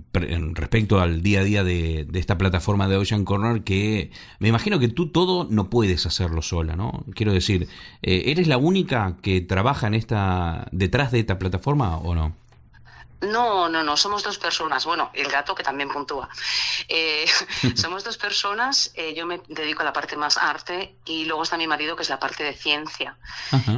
respecto 0.53 0.99
al 0.99 1.21
día 1.21 1.41
a 1.41 1.43
día 1.43 1.63
de, 1.63 2.05
de 2.09 2.19
esta 2.19 2.39
plataforma 2.39 2.87
de 2.87 2.97
Ocean 2.97 3.23
Corner, 3.23 3.63
que 3.63 4.09
me 4.39 4.47
imagino 4.47 4.79
que 4.79 4.87
tú 4.87 5.09
todo 5.09 5.47
no 5.49 5.69
puedes 5.69 6.07
hacerlo 6.07 6.41
sola, 6.41 6.75
¿no? 6.75 7.05
Quiero 7.13 7.33
decir, 7.33 7.67
eh, 8.01 8.23
¿eres 8.27 8.47
la 8.47 8.57
única 8.57 9.17
que 9.21 9.41
trabaja 9.41 9.85
en 9.85 9.93
esta 9.93 10.67
detrás 10.71 11.11
de 11.11 11.19
esta 11.19 11.37
plataforma 11.37 11.97
o 11.97 12.15
no? 12.15 12.35
No, 13.21 13.69
no, 13.69 13.83
no, 13.83 13.97
somos 13.97 14.23
dos 14.23 14.37
personas. 14.37 14.85
Bueno, 14.85 15.09
el 15.13 15.27
gato 15.31 15.55
que 15.55 15.63
también 15.63 15.89
puntúa. 15.89 16.29
Eh, 16.87 17.25
somos 17.75 18.03
dos 18.03 18.17
personas. 18.17 18.91
eh, 18.95 19.13
yo 19.15 19.25
me 19.25 19.41
dedico 19.47 19.81
a 19.81 19.85
la 19.85 19.93
parte 19.93 20.15
más 20.17 20.37
arte 20.37 20.95
y 21.05 21.25
luego 21.25 21.43
está 21.43 21.57
mi 21.57 21.67
marido 21.67 21.95
que 21.95 22.03
es 22.03 22.09
la 22.09 22.19
parte 22.19 22.43
de 22.43 22.53
ciencia. 22.53 23.17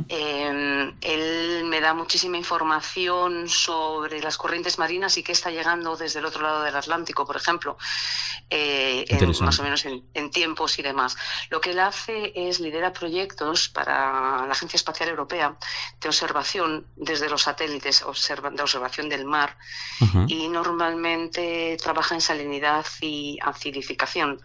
Eh, 0.10 0.94
él 1.02 1.64
me 1.66 1.80
da 1.82 1.94
muchísima 1.94 2.38
información 2.38 3.48
sobre 3.50 4.22
las 4.22 4.38
corrientes 4.38 4.78
marinas 4.80 5.18
y 5.18 5.24
qué 5.24 5.32
está 5.32 5.50
llegando 5.52 5.96
desde 5.96 6.20
el 6.20 6.26
otro 6.26 6.42
lado 6.42 6.64
del 6.64 6.76
Atlántico, 6.76 7.26
por 7.26 7.36
ejemplo, 7.38 7.78
eh, 8.50 9.06
en- 9.08 9.18
más 9.46 9.60
o 9.60 9.64
menos 9.64 9.86
en, 9.86 10.04
en 10.14 10.32
tiempos 10.32 10.80
y 10.80 10.82
demás. 10.82 11.16
Lo 11.50 11.62
que 11.62 11.72
él 11.72 11.80
hace 11.80 12.34
es 12.36 12.60
lidera 12.60 12.92
proyectos 12.94 13.70
para 13.70 14.46
la 14.46 14.52
Agencia 14.52 14.78
Espacial 14.78 15.10
Europea 15.10 15.56
de 16.00 16.08
observación 16.10 16.88
desde 16.96 17.30
los 17.30 17.44
satélites 17.44 18.04
observa- 18.04 18.50
de 18.50 18.62
observación 18.62 19.10
del 19.10 19.26
mar 19.28 19.58
y 20.28 20.48
normalmente 20.48 21.78
trabaja 21.82 22.16
en 22.16 22.22
salinidad 22.22 22.86
y 23.02 23.38
acidificación. 23.44 24.42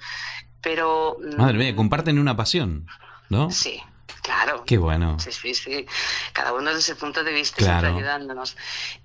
Pero 0.60 1.16
mm, 1.20 1.36
Madre 1.40 1.58
mía, 1.58 1.74
comparten 1.76 2.18
una 2.18 2.36
pasión, 2.36 2.86
¿no? 3.30 3.50
sí, 3.50 3.82
claro. 4.22 4.64
Qué 4.66 4.78
bueno. 4.78 5.18
Sí, 5.18 5.32
sí, 5.32 5.54
sí. 5.54 5.86
Cada 6.32 6.52
uno 6.52 6.70
desde 6.74 6.92
su 6.94 6.98
punto 6.98 7.24
de 7.24 7.32
vista 7.32 7.56
Claro. 7.56 7.80
siempre 7.80 7.98
ayudándonos. 8.00 8.56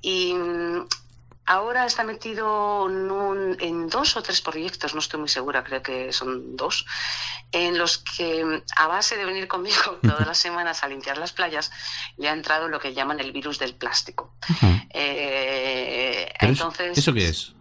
Y 0.02 0.34
mm, 0.34 0.86
ahora 1.48 1.86
está 1.86 2.04
metido 2.04 2.88
en, 2.90 3.10
un- 3.10 3.58
en 3.60 3.88
dos 3.90 4.16
o 4.18 4.22
tres 4.22 4.42
proyectos, 4.42 4.94
no 4.94 5.00
estoy 5.00 5.20
muy 5.20 5.30
segura, 5.30 5.64
creo 5.64 5.82
que 5.82 6.14
son 6.14 6.56
dos, 6.56 6.86
en 7.52 7.78
los 7.78 7.98
que 8.00 8.62
a 8.76 8.88
base 8.88 9.18
de 9.18 9.26
venir 9.26 9.48
conmigo 9.48 9.98
todas 10.04 10.28
las 10.28 10.38
semanas 10.38 10.84
a 10.84 10.88
limpiar 10.88 11.18
las 11.18 11.32
playas, 11.34 11.72
le 12.18 12.30
ha 12.30 12.34
entrado 12.34 12.68
lo 12.68 12.80
que 12.80 12.94
llaman 12.94 13.20
el 13.20 13.32
virus 13.32 13.58
del 13.60 13.74
plástico. 13.76 14.36
Eh, 14.94 16.32
entonces, 16.40 16.98
¿Eso 16.98 17.14
qué 17.14 17.30
es? 17.30 17.54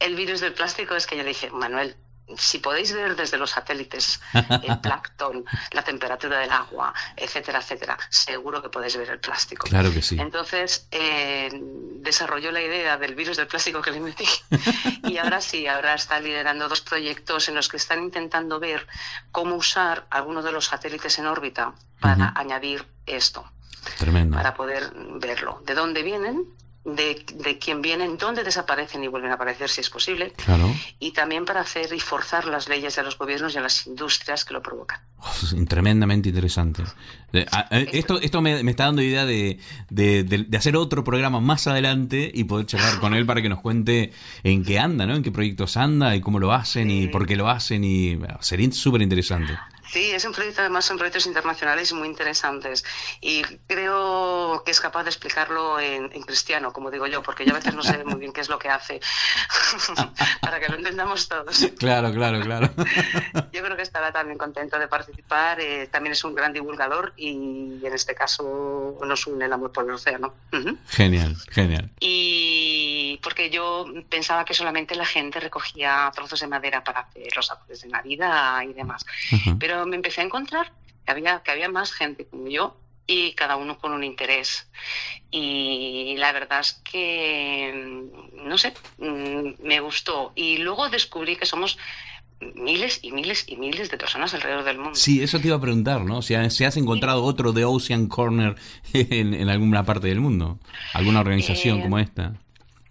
el 0.00 0.14
virus 0.16 0.40
del 0.40 0.54
plástico 0.54 0.94
es 0.94 1.06
que 1.06 1.16
yo 1.16 1.22
le 1.22 1.28
dije, 1.30 1.50
Manuel, 1.50 1.96
si 2.36 2.58
podéis 2.58 2.92
ver 2.92 3.16
desde 3.16 3.38
los 3.38 3.50
satélites 3.50 4.20
el 4.62 4.80
plancton, 4.80 5.44
la 5.72 5.82
temperatura 5.82 6.38
del 6.38 6.50
agua, 6.50 6.92
etcétera, 7.16 7.60
etcétera, 7.60 7.98
seguro 8.10 8.62
que 8.62 8.68
podéis 8.68 8.96
ver 8.96 9.10
el 9.10 9.20
plástico. 9.20 9.66
Claro 9.66 9.92
que 9.92 10.02
sí. 10.02 10.18
Entonces 10.20 10.86
eh, 10.90 11.50
desarrolló 11.52 12.50
la 12.52 12.62
idea 12.62 12.96
del 12.96 13.14
virus 13.14 13.36
del 13.36 13.46
plástico 13.46 13.80
que 13.80 13.90
le 13.90 14.00
metí 14.00 14.26
y 15.04 15.18
ahora 15.18 15.40
sí, 15.40 15.66
ahora 15.66 15.94
está 15.94 16.20
liderando 16.20 16.68
dos 16.68 16.80
proyectos 16.80 17.48
en 17.48 17.54
los 17.54 17.68
que 17.68 17.76
están 17.76 18.02
intentando 18.02 18.60
ver 18.60 18.86
cómo 19.32 19.56
usar 19.56 20.06
algunos 20.10 20.44
de 20.44 20.52
los 20.52 20.66
satélites 20.66 21.18
en 21.18 21.26
órbita 21.26 21.74
para 22.00 22.32
añadir 22.36 22.86
esto 23.06 23.50
Tremendo. 23.98 24.36
para 24.36 24.54
poder 24.54 24.92
verlo. 25.20 25.60
¿De 25.64 25.74
dónde 25.74 26.02
vienen? 26.02 26.44
De, 26.96 27.22
de 27.34 27.58
quién 27.58 27.82
vienen, 27.82 28.16
dónde 28.16 28.42
desaparecen 28.44 29.04
y 29.04 29.08
vuelven 29.08 29.30
a 29.30 29.34
aparecer 29.34 29.68
si 29.68 29.80
es 29.82 29.90
posible, 29.90 30.32
Claro. 30.36 30.74
y 30.98 31.10
también 31.12 31.44
para 31.44 31.60
hacer 31.60 31.92
y 31.92 32.00
forzar 32.00 32.46
las 32.46 32.66
leyes 32.68 32.96
de 32.96 33.02
los 33.02 33.18
gobiernos 33.18 33.54
y 33.54 33.58
a 33.58 33.60
las 33.60 33.86
industrias 33.86 34.44
que 34.46 34.54
lo 34.54 34.62
provocan. 34.62 34.98
Tremendamente 35.68 36.28
interesante. 36.30 36.82
Eh, 37.32 37.44
a- 37.50 37.66
eh, 37.70 37.88
Esto, 37.92 38.20
esto 38.20 38.40
me, 38.40 38.62
me 38.62 38.70
está 38.70 38.84
dando 38.84 39.02
idea 39.02 39.26
de, 39.26 39.58
de- 39.90 40.24
de- 40.24 40.44
de 40.44 40.56
hacer 40.56 40.76
otro 40.76 41.04
programa 41.04 41.40
más 41.40 41.66
adelante 41.66 42.30
y 42.32 42.44
poder 42.44 42.66
charlar 42.66 42.98
con 43.00 43.12
él 43.14 43.26
para 43.26 43.42
que 43.42 43.48
nos 43.48 43.60
cuente 43.60 44.12
en 44.42 44.64
qué 44.64 44.78
anda, 44.78 45.04
¿no? 45.06 45.14
En 45.14 45.22
qué 45.22 45.30
proyectos 45.30 45.76
anda 45.76 46.16
y 46.16 46.20
cómo 46.20 46.38
lo 46.38 46.52
hacen 46.52 46.90
y 46.90 47.08
por 47.08 47.26
qué 47.26 47.36
lo 47.36 47.48
hacen 47.50 47.84
y 47.84 48.18
sería 48.40 48.70
súper 48.72 49.02
interesante. 49.02 49.52
Sí, 49.90 50.10
es 50.10 50.24
un 50.24 50.32
proyecto, 50.32 50.60
además 50.60 50.84
son 50.84 50.98
proyectos 50.98 51.26
internacionales 51.26 51.92
muy 51.92 52.08
interesantes 52.08 52.84
y 53.20 53.42
creo 53.66 54.62
que 54.64 54.70
es 54.70 54.80
capaz 54.80 55.04
de 55.04 55.10
explicarlo 55.10 55.80
en, 55.80 56.10
en 56.12 56.22
cristiano, 56.22 56.72
como 56.72 56.90
digo 56.90 57.06
yo, 57.06 57.22
porque 57.22 57.44
yo 57.44 57.52
a 57.52 57.56
veces 57.56 57.74
no 57.74 57.82
sé 57.82 58.04
muy 58.04 58.20
bien 58.20 58.32
qué 58.32 58.40
es 58.40 58.48
lo 58.48 58.58
que 58.58 58.68
hace, 58.68 59.00
para 60.40 60.60
que 60.60 60.68
lo 60.68 60.76
entendamos 60.76 61.28
todos. 61.28 61.66
Claro, 61.78 62.12
claro, 62.12 62.40
claro. 62.40 62.70
Yo 63.52 63.62
creo 63.62 63.76
que 63.76 63.82
estará 63.82 64.12
también 64.12 64.38
contento 64.38 64.78
de 64.78 64.88
participar, 64.88 65.60
eh, 65.60 65.88
también 65.90 66.12
es 66.12 66.22
un 66.24 66.34
gran 66.34 66.52
divulgador 66.52 67.12
y 67.16 67.80
en 67.84 67.92
este 67.92 68.14
caso 68.14 68.98
nos 69.04 69.26
une 69.26 69.46
el 69.46 69.52
amor 69.52 69.72
por 69.72 69.84
el 69.84 69.90
océano. 69.90 70.34
Genial, 70.88 71.36
genial. 71.50 71.90
Y 72.00 73.18
porque 73.22 73.50
yo 73.50 73.86
pensaba 74.08 74.44
que 74.44 74.54
solamente 74.54 74.94
la 74.94 75.06
gente 75.06 75.40
recogía 75.40 76.10
trozos 76.14 76.40
de 76.40 76.46
madera 76.46 76.84
para 76.84 77.00
hacer 77.00 77.28
los 77.34 77.50
árboles 77.50 77.82
de 77.82 77.88
Navidad 77.88 78.62
y 78.62 78.72
demás. 78.72 79.04
Pero 79.58 79.77
me 79.86 79.96
empecé 79.96 80.20
a 80.20 80.24
encontrar 80.24 80.72
que 81.04 81.12
había, 81.12 81.42
que 81.42 81.50
había 81.50 81.68
más 81.68 81.92
gente 81.92 82.26
como 82.26 82.48
yo 82.48 82.76
y 83.06 83.32
cada 83.32 83.56
uno 83.56 83.78
con 83.78 83.92
un 83.92 84.04
interés. 84.04 84.68
Y 85.30 86.14
la 86.18 86.32
verdad 86.32 86.60
es 86.60 86.74
que, 86.84 87.72
mm, 87.74 88.46
no 88.48 88.58
sé, 88.58 88.74
mm, 88.98 89.62
me 89.66 89.80
gustó. 89.80 90.32
Y 90.34 90.58
luego 90.58 90.88
descubrí 90.90 91.36
que 91.36 91.46
somos 91.46 91.78
miles 92.40 93.00
y 93.02 93.10
miles 93.10 93.44
y 93.48 93.56
miles 93.56 93.90
de 93.90 93.96
personas 93.96 94.32
alrededor 94.34 94.64
del 94.64 94.78
mundo. 94.78 94.94
Sí, 94.94 95.22
eso 95.22 95.40
te 95.40 95.48
iba 95.48 95.56
a 95.56 95.60
preguntar, 95.60 96.02
¿no? 96.02 96.22
Si 96.22 96.34
has, 96.34 96.54
si 96.54 96.64
has 96.64 96.76
encontrado 96.76 97.24
otro 97.24 97.52
de 97.52 97.64
Ocean 97.64 98.06
Corner 98.06 98.54
en, 98.92 99.34
en 99.34 99.48
alguna 99.48 99.84
parte 99.84 100.08
del 100.08 100.20
mundo, 100.20 100.58
alguna 100.92 101.20
organización 101.20 101.78
Eh, 101.78 101.82
como 101.82 101.98
esta. 101.98 102.34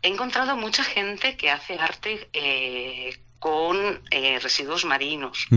He 0.02 0.10
encontrado 0.10 0.56
mucha 0.58 0.84
gente 0.84 1.38
que 1.38 1.50
hace 1.50 1.76
arte 1.76 2.30
eh, 2.34 3.18
con 3.48 4.02
eh, 4.12 4.40
residuos 4.40 4.84
marinos, 4.84 5.48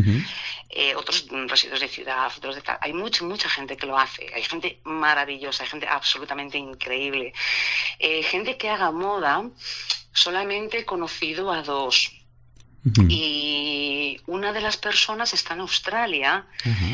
eh, 0.68 0.95
otros 0.95 1.26
mm, 1.30 1.47
residuos 1.49 1.80
de 1.80 1.88
ciudad, 1.88 2.30
otros 2.36 2.55
de 2.55 2.62
tal. 2.62 2.78
Hay 2.80 2.93
mucha, 2.93 3.24
mucha 3.24 3.49
gente 3.49 3.76
que 3.76 3.86
lo 3.86 3.99
hace. 3.99 4.30
Hay 4.34 4.45
gente 4.45 4.78
maravillosa, 4.84 5.64
hay 5.64 5.70
gente 5.70 5.88
absolutamente 5.88 6.57
increíble. 6.57 7.32
Eh, 7.99 8.22
gente 8.22 8.57
que 8.57 8.68
haga 8.70 8.91
moda, 8.93 9.43
solamente 10.12 10.78
he 10.78 10.84
conocido 10.84 11.51
a 11.51 11.62
dos. 11.62 12.12
Y 13.09 14.20
una 14.26 14.53
de 14.53 14.61
las 14.61 14.76
personas 14.76 15.34
está 15.34 15.55
en 15.55 15.61
Australia, 15.61 16.47
Ajá. 16.64 16.86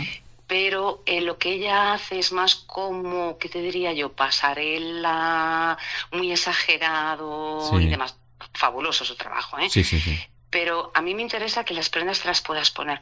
pero 0.47 1.03
eh, 1.07 1.21
lo 1.21 1.37
que 1.39 1.53
ella 1.53 1.93
hace 1.93 2.19
es 2.19 2.33
más 2.33 2.55
como, 2.55 3.37
¿qué 3.39 3.49
te 3.49 3.61
diría 3.61 3.93
yo? 3.93 4.13
Pasarela, 4.13 5.77
muy 6.13 6.33
exagerado 6.33 7.69
Sí. 7.71 7.85
y 7.85 7.89
demás. 7.89 8.17
Fabuloso 8.55 9.05
su 9.05 9.17
trabajo, 9.17 9.59
¿eh? 9.59 9.69
Sí, 9.71 9.85
sí, 9.85 10.01
sí. 10.01 10.19
Pero 10.57 10.91
a 10.95 11.03
mí 11.03 11.15
me 11.15 11.21
interesa 11.21 11.65
que 11.67 11.75
las 11.75 11.91
prendas 11.91 12.21
te 12.21 12.29
las 12.29 12.41
puedas 12.41 12.71
poner. 12.71 12.99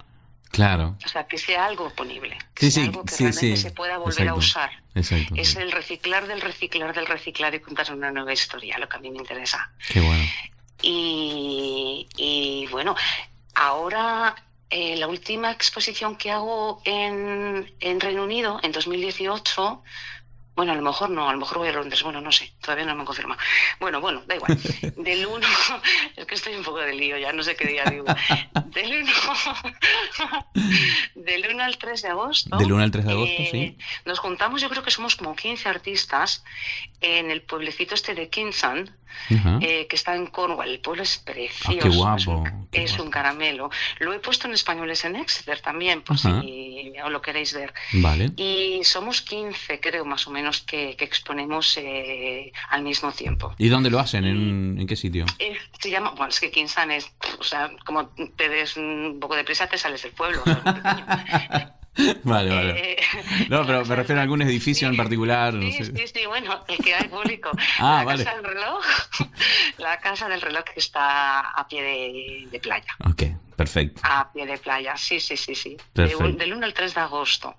Claro. 0.51 0.97
O 1.05 1.09
sea, 1.09 1.29
que 1.29 1.39
sea 1.39 1.67
algo 1.67 1.89
ponible. 1.91 2.37
Que 2.53 2.67
Sí, 2.67 2.73
sea 2.73 2.83
sí, 2.83 2.89
algo 2.89 3.05
que 3.05 3.15
sí, 3.15 3.23
realmente 3.23 3.57
se 3.59 3.71
pueda 3.71 3.97
volver 3.99 4.29
a 4.29 4.35
usar. 4.35 4.71
Exacto. 4.97 5.35
Es 5.37 5.55
el 5.55 5.71
reciclar 5.71 6.27
del 6.27 6.41
reciclar 6.41 6.93
del 6.93 7.07
reciclar 7.07 7.55
y 7.55 7.61
contar 7.61 7.93
una 7.93 8.11
nueva 8.11 8.33
historia, 8.33 8.77
lo 8.79 8.89
que 8.89 8.97
a 8.97 8.99
mí 8.99 9.09
me 9.09 9.19
interesa. 9.19 9.71
Qué 9.89 10.01
bueno. 10.01 10.25
Y, 10.83 12.09
y, 12.17 12.67
bueno, 12.73 12.97
ahora 13.55 14.35
eh, 14.69 14.97
la 14.97 15.07
última 15.07 15.53
exposición 15.53 16.17
que 16.17 16.33
hago 16.33 16.83
en, 16.85 17.73
en 17.79 18.01
Reino 18.01 18.25
Unido, 18.25 18.59
en 18.65 18.73
2018, 18.73 19.81
bueno, 20.55 20.73
a 20.73 20.75
lo 20.77 20.83
mejor 20.83 21.11
no, 21.11 21.29
a 21.29 21.33
lo 21.33 21.39
mejor 21.39 21.59
voy 21.59 21.69
a 21.69 21.73
Londres, 21.73 22.03
bueno, 22.03 22.21
no 22.21 22.31
sé, 22.31 22.53
todavía 22.61 22.85
no 22.87 22.95
me 22.95 23.05
confirma. 23.05 23.37
Bueno, 23.81 24.01
bueno, 24.01 24.23
da 24.27 24.37
igual. 24.37 24.57
Del 24.97 25.27
1, 25.27 25.47
es 26.17 26.27
que 26.27 26.35
estoy 26.35 26.55
un 26.55 26.63
poco 26.63 26.79
de 26.79 26.95
lío, 26.95 27.19
ya 27.19 27.33
no 27.33 27.43
sé 27.43 27.57
qué 27.57 27.67
día 27.67 27.85
digo. 27.85 28.05
Del 28.67 29.03
1, 29.03 29.13
del 31.15 31.51
1 31.51 31.63
al 31.63 31.77
3 31.77 32.03
de 32.03 32.09
agosto. 32.09 32.57
Del 32.57 32.73
1 32.73 32.83
al 32.83 32.91
3 32.91 33.05
de 33.05 33.13
agosto, 33.13 33.43
eh, 33.43 33.49
sí. 33.51 33.79
Nos 34.05 34.19
juntamos, 34.21 34.61
yo 34.61 34.69
creo 34.69 34.83
que 34.83 34.91
somos 34.91 35.17
como 35.17 35.35
15 35.35 35.69
artistas 35.69 36.45
en 37.01 37.31
el 37.31 37.43
pueblecito 37.43 37.95
este 37.95 38.15
de 38.15 38.29
Kingston, 39.29 39.55
Ajá. 39.57 39.59
eh, 39.63 39.87
que 39.87 39.97
está 39.97 40.15
en 40.17 40.27
Cornwall. 40.27 40.69
El 40.69 40.81
pueblo 40.81 41.03
es 41.03 41.19
precioso. 41.19 41.71
Ah, 41.79 41.83
qué 41.83 41.89
es 41.89 41.97
guapo, 41.97 42.31
un, 42.39 42.69
qué 42.71 42.85
es 42.85 42.99
un 42.99 43.11
caramelo. 43.11 43.71
Lo 43.99 44.13
he 44.13 44.19
puesto 44.19 44.47
en 44.47 44.55
españoles 44.55 45.05
en 45.05 45.17
Exeter 45.17 45.61
también, 45.61 46.03
por 46.03 46.17
Ajá. 46.17 46.41
si 46.43 46.93
os 47.05 47.11
lo 47.11 47.21
queréis 47.23 47.53
ver. 47.55 47.73
Vale. 47.95 48.31
Y 48.37 48.81
somos 48.85 49.23
15, 49.23 49.81
creo, 49.81 50.05
más 50.05 50.27
o 50.27 50.31
menos, 50.31 50.61
que, 50.63 50.97
que 50.97 51.05
exponemos 51.05 51.77
eh, 51.77 52.53
al 52.71 52.83
mismo 52.83 53.13
tiempo. 53.13 53.55
¿Y 53.59 53.69
dónde 53.69 53.91
lo 53.91 53.99
hacen? 54.01 54.25
¿En, 54.25 54.77
en 54.79 54.87
qué 54.87 54.97
sitio? 54.97 55.27
Eh, 55.39 55.57
se 55.81 55.91
llama, 55.91 56.11
bueno, 56.11 56.29
es 56.29 56.41
que 56.41 56.51
Kingston 56.51 56.91
es, 56.91 57.11
o 57.39 57.43
sea, 57.45 57.71
como 57.85 58.09
te 58.37 58.49
des 58.49 58.77
un 58.77 59.19
poco 59.21 59.37
de 59.37 59.45
prisa, 59.45 59.67
te 59.69 59.79
sales 59.79 60.03
del 60.03 60.13
pueblo. 60.13 60.43
o 60.43 60.45
sea, 60.45 61.25
es. 61.51 61.69
Vale, 62.25 62.51
vale. 62.51 62.93
Eh, 62.93 62.97
No, 63.49 63.65
pero 63.67 63.85
me 63.85 63.95
refiero 63.97 64.21
a 64.21 64.23
algún 64.25 64.43
edificio 64.43 64.89
en 64.89 64.95
sí, 64.95 64.99
particular. 64.99 65.55
No 65.55 65.63
Sí, 65.63 65.73
sé. 65.73 65.85
sí, 65.97 66.05
sí, 66.13 66.27
bueno, 66.27 66.65
el 66.69 66.79
que 66.79 66.95
hay 66.95 67.09
público. 67.09 67.51
Ah, 67.79 67.99
la 67.99 68.05
vale. 68.05 68.25
casa 68.25 68.37
del 68.37 68.45
reloj, 68.45 68.85
la 69.79 69.99
casa 70.01 70.29
del 70.29 70.41
reloj 70.41 70.65
que 70.65 70.81
está 70.81 71.41
a 71.41 71.69
pie 71.69 71.83
de, 71.83 72.49
de 72.51 72.61
playa. 72.61 72.87
Ok, 73.09 73.23
perfecto. 73.57 74.01
A 74.05 74.33
pie 74.33 74.47
de 74.47 74.59
playa, 74.59 74.97
sí, 74.97 75.21
sí, 75.21 75.37
sí, 75.37 75.55
sí. 75.55 75.77
De 75.95 76.07
del 76.37 76.53
1 76.55 76.67
al 76.67 76.75
3 76.75 76.95
de 76.95 77.01
agosto. 77.01 77.57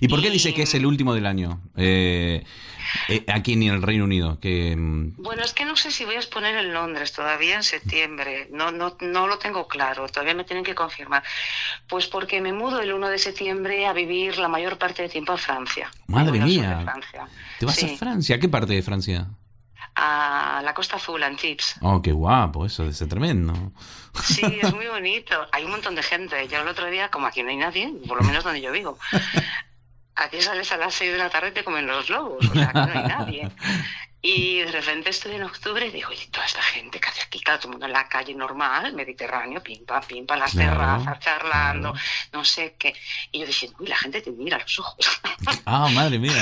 ¿Y 0.00 0.08
por 0.08 0.20
qué 0.22 0.28
Y- 0.28 0.32
dice 0.32 0.54
que 0.54 0.62
es 0.62 0.74
el 0.74 0.86
último 0.86 1.14
del 1.14 1.26
año? 1.26 1.60
Eh, 1.76 2.42
eh, 3.08 3.24
aquí 3.32 3.52
en 3.54 3.62
el 3.64 3.82
Reino 3.82 4.04
Unido. 4.04 4.38
Que, 4.40 4.74
mm, 4.76 5.14
Bueno, 5.22 5.42
es 5.42 5.52
que 5.52 5.64
no 5.64 5.76
sé 5.76 5.90
si 5.90 6.04
voy 6.04 6.14
a 6.16 6.18
exponer 6.18 6.56
en 6.56 6.72
Londres 6.72 7.12
todavía 7.12 7.56
en 7.56 7.62
septiembre. 7.62 8.48
No, 8.52 8.70
no, 8.70 8.96
no 9.00 9.26
lo 9.26 9.38
tengo 9.38 9.68
claro. 9.68 10.08
Todavía 10.08 10.34
me 10.34 10.44
tienen 10.44 10.64
que 10.64 10.74
confirmar. 10.74 11.22
Pues 11.88 12.06
porque 12.06 12.40
me 12.40 12.52
mudo 12.52 12.80
el 12.80 12.92
1 12.92 13.08
de 13.08 13.18
septiembre 13.18 13.86
a 13.86 13.92
vivir 13.92 14.38
la 14.38 14.48
mayor 14.48 14.78
parte 14.78 15.02
del 15.02 15.10
tiempo 15.10 15.32
a 15.32 15.38
Francia. 15.38 15.90
Madre 16.06 16.40
mía. 16.40 16.80
Francia. 16.84 17.28
¿Te 17.58 17.66
vas 17.66 17.76
Sí, 17.76 17.94
a 17.94 17.98
Francia? 17.98 18.36
¿A 18.36 18.38
qué 18.38 18.48
parte 18.48 18.72
de 18.74 18.82
Francia? 18.82 19.26
a 19.96 20.62
la 20.64 20.72
Costa 20.72 20.96
Azul, 20.96 21.22
Antibes. 21.22 21.74
Oh, 21.82 22.00
qué 22.00 22.12
guapo, 22.12 22.64
eso 22.64 22.90
ser 22.92 23.08
tremendo. 23.08 23.52
Sí, 24.22 24.40
es 24.62 24.72
muy 24.74 24.86
bonito. 24.86 25.34
Hay 25.52 25.64
un 25.64 25.72
montón 25.72 25.94
de 25.94 26.02
gente. 26.02 26.48
Yo 26.48 26.60
el 26.62 26.68
otro 26.68 26.86
día, 26.90 27.10
como 27.10 27.26
aquí 27.26 27.42
no 27.42 27.50
hay 27.50 27.56
nadie, 27.56 27.92
por 28.08 28.16
lo 28.16 28.24
menos 28.24 28.44
donde 28.44 28.60
yo 28.60 28.72
vivo, 28.72 28.98
aquí 30.20 30.40
sales 30.40 30.70
a 30.72 30.76
las 30.76 30.94
6 30.94 31.12
de 31.12 31.18
la 31.18 31.30
tarde 31.30 31.48
y 31.48 31.52
te 31.52 31.64
comen 31.64 31.86
los 31.86 32.08
lobos. 32.10 32.44
O 32.48 32.52
sea, 32.54 32.72
no 32.72 32.82
hay 32.84 33.06
nadie. 33.08 33.50
Y 34.22 34.58
de 34.58 34.70
repente 34.70 35.08
estoy 35.08 35.36
en 35.36 35.44
octubre 35.44 35.86
y 35.86 35.90
digo, 35.90 36.10
oye, 36.10 36.28
toda 36.30 36.44
esta 36.44 36.60
gente 36.60 37.00
que 37.00 37.08
hace 37.08 37.22
aquí, 37.22 37.40
claro, 37.40 37.58
todo 37.58 37.68
el 37.68 37.72
mundo 37.72 37.86
en 37.86 37.92
la 37.94 38.06
calle 38.06 38.34
normal, 38.34 38.92
Mediterráneo, 38.92 39.62
pim, 39.62 39.86
pam, 39.86 40.02
pim, 40.06 40.26
pam, 40.26 40.38
las 40.38 40.50
Claro, 40.52 40.72
terrazas, 40.72 41.20
charlando, 41.20 41.92
claro. 41.92 42.06
no 42.34 42.44
sé 42.44 42.74
qué. 42.78 42.92
Y 43.32 43.40
yo 43.40 43.46
diciendo, 43.46 43.78
uy, 43.80 43.86
la 43.86 43.96
gente 43.96 44.20
te 44.20 44.30
mira 44.32 44.58
a 44.58 44.60
los 44.60 44.78
ojos. 44.78 45.20
Ah, 45.64 45.88
madre 45.94 46.18
mía. 46.18 46.34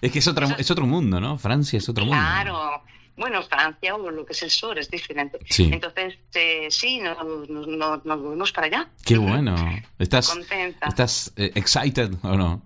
Es 0.00 0.12
que 0.12 0.18
es 0.20 0.26
otro, 0.28 0.46
es 0.56 0.70
otro 0.70 0.86
mundo, 0.86 1.20
¿no? 1.20 1.36
Francia 1.36 1.76
es 1.76 1.86
otro 1.90 2.06
mundo. 2.06 2.18
Claro. 2.18 2.82
Bueno, 3.18 3.42
Francia 3.42 3.94
o 3.96 4.10
lo 4.10 4.24
que 4.24 4.32
es 4.32 4.42
el 4.42 4.50
sur 4.50 4.78
es 4.78 4.90
diferente. 4.90 5.38
Sí. 5.50 5.68
Entonces, 5.70 6.14
eh, 6.32 6.68
sí, 6.70 7.00
nos, 7.00 7.18
nos, 7.50 8.02
nos- 8.06 8.52
para 8.52 8.66
allá. 8.68 8.88
Qué 9.04 9.18
bueno. 9.18 9.54
¿Estás, 9.98 10.30
Contenta. 10.30 10.88
¿estás 10.88 11.34
eh, 11.36 11.52
excited 11.54 12.12
o 12.22 12.34
no? 12.34 12.62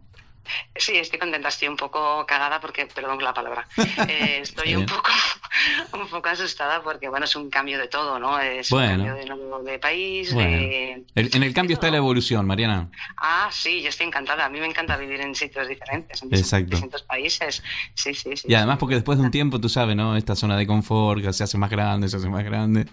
Sí, 0.76 0.96
estoy 0.96 1.18
contenta, 1.18 1.48
estoy 1.48 1.68
un 1.68 1.76
poco 1.76 2.24
cagada 2.26 2.60
porque, 2.60 2.86
perdón 2.86 3.22
la 3.22 3.34
palabra, 3.34 3.66
eh, 4.08 4.38
estoy 4.42 4.74
un 4.76 4.86
poco, 4.86 5.10
un 5.92 6.08
poco 6.08 6.28
asustada 6.28 6.82
porque, 6.82 7.08
bueno, 7.08 7.24
es 7.24 7.34
un 7.36 7.50
cambio 7.50 7.78
de 7.78 7.88
todo, 7.88 8.18
¿no? 8.18 8.38
Es 8.38 8.70
Bueno. 8.70 9.04
un 9.04 9.08
cambio 9.26 9.62
de, 9.64 9.72
de 9.72 9.78
país, 9.78 10.32
Bueno. 10.32 10.50
de... 10.56 11.04
El- 11.14 11.34
en 11.34 11.42
el 11.42 11.52
cambio 11.54 11.74
está 11.74 11.90
la 11.90 11.96
evolución, 11.98 12.46
Mariana. 12.46 12.88
Ah, 13.16 13.48
sí, 13.52 13.82
yo 13.82 13.88
estoy 13.88 14.06
encantada, 14.06 14.44
a 14.46 14.48
mí 14.48 14.60
me 14.60 14.66
encanta 14.66 14.96
vivir 14.96 15.20
en 15.20 15.34
sitios 15.34 15.68
diferentes, 15.68 16.22
en 16.22 16.34
Exacto. 16.34 16.70
distintos 16.70 17.02
países, 17.02 17.62
sí, 17.94 18.14
sí, 18.14 18.36
sí. 18.36 18.48
Y 18.48 18.54
además 18.54 18.78
porque 18.78 18.94
después 18.94 19.18
de 19.18 19.24
un 19.24 19.30
tiempo, 19.30 19.60
tú 19.60 19.68
sabes, 19.68 19.96
¿no? 19.96 20.16
Esta 20.16 20.34
zona 20.36 20.56
de 20.56 20.66
confort 20.66 21.22
que 21.22 21.32
se 21.32 21.44
hace 21.44 21.58
más 21.58 21.70
grande, 21.70 22.08
se 22.08 22.16
hace 22.16 22.28
más 22.28 22.44
grande. 22.44 22.86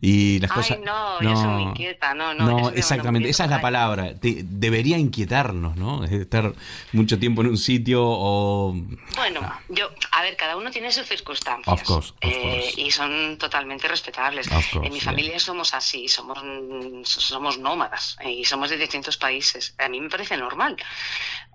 Y 0.00 0.38
las 0.40 0.50
Ay, 0.50 0.56
cosas... 0.56 0.78
no, 0.80 1.22
yo 1.22 1.36
soy 1.36 1.62
inquieta, 1.62 2.14
no, 2.14 2.34
no. 2.34 2.46
No, 2.60 2.70
exactamente, 2.70 3.28
esa 3.28 3.44
es 3.44 3.50
la 3.50 3.60
palabra. 3.60 4.14
Te- 4.18 4.42
debería 4.44 4.98
inquietarnos, 4.98 5.76
¿no? 5.76 6.04
Es 6.04 6.12
Estar 6.12 6.52
mucho 6.92 7.18
tiempo 7.18 7.42
en 7.42 7.48
un 7.48 7.58
sitio 7.58 8.02
o... 8.04 8.74
Bueno, 9.16 9.40
yo, 9.68 9.90
a 10.10 10.22
ver, 10.22 10.36
cada 10.36 10.56
uno 10.56 10.70
tiene 10.70 10.90
sus 10.92 11.06
circunstancias. 11.06 11.72
Of 11.72 11.82
course, 11.82 12.10
of 12.10 12.18
eh, 12.22 12.72
y 12.76 12.90
son 12.90 13.38
totalmente 13.38 13.88
respetables. 13.88 14.46
Of 14.46 14.72
course, 14.72 14.86
en 14.86 14.92
mi 14.92 15.00
yeah. 15.00 15.10
familia 15.10 15.38
somos 15.38 15.74
así, 15.74 16.08
somos, 16.08 16.38
somos 17.04 17.58
nómadas 17.58 18.16
eh, 18.20 18.30
y 18.30 18.44
somos 18.44 18.70
de 18.70 18.76
distintos 18.76 19.16
países. 19.16 19.74
A 19.78 19.88
mí 19.88 20.00
me 20.00 20.08
parece 20.08 20.36
normal. 20.36 20.76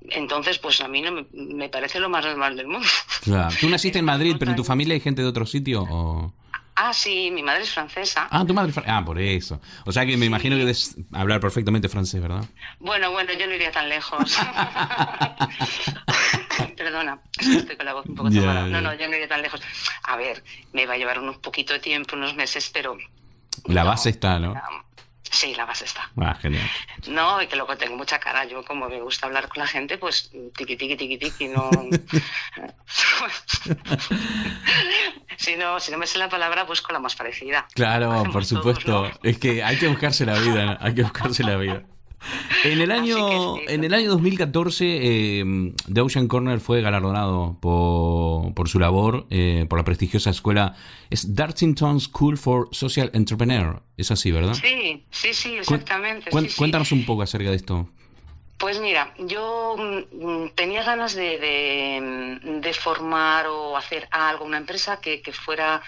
Entonces, 0.09 0.59
pues 0.59 0.81
a 0.81 0.87
mí 0.87 1.01
no 1.01 1.11
me, 1.11 1.25
me 1.31 1.69
parece 1.69 1.99
lo 1.99 2.09
más 2.09 2.25
normal 2.25 2.55
del 2.55 2.67
mundo. 2.67 2.87
Claro. 3.23 3.55
Tú 3.59 3.69
naciste 3.69 3.99
en 3.99 4.05
Madrid, 4.05 4.35
pero 4.39 4.51
en 4.51 4.57
tu 4.57 4.63
familia 4.63 4.93
hay 4.93 5.01
gente 5.01 5.21
de 5.21 5.27
otro 5.27 5.45
sitio 5.45 5.83
o... 5.89 6.33
Ah, 6.79 6.93
sí, 6.93 7.31
mi 7.31 7.41
madre 7.41 7.63
es 7.63 7.71
francesa. 7.71 8.27
Ah, 8.29 8.45
tu 8.45 8.53
madre... 8.53 8.71
fr- 8.71 8.83
Ah, 8.87 9.03
por 9.03 9.19
eso. 9.19 9.59
O 9.85 9.91
sea 9.91 10.05
que 10.05 10.15
me 10.15 10.27
imagino 10.27 10.55
que 10.55 10.59
debes 10.59 10.95
hablar 11.11 11.39
perfectamente 11.39 11.89
francés, 11.89 12.21
¿verdad? 12.21 12.45
Bueno, 12.79 13.09
bueno, 13.11 13.33
yo 13.33 13.47
no 13.47 13.55
iría 13.55 13.71
tan 13.71 13.89
lejos. 13.89 14.37
Perdona, 16.77 17.19
es 17.39 17.47
estoy 17.47 17.75
con 17.77 17.85
la 17.85 17.93
voz 17.93 18.05
un 18.07 18.15
poco 18.15 18.29
Ya, 18.29 18.41
tomada. 18.41 18.67
No, 18.67 18.81
no, 18.81 18.93
yo 18.93 19.07
no 19.07 19.15
iría 19.15 19.27
tan 19.27 19.41
lejos. 19.41 19.61
A 20.03 20.15
ver, 20.17 20.43
me 20.73 20.85
va 20.85 20.93
a 20.93 20.97
llevar 20.97 21.19
un 21.19 21.39
poquito 21.41 21.73
de 21.73 21.79
tiempo, 21.79 22.15
unos 22.15 22.35
meses, 22.35 22.69
pero... 22.73 22.97
La 23.65 23.83
no, 23.83 23.89
base 23.89 24.09
está, 24.11 24.39
¿no? 24.39 24.53
Sí, 25.31 25.53
la 25.55 25.65
base 25.65 25.85
está. 25.85 26.09
Ah, 26.17 26.35
genial. 26.35 26.69
No, 27.07 27.41
y 27.41 27.47
que 27.47 27.55
luego 27.55 27.77
tengo 27.77 27.95
mucha 27.97 28.19
cara. 28.19 28.45
Yo, 28.45 28.63
como 28.63 28.87
me 28.89 29.01
gusta 29.01 29.25
hablar 29.27 29.47
con 29.49 29.61
la 29.61 29.67
gente, 29.67 29.97
pues 29.97 30.31
tiqui, 30.55 30.77
tiqui, 30.77 30.95
tiqui, 30.95 31.17
tiqui, 31.17 31.47
no. 31.49 31.69
si, 35.37 35.55
no 35.55 35.79
si 35.79 35.91
no 35.91 35.97
me 35.97 36.07
sé 36.07 36.17
la 36.17 36.29
palabra, 36.29 36.63
busco 36.63 36.93
la 36.93 36.99
más 36.99 37.15
parecida. 37.15 37.67
Claro, 37.73 38.23
por 38.31 38.45
supuesto. 38.45 38.85
todos, 38.85 39.11
¿no? 39.11 39.19
Es 39.23 39.37
que 39.37 39.63
hay 39.63 39.77
que 39.77 39.87
buscarse 39.87 40.25
la 40.25 40.39
vida, 40.39 40.77
hay 40.81 40.95
que 40.95 41.03
buscarse 41.03 41.43
la 41.43 41.57
vida. 41.57 41.83
En 42.63 42.81
el 42.81 42.91
año, 42.91 43.57
en 43.67 43.83
el 43.83 43.93
año 43.93 44.09
2014, 44.09 44.85
eh, 44.85 45.73
The 45.93 46.01
Ocean 46.01 46.27
Corner 46.27 46.59
fue 46.59 46.81
galardonado 46.81 47.57
por, 47.61 48.53
por 48.53 48.67
su 48.67 48.79
labor 48.79 49.27
eh, 49.29 49.65
por 49.69 49.77
la 49.79 49.85
prestigiosa 49.85 50.31
escuela 50.31 50.75
es 51.09 51.35
Dartington 51.35 51.99
School 52.01 52.37
for 52.37 52.67
Social 52.71 53.11
Entrepreneur. 53.13 53.83
Es 53.95 54.11
así, 54.11 54.31
¿verdad? 54.31 54.53
Sí, 54.55 55.05
sí, 55.11 55.33
sí, 55.33 55.55
exactamente. 55.57 56.29
cuen- 56.31 56.43
sí, 56.45 56.49
sí. 56.49 56.57
Cuéntanos 56.57 56.91
un 56.91 57.05
poco 57.05 57.21
acerca 57.21 57.49
de 57.51 57.55
esto. 57.55 57.87
Pues 58.57 58.79
mira, 58.79 59.13
yo 59.19 59.75
mm, 59.77 60.49
tenía 60.55 60.83
ganas 60.83 61.13
de, 61.13 61.37
de, 61.37 62.59
de 62.59 62.73
formar 62.73 63.47
o 63.47 63.77
hacer 63.77 64.07
algo, 64.11 64.45
una 64.45 64.57
empresa 64.57 64.99
que, 64.99 65.21
que 65.21 65.31
fuera 65.31 65.83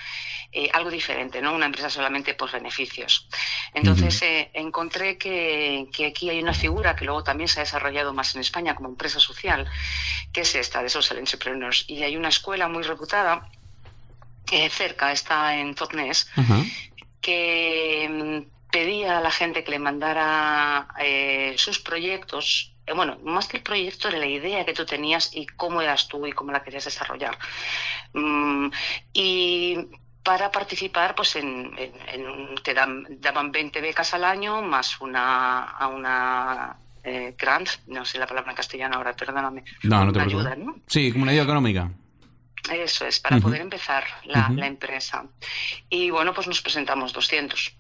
eh, 0.52 0.70
algo 0.74 0.90
diferente, 0.90 1.42
no 1.42 1.54
una 1.54 1.68
empresa 1.68 1.90
solamente 1.90 2.34
por 2.34 2.52
beneficios. 2.52 3.28
Entonces 3.74 4.22
eh, 4.24 4.50
encontré 4.54 5.18
que, 5.18 5.88
que 5.92 6.08
aquí 6.08 6.30
hay 6.30 6.42
una 6.42 6.54
figura 6.54 6.96
que 6.96 7.06
luego 7.06 7.24
también 7.24 7.48
se 7.48 7.60
ha 7.60 7.64
desarrollado 7.64 8.14
más 8.14 8.34
en 8.34 8.42
España 8.42 8.76
como 8.76 8.90
empresa 8.90 9.20
social, 9.20 9.68
que 10.32 10.42
es 10.42 10.56
esta 10.56 10.82
de 10.84 10.90
Social 10.90 11.20
Entrepreneurs. 11.20 11.86
Y 11.88 12.04
hay 12.04 12.18
una 12.18 12.30
escuela 12.30 12.68
muy 12.68 12.84
reputada 12.84 13.48
eh, 14.52 14.70
cerca, 14.70 15.12
está 15.12 15.56
en 15.56 15.76
Totnes, 15.76 16.28
que 17.22 18.08
mm, 18.10 18.59
pedía 18.72 19.18
a 19.18 19.22
la 19.22 19.32
gente 19.32 19.64
que 19.64 19.72
le 19.72 19.80
mandara 19.80 20.88
eh, 21.00 21.56
sus 21.58 21.80
proyectos. 21.80 22.76
eh, 22.86 22.94
Bueno, 22.94 23.18
más 23.24 23.48
que 23.48 23.58
el 23.58 23.64
proyecto 23.64 24.08
era 24.10 24.18
la 24.20 24.28
idea 24.28 24.66
que 24.66 24.74
tú 24.74 24.86
tenías 24.86 25.32
y 25.36 25.46
cómo 25.48 25.82
eras 25.82 26.08
tú 26.08 26.26
y 26.28 26.32
cómo 26.32 26.52
la 26.52 26.64
querías 26.64 26.86
desarrollar. 26.86 27.38
Mm, 28.14 28.70
y 29.14 29.78
para 30.24 30.52
participar, 30.52 31.16
pues 31.16 31.36
en, 31.38 31.74
en- 31.78 32.56
te 32.64 32.74
dan, 32.74 33.06
daban 33.20 33.52
20 33.52 33.82
becas 33.82 34.14
al 34.14 34.24
año 34.24 34.62
más 34.62 35.00
una, 35.02 35.64
a 35.64 35.88
una 35.88 36.76
eh, 37.04 37.34
grant, 37.38 37.70
no 37.88 38.06
sé 38.06 38.20
la 38.20 38.28
palabra 38.28 38.52
en 38.52 38.58
castellano 38.58 38.98
ahora, 38.98 39.16
perdóname. 39.16 39.64
No, 39.84 40.06
no 40.06 40.12
te 40.12 40.20
preocupes. 40.20 40.46
ayuda, 40.48 40.56
¿no? 40.56 40.76
Sí, 40.88 41.12
como 41.12 41.24
una 41.24 41.32
ayuda 41.32 41.46
económica. 41.46 41.92
Eso 42.72 43.06
es, 43.08 43.20
para 43.20 43.40
poder 43.40 43.62
empezar 43.62 44.04
la, 44.26 44.50
la 44.50 44.68
empresa. 44.68 45.26
Y 45.90 46.10
bueno, 46.12 46.34
pues 46.34 46.46
nos 46.46 46.62
presentamos 46.62 47.14
200. 47.14 47.74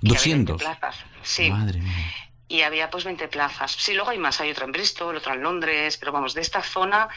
Y 0.00 0.14
había 0.16 0.36
20 0.36 0.52
200. 0.52 0.62
plazas. 0.62 0.96
Sí, 1.22 1.50
Madre 1.50 1.80
mía. 1.80 2.14
y 2.48 2.62
había 2.62 2.88
pues 2.90 3.04
20 3.04 3.28
plazas. 3.28 3.72
Sí, 3.72 3.92
luego 3.94 4.10
hay 4.10 4.18
más, 4.18 4.40
hay 4.40 4.50
otra 4.50 4.64
en 4.64 4.72
Bristol, 4.72 5.16
otra 5.16 5.34
en 5.34 5.42
Londres, 5.42 5.98
pero 5.98 6.12
vamos, 6.12 6.34
de 6.34 6.40
esta 6.40 6.62
zona 6.62 7.08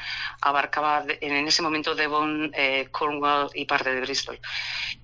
abarcaba 0.42 1.04
en 1.08 1.48
ese 1.48 1.62
momento 1.62 1.96
Devon, 1.96 2.52
eh, 2.54 2.90
Cornwall 2.92 3.50
y 3.54 3.66
parte 3.66 3.94
de 3.94 4.02
Bristol. 4.02 4.40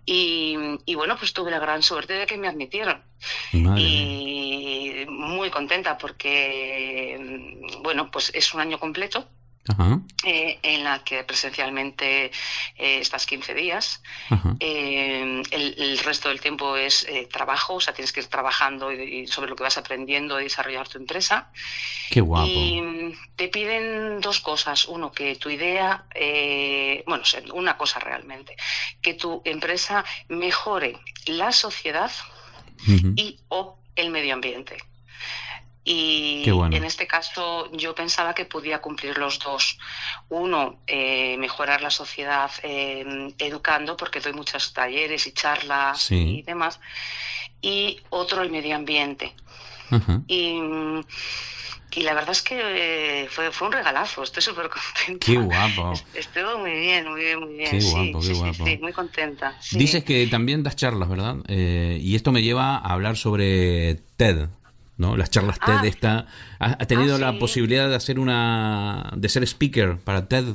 Y, 0.05 0.57
y 0.86 0.95
bueno, 0.95 1.17
pues 1.17 1.34
tuve 1.34 1.51
la 1.51 1.59
gran 1.59 1.82
suerte 1.84 2.13
de 2.13 2.25
que 2.25 2.38
me 2.38 2.47
admitieron 2.47 3.03
Madre 3.53 3.82
y 3.82 5.05
muy 5.09 5.49
contenta 5.49 5.97
porque, 5.97 7.17
mm, 7.19 7.82
bueno, 7.84 8.11
pues 8.11 8.32
es 8.34 8.53
un 8.53 8.61
año 8.61 8.80
completo 8.80 9.30
Ajá. 9.68 9.99
eh, 10.24 10.59
en 10.63 10.84
la 10.84 11.03
que 11.03 11.24
presencialmente 11.24 12.26
eh, 12.26 12.99
estás 12.99 13.26
15 13.26 13.53
días. 13.53 14.01
Eh, 14.59 15.43
el, 15.51 15.76
el 15.78 15.99
resto 15.99 16.30
del 16.30 16.39
tiempo 16.39 16.78
es 16.78 17.05
trabajo, 17.32 17.76
o 17.76 17.80
sea, 17.82 17.93
tienes 17.93 18.13
que 18.13 18.22
ir 18.22 18.28
trabajando 18.28 18.91
y, 18.91 19.01
y 19.01 19.28
sobre 19.28 19.49
lo 19.49 19.55
que 19.55 19.63
vas 19.63 19.78
aprendiendo 19.78 20.39
y 20.39 20.43
desarrollar 20.43 20.88
tu 20.88 20.97
empresa. 20.97 21.51
Qué 22.09 22.22
guapo. 22.22 22.47
Y 22.47 23.15
te 23.36 23.47
piden 23.49 24.22
dos 24.22 24.39
cosas. 24.39 24.86
Uno, 24.86 25.11
que 25.11 25.36
tu 25.36 25.49
idea, 25.49 26.05
bueno, 27.05 27.24
una 27.53 27.78
cosa 27.78 27.99
realmente, 27.99 28.55
que 29.01 29.13
tu 29.13 29.41
empresa 29.45 30.05
mejore 30.30 30.97
la 31.26 31.51
sociedad 31.51 32.11
y 33.15 33.39
o 33.49 33.80
el 33.95 34.11
medio 34.11 34.34
ambiente. 34.34 34.78
Y 35.90 36.42
Qué 36.44 36.52
bueno. 36.52 36.76
en 36.76 36.84
este 36.84 37.08
caso 37.08 37.72
yo 37.72 37.96
pensaba 37.96 38.36
que 38.36 38.44
podía 38.44 38.80
cumplir 38.82 39.18
los 39.18 39.40
dos. 39.40 39.78
Uno, 40.28 40.82
eh, 40.86 41.38
mejorar 41.38 41.82
la 41.82 41.92
sociedad 41.92 42.52
eh, 42.62 43.34
educando, 43.38 43.96
porque 43.96 44.20
doy 44.20 44.34
muchos 44.34 44.74
talleres 44.74 45.26
y 45.28 45.32
charlas 45.32 46.02
Sí. 46.02 46.40
y 46.40 46.42
demás. 46.42 46.82
Y 47.62 48.02
otro, 48.10 48.42
el 48.42 48.52
medio 48.52 48.76
ambiente. 48.76 49.34
Y, 50.28 50.60
y 51.96 52.02
la 52.02 52.14
verdad 52.14 52.32
es 52.32 52.42
que 52.42 52.58
eh, 53.24 53.28
fue, 53.30 53.52
fue 53.54 53.68
un 53.68 53.74
regalazo, 53.74 54.24
estoy 54.24 54.44
súper 54.44 54.70
contenta. 54.70 55.26
Qué 55.26 55.38
guapo. 55.38 55.94
Es- 56.14 56.28
Estuvo 56.28 56.58
muy 56.60 56.72
bien, 56.74 57.10
muy 57.10 57.22
bien, 57.22 57.40
muy 57.40 57.54
bien. 57.54 57.72
Qué 57.72 57.80
sí, 57.82 57.92
guapo, 57.92 58.20
qué 58.20 58.26
sí, 58.28 58.34
sí, 58.34 58.40
guapo. 58.42 58.66
sí, 58.66 58.78
muy 58.82 58.92
contenta. 58.92 59.58
Dices 59.72 60.04
que 60.04 60.28
también 60.28 60.64
das 60.64 60.76
charlas, 60.76 61.08
¿verdad? 61.08 61.38
Eh, 61.48 61.98
y 62.02 62.16
esto 62.18 62.34
me 62.34 62.42
lleva 62.44 62.76
a 62.76 62.92
hablar 62.92 63.16
sobre 63.16 63.96
TED, 64.18 64.50
¿no? 64.98 65.16
Las 65.18 65.30
charlas 65.30 65.60
TED. 65.60 65.74
Ah. 65.76 65.82
Esta, 65.86 66.28
¿Has 66.60 66.88
tenido 66.88 67.16
Ah, 67.16 67.20
la 67.20 67.39
posibilidad 67.39 67.88
de 67.89 67.95
hacer 67.95 68.20
una... 68.20 69.12
de 69.16 69.30
ser 69.30 69.43
speaker 69.43 69.98
para 70.00 70.28
TED? 70.28 70.45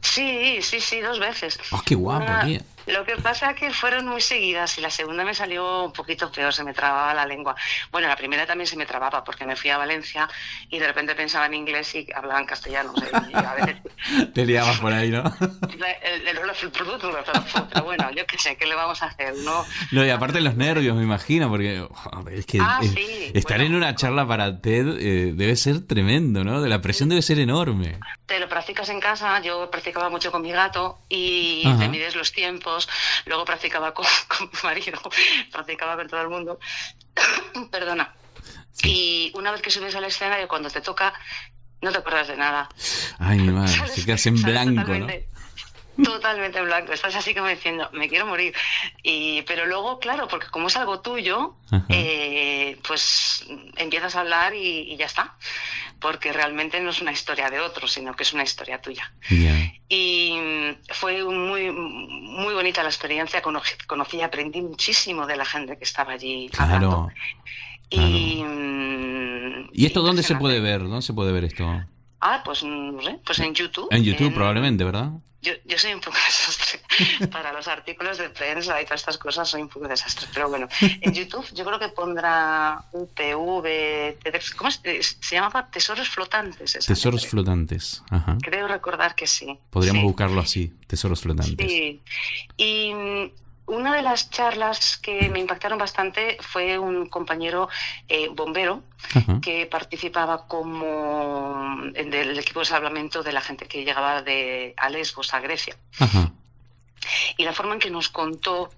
Sí, 0.00 0.58
sí, 0.60 0.80
sí, 0.80 1.00
dos 1.00 1.18
veces. 1.18 1.58
¡Ah, 1.72 1.82
qué 1.84 1.94
guapo, 1.94 2.24
Una-! 2.24 2.60
Lo 2.86 3.04
que 3.04 3.16
pasa 3.16 3.50
es 3.50 3.56
que 3.56 3.70
fueron 3.70 4.06
muy 4.06 4.20
seguidas 4.20 4.76
y 4.78 4.80
la 4.80 4.90
segunda 4.90 5.24
me 5.24 5.34
salió 5.34 5.84
un 5.84 5.92
poquito 5.92 6.30
peor, 6.30 6.52
se 6.52 6.64
me 6.64 6.74
trababa 6.74 7.14
la 7.14 7.26
lengua. 7.26 7.54
Bueno, 7.90 8.08
la 8.08 8.16
primera 8.16 8.46
también 8.46 8.66
se 8.66 8.76
me 8.76 8.86
trababa 8.86 9.24
porque 9.24 9.46
me 9.46 9.56
fui 9.56 9.70
a 9.70 9.78
Valencia 9.78 10.28
y 10.68 10.78
de 10.78 10.86
repente 10.86 11.14
pensaba 11.14 11.46
en 11.46 11.54
inglés 11.54 11.94
y 11.94 12.06
hablaba 12.14 12.40
en 12.40 12.46
castellano. 12.46 12.92
o 12.94 12.98
sea, 12.98 13.08
y 13.30 13.34
a 13.36 13.54
veces 13.54 13.76
Te 14.34 14.44
liabas 14.44 14.78
por 14.80 14.92
ahí, 14.92 15.10
¿no? 15.10 15.22
el, 16.02 16.70
producto, 16.70 17.10
pero 17.70 17.84
bueno, 17.84 18.10
yo 18.12 18.26
qué 18.26 18.38
sé, 18.38 18.56
¿qué 18.56 18.66
le 18.66 18.74
vamos 18.74 19.02
a 19.02 19.06
hacer? 19.06 19.34
No, 19.38 19.64
No, 19.92 20.04
y 20.04 20.10
aparte 20.10 20.40
los 20.40 20.56
nervios, 20.56 20.96
me 20.96 21.02
imagino, 21.02 21.48
porque 21.48 21.86
es 22.32 22.46
que 22.46 22.58
Ah, 22.60 22.80
sí, 22.82 23.30
estar 23.34 23.58
bueno. 23.58 23.64
en 23.64 23.74
una 23.76 23.94
charla 23.94 24.26
para 24.26 24.60
TED 24.60 24.88
eh, 24.98 25.32
debe 25.34 25.56
ser 25.56 25.86
tremendo, 25.86 26.44
¿no? 26.44 26.62
De 26.62 26.68
la 26.68 26.80
presión 26.80 27.08
debe 27.08 27.22
ser 27.22 27.38
enorme. 27.38 27.98
te 28.26 28.38
lo 28.40 28.48
practicas 28.48 28.88
en 28.88 29.00
casa, 29.00 29.40
yo 29.40 29.70
practicaba 29.70 30.08
mucho 30.08 30.32
con 30.32 30.42
mi 30.42 30.52
gato 30.52 30.98
y 31.08 31.62
Ajá. 31.66 31.78
te 31.80 31.88
mides 31.88 32.16
los 32.16 32.32
tiempos, 32.32 32.73
luego 33.26 33.44
practicaba 33.44 33.92
con, 33.94 34.06
con 34.28 34.48
mi 34.48 34.58
marido, 34.62 35.00
practicaba 35.50 35.96
con 35.96 36.08
todo 36.08 36.20
el 36.20 36.28
mundo, 36.28 36.58
perdona. 37.70 38.14
Y 38.82 39.32
una 39.34 39.52
vez 39.52 39.62
que 39.62 39.70
subes 39.70 39.94
a 39.94 40.00
la 40.00 40.08
escena 40.08 40.40
y 40.42 40.46
cuando 40.46 40.68
te 40.68 40.80
toca, 40.80 41.14
no 41.80 41.92
te 41.92 41.98
acuerdas 41.98 42.28
de 42.28 42.36
nada. 42.36 42.68
Ay, 43.18 43.38
mi 43.38 43.52
madre, 43.52 43.88
se 43.94 44.04
quedas 44.04 44.26
en 44.26 44.42
blanco, 44.42 44.94
¿no? 44.94 45.06
Totalmente, 45.96 46.24
Totalmente 46.24 46.58
en 46.58 46.64
blanco, 46.64 46.92
estás 46.92 47.14
así 47.16 47.34
como 47.34 47.48
diciendo, 47.48 47.88
me 47.92 48.08
quiero 48.08 48.26
morir. 48.26 48.54
Y, 49.02 49.42
pero 49.42 49.66
luego, 49.66 49.98
claro, 49.98 50.26
porque 50.28 50.48
como 50.48 50.68
es 50.68 50.76
algo 50.76 51.00
tuyo, 51.00 51.54
eh, 51.88 52.78
pues 52.86 53.46
empiezas 53.76 54.16
a 54.16 54.20
hablar 54.20 54.54
y, 54.54 54.92
y 54.92 54.96
ya 54.96 55.06
está. 55.06 55.36
Porque 56.00 56.32
realmente 56.32 56.80
no 56.80 56.90
es 56.90 57.00
una 57.00 57.12
historia 57.12 57.50
de 57.50 57.60
otro, 57.60 57.86
sino 57.86 58.14
que 58.14 58.24
es 58.24 58.32
una 58.32 58.42
historia 58.42 58.80
tuya. 58.80 59.12
Ya. 59.30 59.72
Y 59.88 60.38
fue 60.90 61.22
muy, 61.24 61.70
muy 61.70 62.54
bonita 62.54 62.82
la 62.82 62.88
experiencia, 62.88 63.40
conocí, 63.42 63.74
conocí 63.86 64.16
y 64.18 64.22
aprendí 64.22 64.60
muchísimo 64.62 65.26
de 65.26 65.36
la 65.36 65.44
gente 65.44 65.78
que 65.78 65.84
estaba 65.84 66.12
allí 66.12 66.50
hablando. 66.58 67.10
Claro. 67.90 68.08
Y, 68.08 68.42
mm, 68.42 69.70
¿Y 69.72 69.86
esto 69.86 70.02
dónde 70.02 70.22
se 70.22 70.36
puede 70.36 70.60
ver? 70.60 70.82
¿Dónde 70.82 71.02
se 71.02 71.12
puede 71.12 71.32
ver 71.32 71.44
esto? 71.44 71.64
Ah, 72.26 72.40
pues 72.42 72.62
no 72.64 73.02
sé, 73.02 73.18
pues 73.24 73.38
en 73.40 73.52
YouTube. 73.54 73.88
En 73.90 74.02
YouTube 74.02 74.28
en- 74.28 74.34
probablemente, 74.34 74.82
¿verdad? 74.82 75.10
Yo, 75.42 75.52
yo 75.66 75.78
soy 75.78 75.92
un 75.92 76.00
poco 76.00 76.16
desastre. 76.24 76.80
Para 77.30 77.52
los 77.52 77.68
artículos 77.68 78.16
de 78.16 78.30
prensa 78.30 78.80
y 78.80 78.84
todas 78.86 79.00
estas 79.02 79.18
cosas 79.18 79.46
soy 79.46 79.60
un 79.60 79.68
poco 79.68 79.86
desastre. 79.86 80.26
Pero 80.32 80.48
bueno, 80.48 80.66
en 80.80 81.12
YouTube 81.12 81.44
yo 81.52 81.66
creo 81.66 81.78
que 81.78 81.88
pondrá 81.88 82.82
UPV, 82.92 84.16
¿cómo 84.56 84.68
es? 84.70 84.80
Es- 84.84 85.18
se 85.20 85.34
llamaba 85.36 85.68
Tesoros 85.70 86.08
Flotantes. 86.08 86.76
esa 86.76 86.86
Tesoros 86.94 87.26
flotantes. 87.26 88.02
Ajá. 88.10 88.38
Creo 88.40 88.68
recordar 88.68 89.14
que 89.14 89.26
sí. 89.26 89.58
Podríamos 89.70 90.00
Sí. 90.00 90.06
buscarlo 90.06 90.40
así, 90.40 90.72
tesoros 90.86 91.20
flotantes. 91.20 91.66
Sí. 91.70 92.00
Y 92.56 92.94
mm, 92.94 93.30
una 93.66 93.94
de 93.94 94.02
las 94.02 94.30
charlas 94.30 94.98
que 94.98 95.28
me 95.30 95.38
impactaron 95.38 95.78
bastante 95.78 96.36
fue 96.40 96.78
un 96.78 97.08
compañero 97.08 97.68
eh, 98.08 98.28
bombero 98.28 98.82
que 99.40 99.66
participaba 99.66 100.46
como 100.46 101.82
en 101.94 102.10
del 102.10 102.38
equipo 102.38 102.60
de 102.60 102.66
salvamento 102.66 103.22
de 103.22 103.32
la 103.32 103.40
gente 103.40 103.66
que 103.66 103.84
llegaba 103.84 104.22
de 104.22 104.74
a 104.76 104.88
Lesbos, 104.90 105.32
a 105.32 105.40
Grecia. 105.40 105.76
Y 107.36 107.44
la 107.44 107.52
forma 107.52 107.74
en 107.74 107.80
que 107.80 107.90
nos 107.90 108.08
contó 108.08 108.70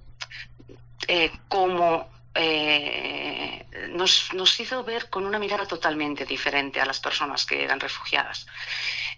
eh, 1.08 1.30
cómo 1.48 2.08
eh, 2.34 3.66
nos, 3.90 4.32
nos 4.34 4.60
hizo 4.60 4.84
ver 4.84 5.08
con 5.10 5.24
una 5.24 5.38
mirada 5.38 5.66
totalmente 5.66 6.24
diferente 6.24 6.80
a 6.80 6.86
las 6.86 7.00
personas 7.00 7.44
que 7.44 7.64
eran 7.64 7.80
refugiadas. 7.80 8.46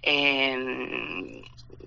Eh, 0.02 1.42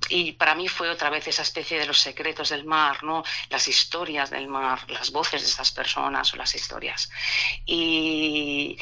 y 0.09 0.33
para 0.33 0.55
mí 0.55 0.67
fue 0.67 0.89
otra 0.89 1.09
vez 1.09 1.27
esa 1.27 1.41
especie 1.41 1.79
de 1.79 1.85
los 1.85 1.99
secretos 1.99 2.49
del 2.49 2.65
mar, 2.65 3.03
¿no? 3.03 3.23
Las 3.49 3.67
historias 3.67 4.29
del 4.29 4.47
mar, 4.47 4.79
las 4.89 5.11
voces 5.11 5.41
de 5.41 5.47
esas 5.47 5.71
personas 5.71 6.33
o 6.33 6.37
las 6.37 6.55
historias. 6.55 7.09
Y 7.65 8.77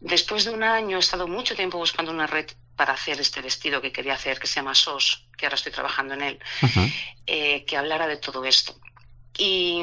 después 0.00 0.44
de 0.44 0.50
un 0.52 0.62
año 0.62 0.96
he 0.96 1.00
estado 1.00 1.26
mucho 1.26 1.54
tiempo 1.54 1.78
buscando 1.78 2.12
una 2.12 2.26
red 2.26 2.46
para 2.76 2.92
hacer 2.92 3.20
este 3.20 3.40
vestido 3.42 3.80
que 3.80 3.92
quería 3.92 4.14
hacer, 4.14 4.38
que 4.38 4.46
se 4.46 4.56
llama 4.56 4.74
SOS, 4.74 5.26
que 5.36 5.46
ahora 5.46 5.56
estoy 5.56 5.72
trabajando 5.72 6.14
en 6.14 6.22
él, 6.22 6.38
Ajá. 6.62 6.86
eh, 7.26 7.64
que 7.64 7.76
hablara 7.76 8.06
de 8.06 8.16
todo 8.16 8.44
esto. 8.44 8.78
Y, 9.36 9.82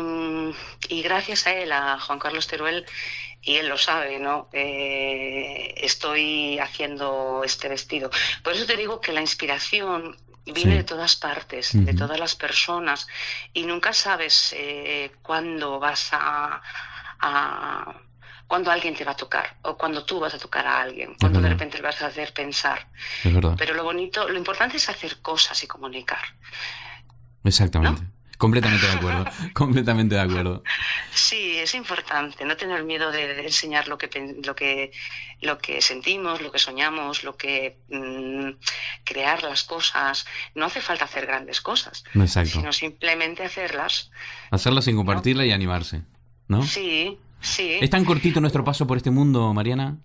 y 0.89 1.01
gracias 1.01 1.47
a 1.47 1.53
él, 1.53 1.71
a 1.71 1.99
Juan 1.99 2.19
Carlos 2.19 2.47
Teruel, 2.47 2.85
y 3.41 3.57
él 3.57 3.67
lo 3.69 3.77
sabe, 3.77 4.17
¿no? 4.19 4.49
Eh, 4.53 5.75
estoy 5.77 6.57
haciendo 6.57 7.43
este 7.45 7.69
vestido. 7.69 8.09
Por 8.43 8.53
eso 8.53 8.65
te 8.65 8.75
digo 8.75 8.99
que 8.99 9.13
la 9.13 9.21
inspiración 9.21 10.17
viene 10.53 10.71
Sí. 10.71 10.77
de 10.77 10.83
todas 10.83 11.15
partes, 11.15 11.71
de 11.85 11.93
todas 11.93 12.19
las 12.19 12.35
personas, 12.35 13.07
y 13.53 13.65
nunca 13.65 13.93
sabes 13.93 14.53
eh, 14.57 15.11
cuándo 15.21 15.79
vas 15.79 16.09
a, 16.13 16.61
a- 17.19 17.93
cuando 18.47 18.69
alguien 18.69 18.95
te 18.95 19.03
va 19.03 19.13
a 19.13 19.15
tocar 19.17 19.57
o 19.63 19.75
cuando 19.75 20.05
tú 20.05 20.19
vas 20.19 20.33
a 20.35 20.37
tocar 20.37 20.67
a 20.67 20.81
alguien, 20.81 21.15
cuando 21.19 21.41
de 21.41 21.49
repente 21.49 21.77
le 21.77 21.83
vas 21.83 21.99
a 22.03 22.07
hacer 22.07 22.31
pensar. 22.33 22.87
Pero 23.57 23.73
lo 23.73 23.83
bonito, 23.83 24.29
lo 24.29 24.37
importante 24.37 24.77
es 24.77 24.87
hacer 24.87 25.19
cosas 25.21 25.61
y 25.63 25.67
comunicar. 25.67 26.21
Exactamente. 27.43 28.01
Completamente 28.37 28.85
de 28.85 28.93
acuerdo. 28.93 29.25
Completamente 29.53 30.15
de 30.15 30.21
acuerdo. 30.21 30.63
Sí, 31.11 31.57
es 31.57 31.73
importante 31.75 32.43
no 32.45 32.57
tener 32.57 32.83
miedo 32.83 33.11
de, 33.11 33.45
enseñar 33.45 33.87
lo 33.87 33.97
que, 33.97 34.09
lo, 34.43 34.55
que, 34.55 34.91
lo 35.41 35.57
que 35.57 35.81
sentimos, 35.81 36.41
lo 36.41 36.51
que 36.51 36.59
soñamos, 36.59 37.23
lo 37.23 37.37
que 37.37 37.77
mm, 37.89 38.57
crear 39.03 39.43
las 39.43 39.63
cosas. 39.63 40.25
No 40.53 40.65
hace 40.65 40.81
falta 40.81 41.05
hacer 41.05 41.25
grandes 41.25 41.61
cosas, 41.61 42.03
Exacto. 42.13 42.51
sino 42.51 42.73
simplemente 42.73 43.43
hacerlas. 43.43 44.11
Hacerla 44.51 44.81
sin 44.81 44.95
compartirla 44.95 45.45
y 45.45 45.51
animarse. 45.51 46.01
¿No? 46.47 46.61
Sí, 46.63 47.17
sí. 47.41 47.77
¿Es 47.81 47.89
tan 47.89 48.05
cortito 48.05 48.39
nuestro 48.41 48.63
paso 48.63 48.85
por 48.85 48.97
este 48.97 49.11
mundo, 49.11 49.53
Mariana? 49.53 49.97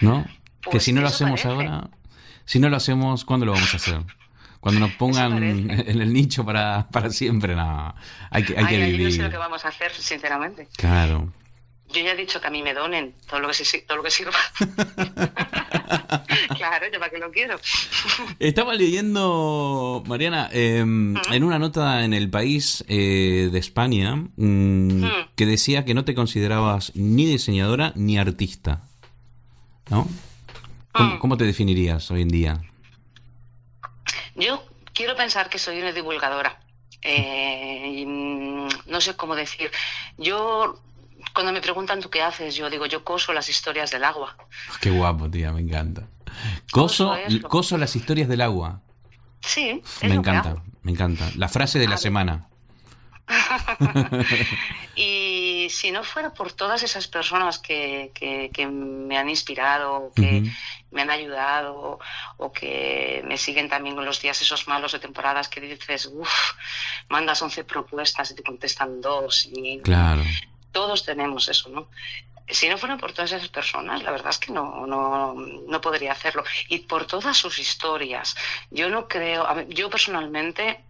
¿No? 0.00 0.24
que 0.62 0.70
Pues 0.70 0.84
si 0.84 0.92
no 0.92 1.00
lo 1.00 1.08
hacemos 1.08 1.42
parece. 1.42 1.64
ahora, 1.66 1.90
si 2.44 2.58
no 2.58 2.68
lo 2.68 2.76
hacemos, 2.76 3.24
¿cuándo 3.24 3.46
lo 3.46 3.52
vamos 3.52 3.72
a 3.72 3.76
hacer? 3.76 4.00
Cuando 4.60 4.80
nos 4.80 4.92
pongan 4.96 5.42
en 5.42 5.70
el 6.00 6.12
nicho 6.12 6.44
para, 6.44 6.88
para 6.90 7.10
siempre, 7.10 7.54
nada. 7.56 7.94
Hay 8.30 8.44
que, 8.44 8.56
hay 8.58 8.66
que 8.66 8.76
Ay, 8.76 8.82
ay, 8.82 8.92
yo 8.92 8.98
no 8.98 9.04
sé 9.04 9.16
vivir. 9.16 9.22
lo 9.22 9.30
que 9.30 9.36
vamos 9.38 9.64
a 9.64 9.68
hacer, 9.68 9.92
sinceramente. 9.92 10.68
Claro. 10.76 11.32
Yo 11.92 12.00
ya 12.02 12.12
he 12.12 12.16
dicho 12.16 12.40
que 12.40 12.46
a 12.46 12.50
mí 12.50 12.62
me 12.62 12.72
donen 12.72 13.14
todo 13.28 13.40
lo 13.40 13.48
que, 13.48 13.54
se- 13.54 13.80
todo 13.82 13.96
lo 13.96 14.04
que 14.04 14.12
sirva. 14.12 14.32
claro, 16.56 16.86
yo 16.92 16.98
para 17.00 17.10
qué 17.10 17.18
lo 17.18 17.30
quiero. 17.30 17.58
Estaba 18.38 18.74
leyendo, 18.74 20.02
Mariana, 20.06 20.48
eh, 20.52 20.78
en 20.78 21.44
una 21.44 21.58
nota 21.58 22.04
en 22.04 22.14
El 22.14 22.30
País 22.30 22.84
eh, 22.88 23.48
de 23.50 23.58
España 23.58 24.14
mm, 24.36 25.04
que 25.34 25.46
decía 25.46 25.84
que 25.84 25.94
no 25.94 26.04
te 26.04 26.14
considerabas 26.14 26.92
ni 26.94 27.26
diseñadora 27.26 27.92
ni 27.96 28.18
artista. 28.18 28.82
¿No? 29.90 30.06
¿Cómo, 30.92 31.14
Mm. 31.14 31.18
cómo 31.18 31.36
te 31.36 31.44
definirías 31.44 32.10
hoy 32.10 32.22
en 32.22 32.28
día? 32.28 32.60
Yo 34.40 34.64
quiero 34.94 35.14
pensar 35.16 35.48
que 35.48 35.58
soy 35.58 35.80
una 35.80 35.92
divulgadora. 35.92 36.58
Eh, 37.02 38.04
mm, 38.06 38.68
no 38.86 39.00
sé 39.00 39.14
cómo 39.16 39.34
decir. 39.36 39.70
Yo, 40.18 40.80
cuando 41.34 41.52
me 41.52 41.60
preguntan 41.60 42.00
tú 42.00 42.10
qué 42.10 42.22
haces, 42.22 42.54
yo 42.56 42.68
digo, 42.70 42.86
yo 42.86 43.04
coso 43.04 43.32
las 43.32 43.48
historias 43.48 43.90
del 43.90 44.04
agua. 44.04 44.36
Qué 44.80 44.90
guapo, 44.90 45.30
tía, 45.30 45.52
me 45.52 45.60
encanta. 45.60 46.08
Coso, 46.72 47.16
Coso 47.48 47.76
las 47.78 47.94
historias 47.96 48.28
del 48.28 48.40
agua. 48.40 48.80
Sí, 49.40 49.82
es 49.84 50.02
Me 50.02 50.08
lo 50.14 50.22
que 50.22 50.30
encanta, 50.30 50.50
hago. 50.50 50.62
me 50.82 50.92
encanta. 50.92 51.30
La 51.36 51.48
frase 51.48 51.78
de 51.78 51.88
la 51.88 51.96
semana. 51.96 52.48
Y 54.96 55.19
si 55.70 55.90
no 55.90 56.04
fuera 56.04 56.30
por 56.34 56.52
todas 56.52 56.82
esas 56.82 57.06
personas 57.08 57.58
que, 57.58 58.10
que- 58.14 58.50
que 58.52 58.66
me 58.66 59.16
han 59.18 59.28
inspirado, 59.30 60.12
que 60.14 60.42
me 60.90 61.02
han 61.02 61.10
ayudado 61.10 61.98
o 62.36 62.52
que 62.52 63.22
me 63.26 63.36
siguen 63.38 63.68
también 63.68 63.96
en 63.98 64.04
los 64.04 64.20
días 64.20 64.40
esos 64.42 64.66
malos 64.68 64.92
de 64.92 64.98
temporadas 64.98 65.48
que 65.48 65.60
dices, 65.60 66.06
uff, 66.12 66.52
mandas 67.08 67.40
11 67.42 67.64
propuestas 67.64 68.30
y 68.30 68.34
te 68.34 68.42
contestan 68.42 69.00
dos 69.00 69.46
y 69.46 69.80
Claro. 69.80 70.22
todos 70.72 71.04
tenemos 71.04 71.48
eso, 71.48 71.68
¿no? 71.70 71.88
Si 72.48 72.68
no 72.68 72.78
fueran 72.78 72.98
por 72.98 73.12
todas 73.12 73.30
esas 73.30 73.48
personas, 73.48 74.02
la 74.02 74.10
verdad 74.10 74.30
es 74.30 74.38
que 74.38 74.52
no, 74.52 74.84
no, 74.84 75.34
no 75.34 75.80
podría 75.80 76.10
hacerlo. 76.10 76.42
Y 76.68 76.80
por 76.80 77.06
todas 77.06 77.36
sus 77.36 77.60
historias. 77.60 78.34
Yo 78.70 78.88
no 78.90 79.06
creo, 79.06 79.46
yo 79.68 79.88
personalmente, 79.88 80.84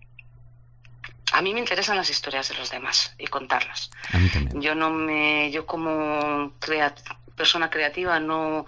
a 1.32 1.42
mí 1.42 1.52
me 1.54 1.60
interesan 1.60 1.96
las 1.96 2.10
historias 2.10 2.48
de 2.48 2.54
los 2.56 2.70
demás 2.70 3.14
y 3.18 3.26
contarlas. 3.26 3.90
A 4.12 4.18
mí 4.18 4.28
también. 4.28 4.60
Yo 4.60 4.74
no 4.74 4.90
me, 4.90 5.50
yo 5.52 5.66
como 5.66 6.52
crea- 6.58 6.94
persona 7.36 7.70
creativa 7.70 8.18
no, 8.20 8.66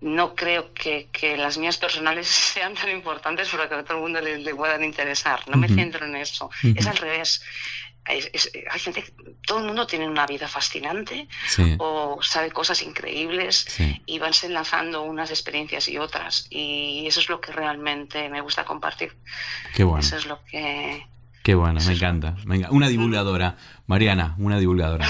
no 0.00 0.34
creo 0.34 0.72
que, 0.74 1.08
que 1.12 1.36
las 1.36 1.58
mías 1.58 1.78
personales 1.78 2.26
sean 2.54 2.74
tan 2.74 2.90
importantes 2.90 3.48
para 3.50 3.68
que 3.68 3.74
a 3.76 3.84
todo 3.84 3.96
el 3.98 4.02
mundo 4.02 4.20
le, 4.20 4.38
le 4.38 4.54
puedan 4.54 4.84
interesar. 4.84 5.48
No 5.48 5.56
me 5.56 5.68
centro 5.68 6.04
en 6.06 6.16
eso. 6.16 6.50
Es 6.74 6.86
al 6.86 6.96
revés. 6.96 7.42
Es- 8.04 8.30
es- 8.32 8.50
hay 8.68 8.80
gente, 8.80 9.04
todo 9.46 9.60
el 9.60 9.66
mundo 9.66 9.86
tiene 9.86 10.08
una 10.08 10.26
vida 10.26 10.48
fascinante 10.48 11.28
Sí, 11.46 11.76
o 11.78 12.20
sabe 12.20 12.50
cosas 12.50 12.82
increíbles 12.82 13.64
sí. 13.68 14.02
y 14.06 14.18
van 14.18 14.32
enlazando 14.42 15.02
unas 15.02 15.30
experiencias 15.30 15.88
y 15.88 15.98
otras. 15.98 16.46
Y 16.50 17.04
eso 17.06 17.20
es 17.20 17.28
lo 17.28 17.40
que 17.40 17.52
realmente 17.52 18.28
me 18.28 18.40
gusta 18.40 18.64
compartir. 18.64 19.16
Qué 19.74 19.84
bueno, 19.84 20.00
Eso 20.00 20.16
es 20.16 20.26
lo 20.26 20.44
que... 20.44 21.06
qué 21.42 21.54
bueno, 21.54 21.80
me 21.86 21.92
encanta. 21.94 22.36
me 22.44 22.56
encanta. 22.56 22.74
Una 22.76 22.88
divulgadora. 22.88 23.56
Mariana, 23.86 24.34
una 24.38 24.58
divulgadora. 24.58 25.06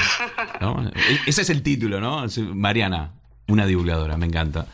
¿No? 0.61 0.91
E- 0.95 1.21
Ese 1.27 1.43
es 1.43 1.51
el 1.51 1.63
título, 1.63 2.01
¿no? 2.01 2.25
Mariana, 2.55 3.13
una 3.49 3.67
divulgadora, 3.67 4.17
me 4.17 4.27
encanta. 4.27 4.67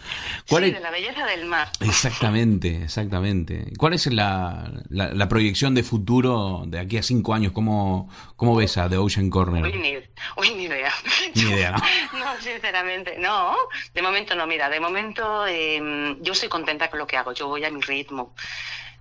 ¿Cuál 0.49 0.65
Sí, 0.65 0.69
es- 0.71 0.77
de 0.77 0.81
la 0.81 0.91
belleza 0.91 1.27
del 1.27 1.47
mar. 1.47 1.69
Exactamente, 1.81 2.85
exactamente. 2.85 3.73
¿Cuál 3.77 3.95
es 3.95 4.07
la, 4.07 4.71
la, 4.89 5.13
la 5.13 5.29
proyección 5.29 5.75
de 5.75 5.83
futuro 5.83 6.63
de 6.67 6.79
aquí 6.79 6.97
a 6.97 7.03
cinco 7.03 7.35
años? 7.35 7.53
¿Cómo, 7.53 8.09
cómo 8.37 8.55
ves 8.55 8.79
a 8.79 8.89
The 8.89 8.97
Ocean 8.99 9.29
Corner? 9.31 9.63
Uy, 9.65 9.73
ni, 9.73 9.97
uy, 10.37 10.55
ni 10.57 10.65
idea. 10.65 10.93
Ni 11.35 11.43
idea, 11.43 11.73
¿no? 11.73 11.79
No, 12.19 12.41
sinceramente, 12.41 13.17
no. 13.19 13.55
De 13.95 14.01
momento 14.03 14.35
no, 14.35 14.47
mira, 14.47 14.69
de 14.71 14.81
momento 14.81 15.47
eh, 15.47 16.17
yo 16.23 16.33
estoy 16.33 16.49
contenta 16.49 16.89
con 16.89 16.99
lo 17.01 17.07
que 17.07 17.17
hago. 17.17 17.33
Yo 17.33 17.49
voy 17.49 17.65
a 17.65 17.71
mi 17.71 17.81
ritmo. 17.81 18.35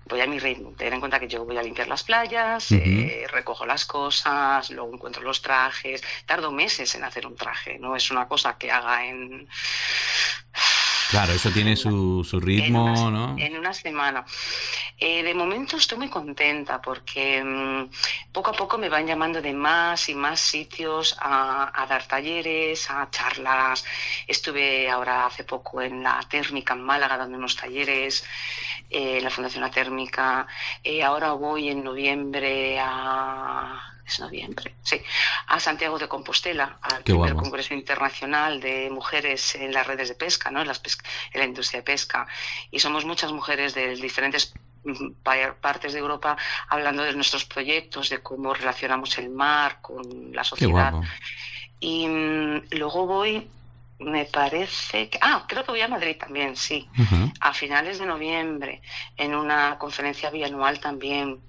Voy 0.08 0.22
a 0.22 0.28
mi 0.28 0.40
ritmo. 0.40 0.74
Ten 0.78 0.94
en 0.94 1.00
cuenta 1.00 1.20
que 1.20 1.28
yo 1.28 1.44
voy 1.44 1.58
a 1.58 1.64
limpiar 1.64 1.88
las 1.88 2.04
playas, 2.04 2.72
eh, 2.72 3.28
recojo 3.30 3.66
las 3.66 3.86
cosas, 3.86 4.70
luego 4.70 4.94
encuentro 4.94 5.22
los 5.22 5.42
trajes. 5.42 6.02
Tardo 6.26 6.52
meses 6.52 6.94
en 6.96 7.04
hacer 7.04 7.28
un 7.28 7.36
traje. 7.36 7.78
No 7.80 7.96
es 7.96 8.10
una 8.12 8.28
cosa 8.28 8.58
que 8.58 8.72
haga 8.72 9.06
en, 9.06 9.48
Claro, 11.10 11.34
eso 11.34 11.50
tiene 11.52 11.76
su, 11.76 12.24
su 12.24 12.38
en, 12.38 12.44
ritmo, 12.44 12.86
una, 12.86 13.10
¿no? 13.10 13.36
en 13.38 13.58
una 13.58 13.74
semana. 13.74 14.26
Eh, 15.00 15.24
de 15.24 15.34
momento 15.34 15.78
estoy 15.78 16.00
muy 16.00 16.10
contenta 16.10 16.82
porque 16.82 17.44
mm, 17.44 18.32
poco 18.32 18.52
a 18.52 18.54
poco 18.54 18.78
me 18.78 18.90
van 18.90 19.08
llamando 19.08 19.42
de 19.42 19.54
más 19.54 20.10
y 20.10 20.16
más 20.16 20.40
sitios 20.40 21.16
a, 21.20 21.72
a 21.82 21.86
dar 21.88 22.08
talleres, 22.08 22.90
a 22.90 23.10
charlas. 23.10 23.86
Estuve 24.28 24.90
ahora 24.90 25.26
hace 25.26 25.44
poco 25.44 25.82
en 25.82 26.04
la 26.04 26.20
térmica 26.30 26.74
en 26.74 26.84
Málaga 26.84 27.18
dando 27.18 27.38
unos 27.38 27.56
talleres, 27.56 28.26
eh, 28.90 29.18
en 29.18 29.24
la 29.24 29.30
Fundación 29.30 29.64
La 29.64 29.72
Térmica. 29.72 30.48
Eh, 30.84 31.04
ahora 31.04 31.32
voy 31.34 31.70
en 31.70 31.84
noviembre 31.84 32.80
a... 32.80 33.97
¿Es 34.08 34.20
noviembre? 34.22 34.74
Sí, 34.82 35.02
a 35.48 35.60
Santiago 35.60 36.00
de 36.00 36.08
Compostela, 36.08 36.80
al 36.82 37.00
Qué 37.04 37.12
primer 37.12 37.34
guapo. 37.34 37.44
Congreso 37.50 37.74
Internacional 37.74 38.62
de 38.62 38.90
Mujeres 38.90 39.56
en 39.56 39.74
las 39.74 39.86
redes 39.86 40.08
de 40.08 40.16
pesca, 40.16 40.50
¿no? 40.50 40.62
en, 40.62 40.68
las 40.68 40.80
pes- 40.80 40.98
en 41.34 41.40
la 41.42 41.46
industria 41.46 41.82
de 41.82 41.84
pesca. 41.84 42.26
Y 42.72 42.80
somos 42.80 43.04
muchas 43.04 43.34
mujeres 43.34 43.74
de 43.74 43.96
diferentes 43.96 44.54
mm, 44.86 45.12
pa- 45.24 45.56
partes 45.60 45.92
de 45.92 46.00
Europa 46.00 46.38
hablando 46.70 47.04
de 47.04 47.14
nuestros 47.14 47.44
proyectos, 47.44 48.10
de 48.10 48.20
cómo 48.24 48.54
relacionamos 48.54 49.18
el 49.18 49.30
mar 49.30 49.80
con 49.82 50.32
la 50.32 50.44
sociedad. 50.46 50.94
Y 51.80 52.08
mm, 52.08 52.62
luego 52.72 53.06
voy, 53.06 53.52
me 54.00 54.26
parece 54.26 55.10
que... 55.10 55.18
Ah, 55.22 55.46
creo 55.48 55.64
que 55.64 55.72
voy 55.72 55.82
a 55.82 55.88
Madrid 55.88 56.18
también, 56.20 56.56
sí 56.56 56.88
a 57.40 57.54
finales 57.54 58.00
de 58.00 58.06
noviembre 58.06 58.82
en 59.16 59.36
una 59.36 59.78
conferencia 59.78 60.30
bianual 60.30 60.80
también. 60.80 61.40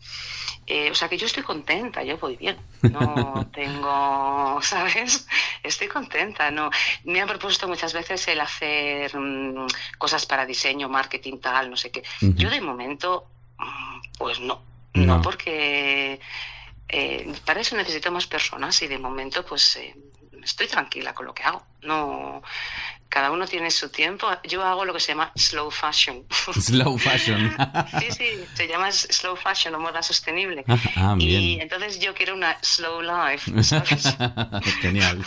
Eh, 0.67 0.91
o 0.91 0.95
sea 0.95 1.09
que 1.09 1.17
yo 1.17 1.27
estoy 1.27 1.43
contenta, 1.43 2.03
yo 2.03 2.19
voy 2.19 2.37
bien. 2.37 2.59
No 2.83 3.49
tengo, 3.55 4.61
¿sabes? 4.63 5.27
Estoy 5.63 5.89
contenta. 5.89 6.51
No, 6.51 6.71
me 7.05 7.21
han 7.21 7.29
propuesto 7.29 7.67
muchas 7.69 7.93
veces 7.95 8.29
el 8.29 8.41
hacer 8.41 9.17
mm, 9.17 9.67
cosas 9.97 10.27
para 10.27 10.45
diseño, 10.45 10.89
marketing, 10.89 11.39
tal, 11.39 11.71
no 11.71 11.77
sé 11.77 11.91
qué. 11.91 12.03
Yo 12.21 12.51
de 12.51 12.61
momento, 12.61 13.27
mm, 13.59 14.01
pues 14.19 14.41
no, 14.41 14.61
No. 14.95 15.17
no, 15.17 15.23
porque 15.23 16.21
eh, 16.89 17.33
para 17.45 17.61
eso 17.61 17.77
necesito 17.77 18.11
más 18.13 18.27
personas 18.27 18.81
y 18.83 18.89
de 18.89 18.99
momento, 18.99 19.45
pues 19.45 19.77
eh, 19.77 19.95
estoy 20.43 20.67
tranquila 20.67 21.15
con 21.15 21.27
lo 21.27 21.35
que 21.35 21.45
hago. 21.45 21.65
No, 21.83 22.43
cada 23.09 23.31
uno 23.31 23.47
tiene 23.47 23.70
su 23.70 23.89
tiempo. 23.91 24.29
Yo 24.45 24.62
hago 24.64 24.85
lo 24.85 24.93
que 24.93 25.01
se 25.01 25.12
llama 25.12 25.33
slow 25.35 25.70
fashion. 25.70 26.26
Slow 26.61 26.99
fashion. 26.99 27.57
sí, 28.01 28.11
sí, 28.12 28.45
se 28.55 28.68
llama 28.68 28.93
slow 28.93 29.35
fashion 29.37 29.74
o 29.74 29.79
moda 29.81 30.03
sostenible. 30.03 30.64
ah, 30.97 31.14
Y 31.18 31.26
bien. 31.26 31.61
entonces 31.62 31.99
yo 32.01 32.14
quiero 32.14 32.35
una 32.35 32.59
slow 32.62 33.01
life. 33.01 33.62
¿sabes? 33.62 34.14
Genial. 34.83 35.24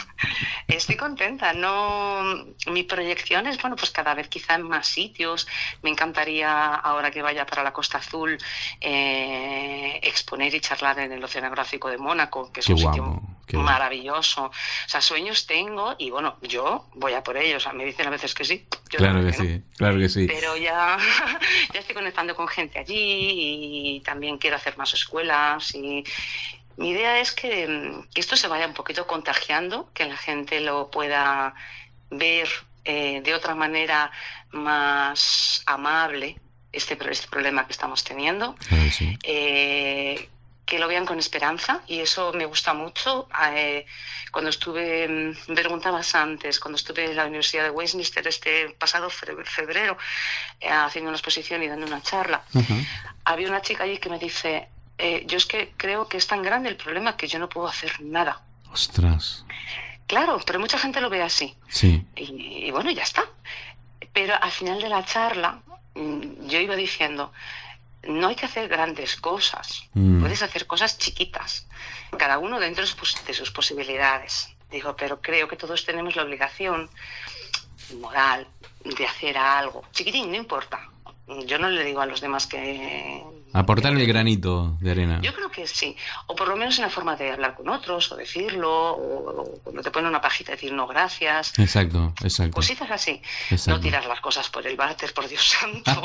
Estoy 0.67 0.95
contenta. 0.95 1.53
No, 1.53 2.21
mi 2.67 2.83
proyección 2.83 3.47
es 3.47 3.59
bueno, 3.59 3.75
pues 3.75 3.89
cada 3.91 4.13
vez 4.13 4.27
quizá 4.27 4.55
en 4.55 4.63
más 4.63 4.87
sitios. 4.87 5.47
Me 5.81 5.89
encantaría 5.89 6.75
ahora 6.75 7.09
que 7.09 7.21
vaya 7.23 7.45
para 7.47 7.63
la 7.63 7.73
Costa 7.73 7.97
Azul 7.97 8.37
eh, 8.79 9.99
exponer 10.03 10.53
y 10.53 10.59
charlar 10.59 10.99
en 10.99 11.11
el 11.13 11.23
Oceanográfico 11.23 11.89
de 11.89 11.97
Mónaco, 11.97 12.51
que 12.51 12.59
es 12.59 12.65
Qué 12.67 12.73
un 12.73 12.81
guapo, 12.81 12.95
sitio 13.15 13.21
qué 13.47 13.57
maravilloso. 13.57 14.45
O 14.45 14.51
sea, 14.87 15.01
sueños 15.01 15.45
tengo 15.45 15.95
y 15.97 16.09
bueno, 16.09 16.37
yo 16.41 16.87
voy 16.95 17.13
a 17.13 17.23
por 17.23 17.37
ellos. 17.37 17.57
O 17.57 17.59
sea, 17.63 17.73
me 17.73 17.85
dicen 17.85 18.07
a 18.07 18.09
veces 18.09 18.33
que 18.33 18.45
sí. 18.45 18.65
yo 18.89 18.97
Claro 18.97 19.19
que 19.19 19.27
no. 19.27 19.33
sí, 19.33 19.61
claro 19.77 19.97
que 19.99 20.09
sí. 20.09 20.27
Pero 20.27 20.57
ya, 20.57 20.97
ya 21.73 21.79
estoy 21.79 21.95
conectando 21.95 22.35
con 22.35 22.47
gente 22.47 22.79
allí 22.79 23.95
y 23.95 24.01
también 24.01 24.37
quiero 24.37 24.55
hacer 24.55 24.77
más 24.77 24.93
escuelas 24.93 25.73
y, 25.75 26.03
mi 26.77 26.91
idea 26.91 27.19
es 27.19 27.31
que, 27.31 27.67
mm, 27.67 28.07
que 28.13 28.21
esto 28.21 28.35
se 28.35 28.47
vaya 28.47 28.65
un 28.65 28.73
poquito 28.73 29.05
contagiando, 29.05 29.89
que 29.93 30.05
la 30.05 30.17
gente 30.17 30.61
lo 30.61 30.89
pueda 30.89 31.53
ver 32.09 32.47
eh, 32.85 33.21
de 33.21 33.33
otra 33.35 33.53
manera 33.55 34.11
más 34.51 35.63
amable 35.65 36.39
este, 36.71 36.97
este 37.11 37.27
problema 37.27 37.65
que 37.65 37.73
estamos 37.73 38.03
teniendo. 38.03 38.55
Claro 38.55 38.83
que 38.83 38.91
sí. 38.91 39.17
eh, 39.23 40.29
que 40.71 40.79
lo 40.79 40.87
vean 40.87 41.05
con 41.05 41.19
esperanza 41.19 41.81
y 41.85 41.99
eso 41.99 42.31
me 42.31 42.45
gusta 42.45 42.73
mucho. 42.73 43.27
Eh, 43.53 43.85
cuando 44.31 44.49
estuve, 44.49 45.05
mm, 45.05 45.51
me 45.51 45.55
preguntabas 45.55 46.15
antes, 46.15 46.61
cuando 46.61 46.77
estuve 46.77 47.03
en 47.11 47.17
la 47.17 47.25
Universidad 47.25 47.63
de 47.65 47.71
Westminster 47.71 48.25
este 48.25 48.69
pasado 48.79 49.09
fe- 49.09 49.35
febrero 49.43 49.97
eh, 50.61 50.69
haciendo 50.69 51.09
una 51.09 51.17
exposición 51.17 51.61
y 51.61 51.67
dando 51.67 51.85
una 51.85 52.01
charla, 52.01 52.43
había 53.25 53.49
una 53.49 53.61
chica 53.61 53.83
allí 53.83 53.97
que 53.97 54.07
me 54.09 54.17
dice, 54.17 54.69
eh, 54.97 55.25
yo 55.27 55.35
es 55.37 55.45
que 55.45 55.73
creo 55.75 56.07
que 56.07 56.15
es 56.15 56.25
tan 56.27 56.41
grande 56.41 56.69
el 56.69 56.77
problema 56.77 57.17
que 57.17 57.27
yo 57.27 57.37
no 57.37 57.49
puedo 57.49 57.67
hacer 57.67 57.99
nada. 57.99 58.39
Ostras. 58.71 59.43
Claro, 60.07 60.39
pero 60.45 60.57
mucha 60.57 60.77
gente 60.79 61.01
lo 61.01 61.09
ve 61.09 61.21
así. 61.21 61.53
Sí. 61.67 62.05
Y, 62.15 62.67
y 62.67 62.71
bueno, 62.71 62.91
ya 62.91 63.03
está. 63.03 63.25
Pero 64.13 64.35
al 64.41 64.51
final 64.51 64.81
de 64.81 64.87
la 64.87 65.03
charla, 65.03 65.59
mm, 65.95 66.47
yo 66.47 66.59
iba 66.61 66.77
diciendo, 66.77 67.33
no 68.03 68.27
hay 68.27 68.35
que 68.35 68.45
hacer 68.45 68.67
grandes 68.67 69.15
cosas, 69.15 69.83
Mm. 69.93 70.21
puedes 70.21 70.41
hacer 70.41 70.65
cosas 70.67 70.97
chiquitas, 70.97 71.67
cada 72.17 72.37
uno 72.39 72.59
dentro 72.59 72.83
de 72.83 72.87
sus- 72.91 73.23
de 73.25 73.33
sus 73.33 73.51
posibilidades. 73.51 74.49
Digo, 74.69 74.95
pero 74.95 75.21
creo 75.21 75.47
que 75.47 75.55
todos 75.57 75.85
tenemos 75.85 76.15
la 76.15 76.23
obligación 76.23 76.89
moral 77.99 78.47
de 78.85 79.05
hacer 79.05 79.37
algo. 79.37 79.83
Chiquitín, 79.91 80.31
no 80.31 80.37
importa. 80.37 80.87
Yo 81.45 81.57
no 81.59 81.69
le 81.69 81.83
digo 81.83 82.01
a 82.01 82.05
los 82.05 82.21
demás 82.21 82.47
que... 82.47 83.23
Aportar 83.53 83.91
el 83.91 84.07
granito 84.07 84.77
de 84.79 84.91
arena. 84.91 85.19
Yo 85.21 85.33
creo 85.33 85.51
que 85.51 85.67
sí, 85.67 85.93
o 86.27 86.35
por 86.35 86.47
lo 86.47 86.55
menos 86.55 86.77
en 86.79 86.83
la 86.85 86.89
forma 86.89 87.17
de 87.17 87.31
hablar 87.31 87.53
con 87.55 87.67
otros, 87.67 88.09
o 88.13 88.15
decirlo, 88.15 88.71
o, 88.93 89.41
o 89.41 89.59
cuando 89.61 89.81
te 89.81 89.91
ponen 89.91 90.07
una 90.09 90.21
pajita 90.21 90.53
decir 90.53 90.71
no 90.71 90.87
gracias, 90.87 91.59
Exacto, 91.59 92.13
exacto. 92.23 92.55
cositas 92.55 92.89
así. 92.89 93.21
Exacto. 93.49 93.71
No 93.77 93.79
tirar 93.83 94.05
las 94.05 94.21
cosas 94.21 94.47
por 94.49 94.65
el 94.65 94.77
váter, 94.77 95.13
por 95.13 95.27
Dios 95.27 95.43
santo, 95.49 96.01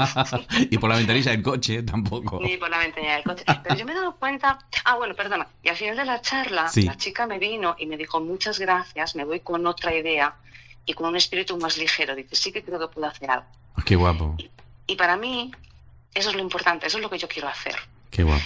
y 0.59 0.77
por 0.79 0.91
la 0.91 0.97
ventanilla 0.97 1.31
del 1.31 1.43
coche 1.45 1.85
tampoco. 1.85 2.41
ni 2.43 2.57
por 2.57 2.69
la 2.69 2.79
ventanilla 2.79 3.15
del 3.15 3.23
coche. 3.23 3.45
Pero 3.63 3.77
yo 3.77 3.85
me 3.87 3.93
he 3.93 3.95
dado 3.95 4.17
cuenta, 4.17 4.59
ah, 4.85 4.97
bueno, 4.97 5.15
perdona, 5.15 5.47
y 5.63 5.69
al 5.69 5.77
final 5.77 5.97
de 5.97 6.05
la 6.05 6.21
charla, 6.21 6.69
Sí. 6.69 6.83
la 6.83 6.97
chica 6.97 7.29
me 7.29 7.39
vino 7.39 7.77
y 7.79 7.87
me 7.87 7.97
dijo 7.97 8.21
muchas 8.21 8.59
gracias, 8.59 9.15
me 9.15 9.25
voy 9.25 9.39
con 9.39 9.65
otra 9.69 9.95
idea 9.95 10.35
y 10.85 10.95
con 10.95 11.07
un 11.07 11.17
espíritu 11.17 11.57
más 11.59 11.79
ligero. 11.79 12.17
Dice, 12.17 12.35
sí 12.35 12.51
que 12.51 12.65
creo 12.65 12.81
que 12.81 12.89
puedo 12.89 13.07
hacer 13.07 13.31
algo. 13.31 13.47
Qué 13.85 13.95
guapo, 13.95 14.35
Y 14.39 14.51
para 14.95 15.17
mí, 15.17 15.51
eso 16.15 16.31
es 16.31 16.37
lo 16.37 16.43
importante, 16.43 16.87
eso 16.87 16.99
es 16.99 17.03
lo 17.03 17.11
que 17.11 17.19
yo 17.19 17.27
quiero 17.27 17.49
hacer. 17.49 17.77
qué 18.11 18.23
guapo. 18.23 18.45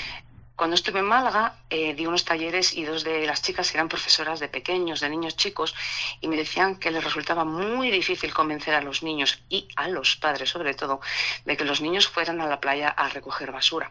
Cuando 0.60 0.74
estuve 0.74 0.98
en 0.98 1.06
Málaga, 1.06 1.54
eh, 1.70 1.94
di 1.94 2.04
unos 2.04 2.26
talleres 2.26 2.74
y 2.74 2.84
dos 2.84 3.02
de 3.02 3.24
las 3.24 3.40
chicas 3.40 3.74
eran 3.74 3.88
profesoras 3.88 4.40
de 4.40 4.48
pequeños, 4.48 5.00
de 5.00 5.08
niños 5.08 5.34
chicos, 5.34 5.74
y 6.20 6.28
me 6.28 6.36
decían 6.36 6.76
que 6.76 6.90
les 6.90 7.02
resultaba 7.02 7.46
muy 7.46 7.90
difícil 7.90 8.34
convencer 8.34 8.74
a 8.74 8.82
los 8.82 9.02
niños 9.02 9.40
y 9.48 9.68
a 9.76 9.88
los 9.88 10.16
padres, 10.16 10.50
sobre 10.50 10.74
todo, 10.74 11.00
de 11.46 11.56
que 11.56 11.64
los 11.64 11.80
niños 11.80 12.08
fueran 12.08 12.42
a 12.42 12.46
la 12.46 12.60
playa 12.60 12.90
a 12.90 13.08
recoger 13.08 13.52
basura. 13.52 13.90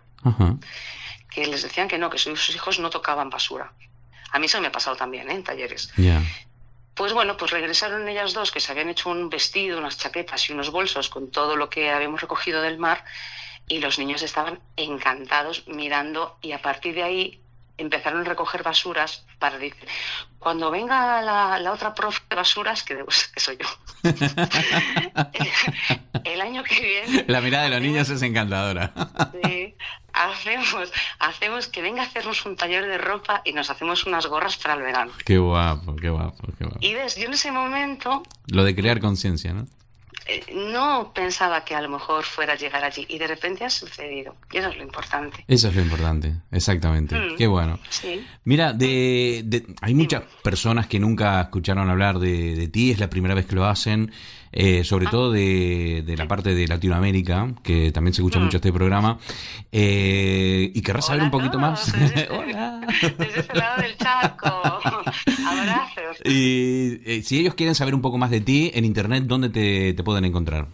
Que 1.32 1.48
les 1.48 1.64
decían 1.64 1.88
que 1.88 1.98
no, 1.98 2.12
que 2.12 2.20
sus 2.20 2.56
hijos 2.56 2.78
no 2.78 2.92
tocaban 2.92 3.32
basura. 3.32 3.74
A 4.32 4.38
mí 4.38 4.46
eso 4.46 4.62
me 4.62 4.68
ha 4.68 4.72
pasado 4.72 4.96
también 4.96 5.28
¿eh? 5.32 5.34
en 5.34 5.44
talleres. 5.44 5.92
Ya. 5.98 6.22
Pues 7.00 7.14
bueno, 7.14 7.38
pues 7.38 7.52
regresaron 7.52 8.10
ellas 8.10 8.34
dos, 8.34 8.52
que 8.52 8.60
se 8.60 8.74
habían 8.74 8.90
hecho 8.90 9.10
un 9.10 9.30
vestido, 9.30 9.78
unas 9.78 9.98
chaquetas 9.98 10.50
y 10.50 10.52
unos 10.52 10.70
bolsos 10.70 11.08
con 11.08 11.32
todo 11.32 11.56
lo 11.56 11.70
que 11.70 11.92
habíamos 11.92 12.20
recogido 12.20 12.62
del 12.62 12.78
mar, 12.78 13.06
y 13.70 13.80
los 13.80 14.00
niños 14.00 14.22
estaban 14.22 14.60
encantados 14.76 15.66
mirando, 15.66 16.38
y 16.42 16.52
a 16.52 16.62
partir 16.62 16.96
de 16.96 17.04
ahí 17.04 17.42
empezaron 17.80 18.22
a 18.22 18.24
recoger 18.24 18.64
basuras 18.64 19.26
para 19.40 19.58
decir, 19.58 19.88
cuando 20.38 20.70
venga 20.72 21.22
la, 21.22 21.60
la 21.60 21.72
otra 21.72 21.94
profe 21.94 22.22
de 22.30 22.36
basuras, 22.36 22.84
que, 22.84 22.98
que 23.34 23.40
soy 23.40 23.58
yo, 23.58 23.68
el 26.24 26.42
año 26.42 26.64
que 26.64 26.80
viene 26.80 27.26
La 27.28 27.42
mirada 27.42 27.66
de 27.66 27.70
los 27.72 27.82
niños 27.82 28.10
es 28.10 28.22
encantadora. 28.22 28.94
Sí, 29.44 29.76
hacemos, 30.14 30.92
hacemos 31.20 31.68
que 31.68 31.82
venga 31.82 32.04
a 32.04 32.06
hacernos 32.06 32.46
un 32.46 32.56
taller 32.56 32.86
de 32.86 32.98
ropa 32.98 33.42
y 33.46 33.54
nos 33.54 33.70
hacemos 33.70 34.06
unas 34.06 34.26
gorras 34.28 34.58
para 34.58 34.76
el 34.76 34.82
verano. 34.82 35.12
Qué 35.26 35.38
guapo, 35.38 35.96
qué 35.96 36.10
guapo, 36.10 36.48
qué 36.58 36.66
guapo. 36.66 36.80
Y 36.82 36.94
ves, 36.94 37.16
yo 37.16 37.26
en 37.26 37.34
ese 37.34 37.52
momento 37.52 38.24
Lo 38.48 38.64
de 38.64 38.76
crear 38.76 39.00
conciencia, 39.00 39.54
¿no? 39.54 39.68
Eh, 40.30 40.44
no 40.72 41.12
pensaba 41.14 41.64
que 41.66 41.76
a 41.76 41.82
lo 41.82 41.90
mejor 41.90 42.24
fuera 42.24 42.54
a 42.54 42.56
llegar 42.56 42.84
allí 42.84 43.06
y 43.10 43.18
de 43.18 43.28
repente 43.28 43.66
ha 43.66 43.70
sucedido. 43.70 44.36
Y 44.52 44.58
eso 44.58 44.70
es 44.70 44.78
lo 44.78 44.84
importante. 44.84 45.44
Eso 45.48 45.68
es 45.70 45.76
lo 45.76 45.82
importante, 45.82 46.34
exactamente. 46.52 47.16
Mm. 47.18 47.36
Qué 47.38 47.48
bueno. 47.48 47.80
Sí. 47.90 48.26
Mira, 48.44 48.74
de, 48.74 49.42
de- 49.46 49.66
hay 49.82 49.94
muchas 49.94 50.24
personas 50.44 50.88
que 50.88 51.00
nunca 51.00 51.42
escucharon 51.42 51.90
hablar 51.90 52.20
de, 52.20 52.56
de 52.56 52.68
ti, 52.68 52.92
es 52.92 53.00
la 53.00 53.10
primera 53.10 53.34
vez 53.36 53.46
que 53.46 53.56
lo 53.56 53.66
hacen, 53.66 54.12
eh, 54.52 54.84
sobre 54.84 55.08
Ah. 55.08 55.12
todo 55.12 55.32
de, 55.32 56.04
de 56.06 56.18
la 56.18 56.28
parte 56.28 56.54
de 56.56 56.68
Latinoamérica, 56.68 57.54
que 57.64 57.92
también 57.92 58.14
se 58.14 58.22
escucha 58.22 58.40
Mm. 58.40 58.44
mucho 58.44 58.58
este 58.58 58.72
programa. 58.74 59.18
Eh, 59.72 60.72
y 60.74 60.82
querrás 60.82 61.06
saber 61.08 61.24
un 61.24 61.32
poquito 61.32 61.60
más. 61.60 61.92
desde- 61.92 62.28
Hola. 62.32 62.82
Desde 63.18 63.40
ese 63.42 63.54
lado 63.54 63.82
del 63.82 63.98
charco. 63.98 64.48
Abrazos. 65.48 66.18
Y 66.26 67.02
eh, 67.06 67.22
si 67.24 67.40
ellos 67.40 67.54
quieren 67.56 67.76
saber 67.76 67.94
un 67.96 68.02
poco 68.02 68.18
más 68.18 68.30
de 68.32 68.42
ti 68.42 68.72
en 68.74 68.86
internet, 68.86 69.24
¿dónde 69.26 69.50
te, 69.50 69.94
te 69.94 70.04
pueden 70.04 70.26
encontrar? 70.26 70.68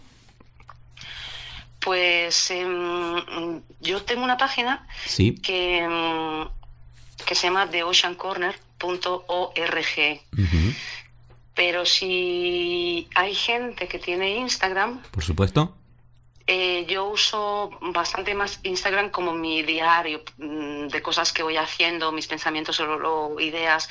Pues 1.80 2.50
em, 2.50 3.62
yo 3.80 4.02
tengo 4.02 4.24
una 4.24 4.36
página 4.36 4.86
Sí. 5.06 5.36
que, 5.36 5.78
em, 5.78 6.48
que 7.24 7.34
se 7.36 7.46
llama 7.46 7.70
theoceancorner.org. 7.70 10.20
Ujú, 10.32 10.72
Pero 11.56 11.84
si 11.86 13.08
hay 13.14 13.34
gente 13.34 13.88
que 13.88 13.98
tiene 13.98 14.36
Instagram, 14.36 15.02
Por 15.10 15.24
supuesto. 15.24 15.74
eh, 16.46 16.84
yo 16.86 17.06
uso 17.06 17.70
bastante 17.92 18.34
más 18.34 18.60
Instagram 18.62 19.10
como 19.10 19.32
mi 19.32 19.62
diario 19.62 20.22
mm, 20.38 20.88
de 20.88 21.02
cosas 21.02 21.32
que 21.32 21.42
voy 21.42 21.56
haciendo, 21.56 22.12
mis 22.12 22.28
pensamientos 22.28 22.78
o, 22.78 23.40
ideas. 23.40 23.88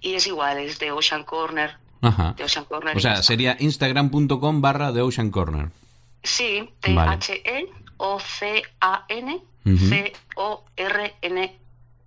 Y 0.00 0.14
es 0.14 0.26
igual, 0.26 0.58
es 0.58 0.78
de 0.80 0.90
Ocean 0.90 1.22
Corner. 1.22 1.76
Ajá. 2.00 2.34
De 2.36 2.42
Ocean 2.42 2.64
Corner 2.64 2.96
O 2.96 3.00
sea, 3.00 3.12
Insta. 3.12 3.22
sería 3.22 3.56
instagram.com 3.60 4.60
barra 4.60 4.92
The 4.92 5.02
Ocean 5.02 5.30
Corner. 5.30 5.68
Sí, 6.24 6.68
Vale. 6.88 7.18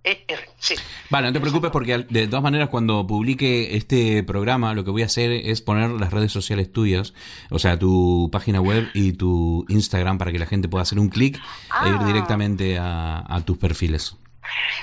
T-H-E-O-C-A-N-C-O-R-N-E-R. 0.06 0.48
Sí. 0.58 0.74
Vale, 1.10 1.26
no 1.28 1.32
te 1.32 1.40
preocupes 1.40 1.70
porque 1.70 1.98
de 1.98 2.26
todas 2.28 2.42
maneras 2.42 2.68
cuando 2.68 3.06
publique 3.06 3.76
este 3.76 4.22
programa 4.22 4.74
lo 4.74 4.84
que 4.84 4.90
voy 4.90 5.02
a 5.02 5.06
hacer 5.06 5.30
es 5.32 5.60
poner 5.60 5.90
las 5.90 6.12
redes 6.12 6.32
sociales 6.32 6.72
tuyas, 6.72 7.12
o 7.50 7.58
sea, 7.58 7.78
tu 7.78 8.28
página 8.32 8.60
web 8.60 8.88
y 8.94 9.12
tu 9.12 9.64
Instagram 9.68 10.18
para 10.18 10.32
que 10.32 10.38
la 10.38 10.46
gente 10.46 10.68
pueda 10.68 10.82
hacer 10.82 10.98
un 10.98 11.08
clic 11.08 11.36
e 11.36 11.88
ir 11.88 11.96
Ah. 12.00 12.04
directamente 12.06 12.78
a, 12.78 13.24
a 13.28 13.40
tus 13.44 13.58
perfiles. 13.58 14.16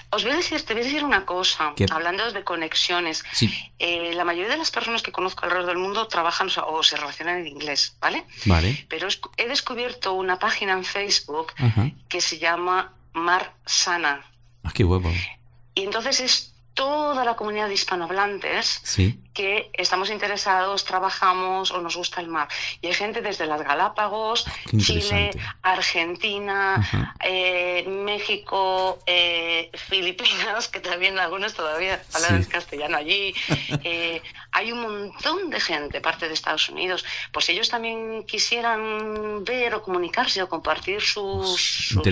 Os 0.10 0.24
voy 0.24 0.34
a 0.34 0.36
decir, 0.36 0.62
te 0.64 0.74
voy 0.74 0.82
a 0.84 0.86
decir 0.86 1.06
una 1.06 1.26
cosa, 1.26 1.72
¿Qué? 1.78 1.86
hablando 1.90 2.30
de 2.32 2.44
conexiones. 2.44 3.24
Sí, 3.32 3.50
Eh, 3.80 4.12
la 4.14 4.26
mayoría 4.26 4.50
de 4.52 4.58
las 4.58 4.72
personas 4.72 5.02
que 5.02 5.14
conozco 5.14 5.46
alrededor 5.46 5.68
del 5.70 5.78
mundo 5.78 6.08
trabajan 6.08 6.48
o 6.48 6.50
sea, 6.50 6.64
o 6.66 6.84
se 6.84 6.98
relacionan 6.98 7.40
en 7.40 7.48
inglés, 7.48 7.96
¿vale? 8.02 8.26
vale. 8.46 8.86
Pero 8.90 9.08
es- 9.08 9.22
he 9.38 9.48
descubierto 9.48 10.14
una 10.14 10.38
página 10.38 10.74
en 10.74 10.84
Facebook 10.84 11.54
Ajá. 11.58 11.92
que 12.10 12.20
se 12.20 12.40
llama 12.40 12.92
Mar 13.14 13.54
Sana. 13.66 14.22
Ah, 14.64 14.72
qué 14.74 14.84
guapo. 14.84 15.10
Y 15.76 15.84
entonces 15.84 16.20
es 16.20 16.53
toda 16.74 17.24
la 17.24 17.36
comunidad 17.36 17.68
de 17.68 17.76
hispanohablantes 17.76 18.82
Sí. 18.84 19.20
que 19.34 19.70
estamos 19.74 20.10
interesados, 20.10 20.86
trabajamos 20.86 21.72
o 21.72 21.82
nos 21.82 21.96
gusta 21.96 22.22
el 22.22 22.28
mar. 22.28 22.48
Y 22.82 22.88
hay 22.88 22.94
gente 22.94 23.22
desde 23.22 23.46
las 23.46 23.62
Galápagos, 23.64 24.46
Qué 24.70 24.78
Chile. 24.78 25.32
Argentina, 25.62 27.16
eh, 27.24 27.84
México, 27.88 29.00
eh, 29.06 29.70
Filipinas, 29.74 30.68
que 30.68 30.80
también 30.80 31.20
algunos 31.20 31.54
todavía 31.54 32.02
hablan 32.14 32.44
Sí. 32.44 32.50
castellano 32.50 32.98
allí. 32.98 33.34
Eh, 33.86 34.22
hay 34.52 34.72
un 34.72 34.82
montón 34.82 35.50
de 35.50 35.60
gente, 35.60 36.00
parte 36.00 36.28
de 36.28 36.34
Estados 36.34 36.70
Unidos. 36.70 37.04
Pues 37.32 37.50
ellos 37.50 37.70
también 37.70 38.24
quisieran 38.26 39.44
ver 39.44 39.76
o 39.76 39.82
comunicarse 39.84 40.42
o 40.42 40.48
compartir 40.50 41.02
sus, 41.02 41.60
sus- 41.60 42.04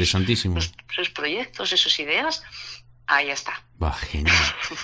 sus, 0.53 0.71
sus 0.95 1.09
proyectos 1.11 1.71
y 1.71 1.77
sus 1.77 1.99
ideas, 1.99 2.43
ahí 3.15 3.29
está. 3.29 3.53
Va, 3.81 3.93
genial. 3.93 4.35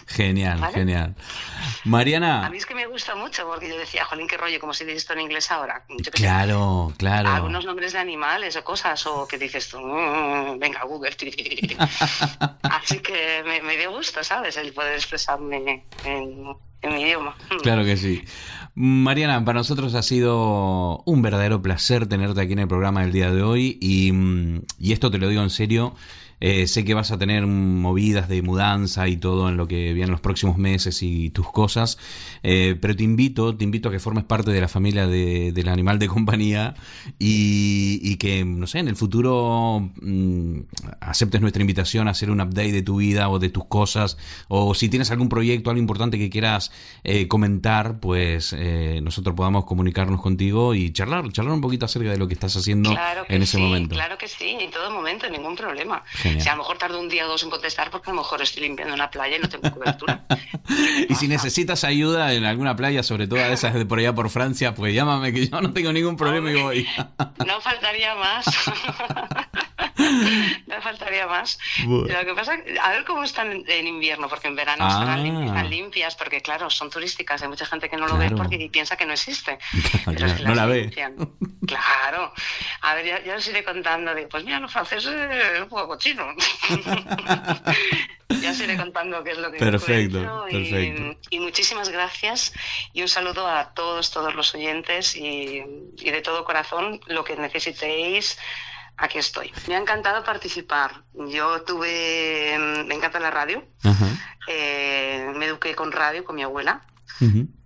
Genial, 0.07 0.59
¿Vale? 0.61 0.73
genial. 0.73 1.15
A 1.17 1.87
Mariana. 1.87 2.49
mí 2.49 2.57
es 2.57 2.65
que 2.65 2.73
me 2.75 2.87
gusta 2.87 3.15
mucho 3.15 3.45
porque 3.47 3.69
yo 3.69 3.77
decía, 3.77 4.05
jolín, 4.05 4.27
qué 4.27 4.37
rollo, 4.37 4.59
como 4.59 4.73
se 4.73 4.85
dice 4.85 4.97
esto 4.97 5.13
en 5.13 5.21
inglés 5.21 5.51
ahora. 5.51 5.83
Yo 5.89 5.97
qué 6.11 6.17
sé, 6.17 6.23
Claro, 6.23 6.91
claro. 6.97 7.29
algunos 7.29 7.63
nombres 7.65 7.93
de 7.93 7.99
animales 7.99 8.55
o 8.55 8.63
cosas, 8.63 9.05
o 9.05 9.27
que 9.27 9.37
dices 9.37 9.69
tú, 9.69 9.79
"Mm, 9.79 10.57
venga, 10.59 10.83
Google. 10.83 11.11
tiqui, 11.11 11.31
tiqui, 11.31 11.49
tiqui, 11.55 11.67
tiqui". 11.67 11.85
Así 12.63 12.99
que 12.99 13.43
me, 13.45 13.61
me 13.61 13.77
dio 13.77 13.91
gusto, 13.91 14.23
¿sabes? 14.23 14.57
El 14.57 14.73
poder 14.73 14.95
expresarme 14.95 15.85
en, 16.03 16.47
en 16.81 16.93
mi 16.95 17.01
idioma. 17.03 17.35
Claro 17.61 17.83
que 17.85 17.97
sí. 17.97 18.23
Mariana, 18.73 19.43
para 19.45 19.59
nosotros 19.59 19.93
ha 19.95 20.01
sido 20.03 21.03
un 21.05 21.21
verdadero 21.21 21.61
placer 21.61 22.07
tenerte 22.07 22.41
aquí 22.41 22.53
en 22.53 22.59
el 22.59 22.67
programa 22.67 23.01
del 23.01 23.11
día 23.11 23.31
de 23.31 23.41
hoy 23.43 23.77
y, 23.81 24.11
mm, 24.11 24.61
y 24.79 24.93
esto 24.93 25.11
te 25.11 25.17
lo 25.19 25.27
digo 25.29 25.41
en 25.43 25.49
serio. 25.51 25.95
Eh, 26.39 26.67
sé 26.67 26.85
que 26.85 26.93
vas 26.93 27.11
a 27.11 27.17
tener 27.17 27.45
movidas 27.47 28.29
de 28.29 28.41
mudanza 28.43 29.07
y 29.07 29.17
todo 29.17 29.49
en 29.49 29.57
lo 29.57 29.67
que 29.67 29.93
vienen 29.93 30.11
los 30.11 30.21
próximos 30.21 30.57
meses 30.57 31.01
y 31.01 31.31
tus 31.31 31.51
cosas, 31.51 31.97
eh, 32.43 32.77
pero 32.79 32.95
te 32.95 33.03
invito, 33.03 33.55
te 33.57 33.63
invito 33.63 33.89
a 33.89 33.91
que 33.91 33.99
formes 33.99 34.23
parte 34.23 34.51
de 34.51 34.61
la 34.61 34.67
familia 34.67 35.07
de- 35.07 35.51
del 35.51 35.67
animal 35.69 35.97
de 35.97 36.07
compañía 36.07 36.75
y, 37.19 37.99
y 38.03 38.17
que, 38.17 38.45
no 38.45 38.67
sé, 38.67 38.79
en 38.79 38.87
el 38.87 38.95
futuro 38.95 39.89
mm, 40.01 40.59
aceptes 41.01 41.41
nuestra 41.41 41.61
invitación 41.61 42.07
a 42.07 42.11
hacer 42.11 42.29
un 42.29 42.41
update 42.41 42.71
de 42.71 42.81
tu 42.81 42.97
vida 42.97 43.29
o 43.29 43.39
de 43.39 43.49
tus 43.49 43.65
cosas, 43.65 44.17
o 44.47 44.73
si 44.75 44.89
tienes 44.89 45.09
algún 45.11 45.29
proyecto, 45.29 45.69
algo 45.69 45.79
importante 45.81 46.17
que 46.17 46.29
quieras 46.29 46.71
eh, 47.03 47.27
comentar, 47.27 47.99
pues 47.99 48.53
eh, 48.57 48.99
nosotros 49.01 49.35
podamos 49.35 49.65
comunicarnos 49.65 50.21
contigo 50.21 50.73
y 50.75 50.91
charlar, 50.91 51.31
charlar 51.31 51.53
un 51.53 51.61
poquito 51.61 51.85
acerca 51.85 52.11
de 52.11 52.17
lo 52.17 52.27
que 52.27 52.33
estás 52.35 52.55
haciendo 52.55 52.91
Claro 52.91 53.25
que 53.25 53.35
en 53.35 53.41
ese 53.41 53.57
sí, 53.57 53.63
momento. 53.63 53.95
Claro 53.95 54.17
que 54.17 54.27
sí, 54.27 54.55
en 54.59 54.71
todo 54.71 54.91
momento, 54.91 55.29
ningún 55.29 55.55
problema. 55.55 56.03
Genial. 56.27 56.41
Si 56.41 56.49
a 56.49 56.51
lo 56.53 56.57
mejor 56.59 56.77
tardo 56.77 56.99
un 56.99 57.09
día 57.09 57.25
o 57.25 57.29
dos 57.29 57.43
en 57.43 57.49
contestar 57.49 57.89
porque 57.91 58.09
a 58.09 58.13
lo 58.13 58.21
mejor 58.21 58.41
estoy 58.41 58.63
limpiando 58.63 58.93
una 58.93 59.09
playa 59.09 59.37
y 59.37 59.39
no 59.39 59.49
tengo 59.49 59.71
cobertura. 59.71 60.23
Y 61.09 61.15
si 61.15 61.29
necesitas 61.29 61.85
ayuda 61.85 62.33
en 62.33 62.43
alguna 62.43 62.75
playa, 62.75 63.01
sobre 63.01 63.25
todo 63.25 63.39
a 63.39 63.47
esas 63.47 63.73
de 63.73 63.85
por 63.85 63.99
allá 63.99 64.13
por 64.13 64.29
Francia, 64.29 64.75
pues 64.75 64.93
llámame 64.93 65.31
que 65.31 65.47
yo 65.47 65.61
no 65.61 65.71
tengo 65.71 65.93
ningún 65.93 66.17
problema 66.17 66.51
y 66.51 66.61
voy. 66.61 66.87
No 67.45 67.61
faltaría 67.61 68.15
más. 68.15 68.45
no 70.67 70.81
faltaría 70.81 71.27
más. 71.27 71.59
Bueno. 71.85 72.07
Lo 72.19 72.25
que 72.25 72.33
pasa, 72.33 72.57
a 72.81 72.89
ver 72.91 73.05
cómo 73.05 73.23
están 73.23 73.63
en, 73.67 73.87
invierno, 73.87 74.27
porque 74.29 74.47
en 74.47 74.55
verano 74.55 74.85
Ah. 74.85 74.89
estarán 74.89 75.69
limpias, 75.69 76.15
porque 76.15 76.41
claro, 76.41 76.69
son 76.69 76.89
turísticas. 76.89 77.41
Hay 77.41 77.47
mucha 77.47 77.65
gente 77.65 77.89
que 77.89 77.97
no 77.97 78.07
lo 78.07 78.17
ve 78.17 78.27
Claro. 78.27 78.37
porque 78.43 78.69
piensa 78.71 78.95
que 78.97 79.05
no 79.05 79.13
existe. 79.13 79.57
Claro, 80.03 80.17
Pero 80.17 80.25
es 80.27 80.33
que 80.33 80.43
no 80.43 80.55
la 80.55 80.65
ve. 80.65 80.89
Claro. 81.67 82.33
A 82.81 82.93
ver, 82.95 83.05
ya, 83.05 83.23
ya 83.23 83.35
os 83.35 83.47
iré 83.47 83.63
contando. 83.63 84.13
Digo, 84.15 84.29
pues 84.29 84.43
mira, 84.43 84.59
los 84.59 84.71
franceses 84.71 85.13
es 85.13 85.61
un 85.61 85.69
poco 85.69 85.87
cochino. 85.89 86.25
ya 88.41 88.51
os 88.51 88.59
iré 88.61 88.77
contando 88.77 89.23
qué 89.23 89.31
es 89.31 89.37
lo 89.37 89.51
que 89.51 89.57
Perfecto, 89.57 90.45
y- 90.49 90.53
perfecto. 90.71 91.19
y 91.29 91.39
muchísimas 91.39 91.89
gracias 91.89 92.53
y 92.93 93.01
un 93.01 93.07
saludo 93.07 93.47
a 93.47 93.73
todos, 93.73 94.11
todos 94.11 94.35
los 94.35 94.53
oyentes 94.55 95.15
y, 95.15 95.63
y 95.97 96.09
de 96.11 96.21
todo 96.21 96.43
corazón, 96.45 96.99
lo 97.07 97.23
que 97.23 97.35
necesitéis, 97.35 98.37
aquí 98.97 99.17
estoy. 99.19 99.51
Me 99.67 99.75
ha 99.75 99.79
encantado 99.79 100.23
participar. 100.23 101.03
Yo 101.13 101.61
tuve, 101.63 102.57
me 102.87 102.95
encanta 102.95 103.19
la 103.19 103.31
radio, 103.31 103.63
eh, 104.47 105.31
me 105.35 105.45
eduqué 105.45 105.75
con 105.75 105.91
radio 105.91 106.23
con 106.23 106.35
mi 106.35 106.43
abuela 106.43 106.81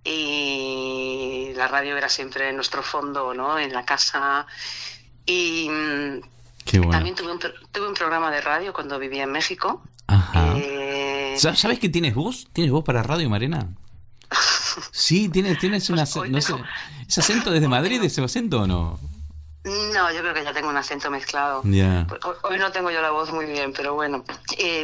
y 0.03 1.53
la 1.55 1.67
radio 1.67 1.97
era 1.97 2.09
siempre 2.09 2.51
nuestro 2.53 2.83
fondo, 2.83 3.33
¿no? 3.33 3.57
En 3.59 3.73
la 3.73 3.85
casa. 3.85 4.45
Y 5.25 5.67
mm, 5.69 6.21
Qué 6.65 6.77
bueno. 6.79 6.91
también 6.91 7.15
tuve 7.15 7.31
un, 7.31 7.39
tuve 7.39 7.87
un 7.87 7.93
programa 7.93 8.31
de 8.31 8.41
radio 8.41 8.73
cuando 8.73 8.97
vivía 8.99 9.23
en 9.23 9.31
México. 9.31 9.83
Ajá. 10.07 10.53
Eh, 10.57 11.35
Sa- 11.37 11.55
¿Sabes 11.55 11.79
que 11.79 11.89
tienes 11.89 12.13
voz? 12.15 12.47
¿Tienes 12.53 12.71
voz 12.71 12.83
para 12.83 13.03
radio, 13.03 13.29
Marena? 13.29 13.67
Sí, 14.91 15.27
tienes, 15.27 15.59
tienes 15.59 15.89
un 15.89 15.97
Pues 15.97 16.03
acento, 16.09 16.21
hoy 16.21 16.29
no 16.29 16.39
sé, 16.41 16.53
¿es 17.05 17.17
acento 17.17 17.51
desde 17.51 17.67
Madrid, 17.67 18.01
ese 18.03 18.23
acento 18.23 18.61
o 18.61 18.67
no? 18.67 18.97
No, 19.63 20.11
yo 20.11 20.21
creo 20.21 20.33
que 20.33 20.43
ya 20.43 20.53
tengo 20.53 20.69
un 20.69 20.77
acento 20.77 21.11
mezclado. 21.11 21.61
Hoy, 22.43 22.57
no 22.57 22.71
tengo 22.71 22.89
yo 22.89 22.99
la 23.01 23.11
voz 23.11 23.31
muy 23.31 23.45
bien, 23.45 23.73
pero 23.73 23.93
bueno. 23.93 24.23
Eh, 24.57 24.83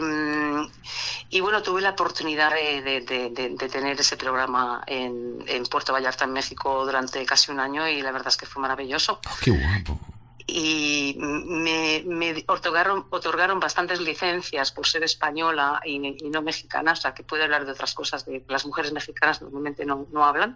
y 1.29 1.39
bueno, 1.41 1.63
tuve 1.63 1.81
la 1.81 1.91
oportunidad 1.91 2.51
de, 2.53 2.81
de- 2.83 3.01
de- 3.01 3.29
de- 3.31 3.49
de 3.55 3.69
tener 3.69 3.99
ese 3.99 4.17
programa 4.17 4.83
en, 4.85 5.43
en 5.47 5.63
Puerto 5.65 5.93
Vallarta, 5.93 6.25
en 6.25 6.33
México, 6.33 6.85
durante 6.85 7.25
casi 7.25 7.51
un 7.51 7.59
año 7.59 7.87
y 7.87 8.01
la 8.01 8.11
verdad 8.11 8.27
es 8.29 8.37
que 8.37 8.45
fue 8.45 8.61
maravilloso. 8.61 9.19
Oh, 9.25 9.37
qué 9.41 9.49
guapo. 9.51 9.99
Y 10.49 11.17
me, 11.19 12.03
me 12.05 12.43
otorgaron, 12.47 13.05
otorgaron 13.09 13.59
bastantes 13.59 13.99
licencias 13.99 14.71
por 14.71 14.87
ser 14.87 15.03
española 15.03 15.81
y, 15.85 15.95
y 16.25 16.29
no 16.29 16.41
mexicana, 16.41 16.93
o 16.93 16.95
sea 16.95 17.13
que 17.13 17.23
puedo 17.23 17.43
hablar 17.43 17.65
de 17.65 17.73
otras 17.73 17.93
cosas 17.93 18.25
de 18.25 18.45
las 18.47 18.65
mujeres 18.65 18.93
mexicanas 18.93 19.41
normalmente 19.41 19.83
no, 19.83 20.07
no 20.11 20.23
hablan 20.23 20.55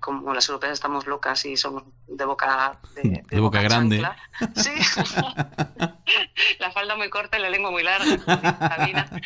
como 0.00 0.32
las 0.32 0.48
europeas 0.48 0.72
estamos 0.72 1.06
locas 1.06 1.44
y 1.44 1.58
somos 1.58 1.82
de 2.06 2.24
boca 2.24 2.80
de, 2.94 3.22
De 3.28 3.40
boca 3.40 3.60
grande. 3.60 4.00
chancla. 4.00 4.16
Sí. 4.56 4.70
la 6.58 6.70
falda 6.72 6.96
muy 6.96 7.10
corta 7.10 7.38
y 7.38 7.42
la 7.42 7.50
lengua 7.50 7.70
muy 7.70 7.82
larga. 7.82 8.16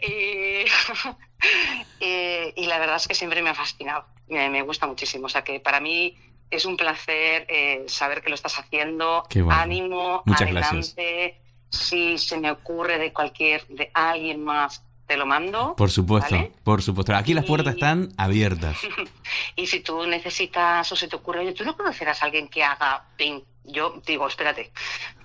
Y, 0.00 0.64
y- 2.04 2.52
y 2.56 2.66
la 2.66 2.78
verdad 2.78 2.96
es 2.96 3.08
que 3.08 3.14
siempre 3.14 3.42
me 3.42 3.50
ha 3.50 3.54
fascinado. 3.54 4.04
Me, 4.28 4.48
me 4.50 4.62
gusta 4.62 4.86
muchísimo. 4.86 5.26
O 5.26 5.28
sea 5.28 5.42
que 5.42 5.60
para 5.60 5.80
mí 5.80 6.16
es 6.50 6.64
un 6.64 6.76
placer 6.76 7.46
eh, 7.48 7.84
saber 7.86 8.22
que 8.22 8.28
lo 8.28 8.34
estás 8.34 8.58
haciendo. 8.58 9.24
Qué 9.28 9.42
bueno. 9.42 9.60
Ánimo, 9.60 10.22
Muchas 10.26 10.42
adelante. 10.42 11.40
Si 11.68 12.18
se 12.18 12.38
me 12.38 12.50
ocurre 12.50 12.98
de 12.98 13.12
cualquier, 13.12 13.66
de 13.68 13.90
alguien 13.94 14.42
más, 14.42 14.84
te 15.06 15.16
lo 15.16 15.26
mando. 15.26 15.74
Por 15.76 15.90
supuesto, 15.90 16.34
¿vale? 16.34 16.52
por 16.64 16.82
supuesto. 16.82 17.14
Aquí 17.14 17.32
las 17.34 17.44
puertas 17.44 17.74
Y- 17.74 17.76
están 17.76 18.08
abiertas. 18.16 18.78
Y 19.56 19.66
si 19.66 19.80
tú 19.80 20.04
necesitas 20.06 20.90
o 20.90 20.96
se 20.96 21.06
te 21.06 21.14
ocurre, 21.16 21.40
oye, 21.40 21.52
tú 21.52 21.64
no 21.64 21.76
conocerás 21.76 22.20
a 22.22 22.24
alguien 22.26 22.48
que 22.48 22.64
haga 22.64 23.04
ping. 23.16 23.40
Yo 23.64 24.00
digo, 24.04 24.26
espérate, 24.26 24.72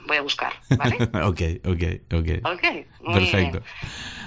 voy 0.05 0.17
a 0.17 0.21
buscar, 0.21 0.53
¿vale? 0.78 0.97
ok, 1.23 1.41
ok, 1.65 2.13
ok. 2.13 2.53
Ok, 2.53 2.63
muy 3.01 3.13
Perfecto. 3.13 3.59
bien. 3.59 3.63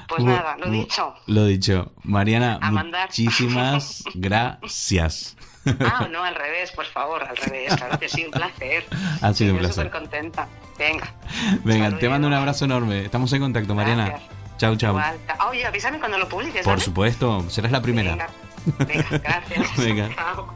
Pues 0.08 0.24
nada, 0.24 0.56
lo 0.56 0.70
dicho. 0.70 1.14
Lo 1.26 1.44
dicho. 1.44 1.92
Mariana, 2.02 2.58
A 2.62 2.70
muchísimas 2.72 4.02
gracias. 4.14 5.36
Ah, 5.80 6.08
no, 6.10 6.22
al 6.24 6.34
revés, 6.34 6.70
por 6.72 6.86
favor, 6.86 7.22
al 7.24 7.36
revez. 7.36 7.74
Claro 7.76 7.98
que 7.98 8.08
sí, 8.08 8.24
un 8.24 8.30
placer. 8.30 8.84
Ha 9.22 9.32
sido 9.34 9.54
un 9.54 9.60
Estoy 9.64 9.84
placer. 9.84 9.86
súper 9.86 9.90
contenta. 9.90 10.48
Venga. 10.78 11.12
Venga, 11.64 11.84
Saludos. 11.86 12.00
te 12.00 12.08
mando 12.08 12.28
un 12.28 12.34
abrazo 12.34 12.64
enorme. 12.66 13.04
Estamos 13.04 13.32
en 13.32 13.40
contacto, 13.40 13.74
Mariana. 13.74 14.06
Gracias. 14.06 14.30
Chau, 14.58 14.76
chau. 14.76 14.90
Igual. 14.90 15.18
Ah, 15.28 15.48
Oye, 15.48 15.66
avísame 15.66 15.98
cuando 15.98 16.18
lo 16.18 16.28
publiques, 16.28 16.62
Por 16.64 16.74
¿vale? 16.74 16.84
supuesto, 16.84 17.48
serás 17.50 17.72
la 17.72 17.80
primera. 17.82 18.12
Venga, 18.12 18.28
Venga, 18.86 19.18
gracias. 19.18 19.76
Venga. 19.76 20.08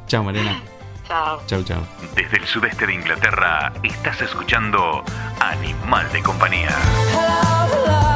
Chao. 0.07 0.23
Mariana. 0.25 0.61
Chao. 1.09 1.43
Chau, 1.47 1.63
chau. 1.65 1.83
Desde 2.15 2.37
el 2.37 2.47
sudeste 2.47 2.87
de 2.87 2.95
Inglaterra, 2.95 3.73
estás 3.83 4.21
escuchando 4.23 5.05
Animal 5.41 6.11
de 6.13 6.23
Compañía. 6.23 6.69
Hello, 7.13 7.85
hello, 7.85 8.12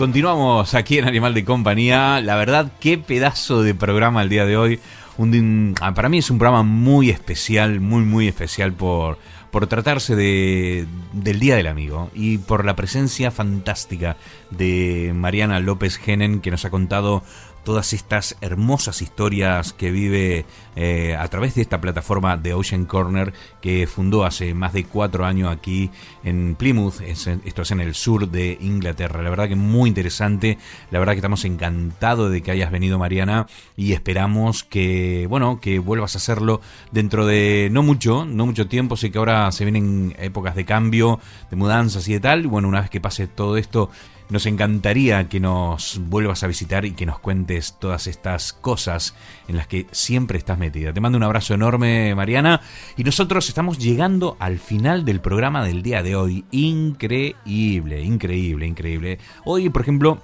continuamos 0.00 0.72
aquí 0.72 0.96
en 0.96 1.06
Animal 1.06 1.34
de 1.34 1.44
Compañía. 1.44 2.22
La 2.22 2.34
verdad, 2.34 2.72
qué 2.80 2.96
pedazo 2.96 3.62
de 3.62 3.74
programa 3.74 4.22
el 4.22 4.30
día 4.30 4.46
de 4.46 4.56
hoy. 4.56 4.80
Un, 5.18 5.74
ah, 5.82 5.92
para 5.92 6.08
mí 6.08 6.16
es 6.16 6.30
un 6.30 6.38
programa 6.38 6.62
muy 6.62 7.10
especial, 7.10 7.80
muy, 7.80 8.04
muy 8.04 8.26
especial 8.26 8.72
por, 8.72 9.18
por 9.50 9.66
tratarse 9.66 10.16
de, 10.16 10.86
del 11.12 11.38
Día 11.38 11.54
del 11.54 11.66
Amigo 11.66 12.10
y 12.14 12.38
por 12.38 12.64
la 12.64 12.76
presencia 12.76 13.30
fantástica 13.30 14.16
de 14.48 15.12
Mariana 15.14 15.60
López 15.60 15.98
Genen, 15.98 16.40
que 16.40 16.50
nos 16.50 16.64
ha 16.64 16.70
contado 16.70 17.22
todas 17.64 17.92
estas 17.92 18.36
hermosas 18.40 19.02
historias 19.02 19.72
que 19.72 19.90
vive 19.90 20.44
eh, 20.76 21.16
a 21.16 21.28
través 21.28 21.54
de 21.54 21.62
esta 21.62 21.80
plataforma 21.80 22.36
de 22.36 22.54
Ocean 22.54 22.84
Corner 22.84 23.32
que 23.60 23.86
fundó 23.86 24.24
hace 24.24 24.54
más 24.54 24.72
de 24.72 24.84
cuatro 24.84 25.24
años 25.24 25.52
aquí 25.52 25.90
en 26.24 26.54
Plymouth, 26.54 27.00
esto 27.00 27.62
es 27.62 27.70
en 27.70 27.80
el 27.80 27.94
sur 27.94 28.28
de 28.28 28.58
Inglaterra. 28.60 29.22
La 29.22 29.30
verdad 29.30 29.48
que 29.48 29.56
muy 29.56 29.88
interesante, 29.88 30.58
la 30.90 30.98
verdad 30.98 31.12
que 31.12 31.18
estamos 31.18 31.44
encantados 31.44 32.30
de 32.30 32.42
que 32.42 32.50
hayas 32.50 32.70
venido 32.70 32.98
Mariana 32.98 33.46
y 33.76 33.92
esperamos 33.92 34.64
que, 34.64 35.26
bueno, 35.28 35.60
que 35.60 35.78
vuelvas 35.78 36.14
a 36.14 36.18
hacerlo 36.18 36.60
dentro 36.92 37.26
de 37.26 37.68
no 37.70 37.82
mucho, 37.82 38.24
no 38.24 38.46
mucho 38.46 38.68
tiempo, 38.68 38.96
sé 38.96 39.10
que 39.10 39.18
ahora 39.18 39.50
se 39.52 39.64
vienen 39.64 40.14
épocas 40.18 40.54
de 40.54 40.64
cambio, 40.64 41.20
de 41.50 41.56
mudanzas 41.56 42.08
y 42.08 42.14
de 42.14 42.20
tal, 42.20 42.46
bueno, 42.46 42.68
una 42.68 42.80
vez 42.80 42.90
que 42.90 43.00
pase 43.00 43.26
todo 43.26 43.56
esto, 43.56 43.90
nos 44.30 44.46
encantaría 44.46 45.28
que 45.28 45.40
nos 45.40 46.00
vuelvas 46.08 46.42
a 46.42 46.46
visitar 46.46 46.84
y 46.84 46.92
que 46.92 47.06
nos 47.06 47.18
cuentes 47.18 47.76
todas 47.78 48.06
estas 48.06 48.52
cosas 48.52 49.14
en 49.48 49.56
las 49.56 49.66
que 49.66 49.86
siempre 49.90 50.38
estás 50.38 50.58
metida. 50.58 50.92
Te 50.92 51.00
mando 51.00 51.18
un 51.18 51.24
abrazo 51.24 51.54
enorme, 51.54 52.14
Mariana. 52.14 52.60
Y 52.96 53.04
nosotros 53.04 53.48
estamos 53.48 53.78
llegando 53.78 54.36
al 54.38 54.58
final 54.58 55.04
del 55.04 55.20
programa 55.20 55.64
del 55.64 55.82
día 55.82 56.02
de 56.02 56.16
hoy. 56.16 56.44
Increíble, 56.50 58.02
increíble, 58.02 58.66
increíble. 58.66 59.18
Hoy, 59.44 59.68
por 59.68 59.82
ejemplo, 59.82 60.22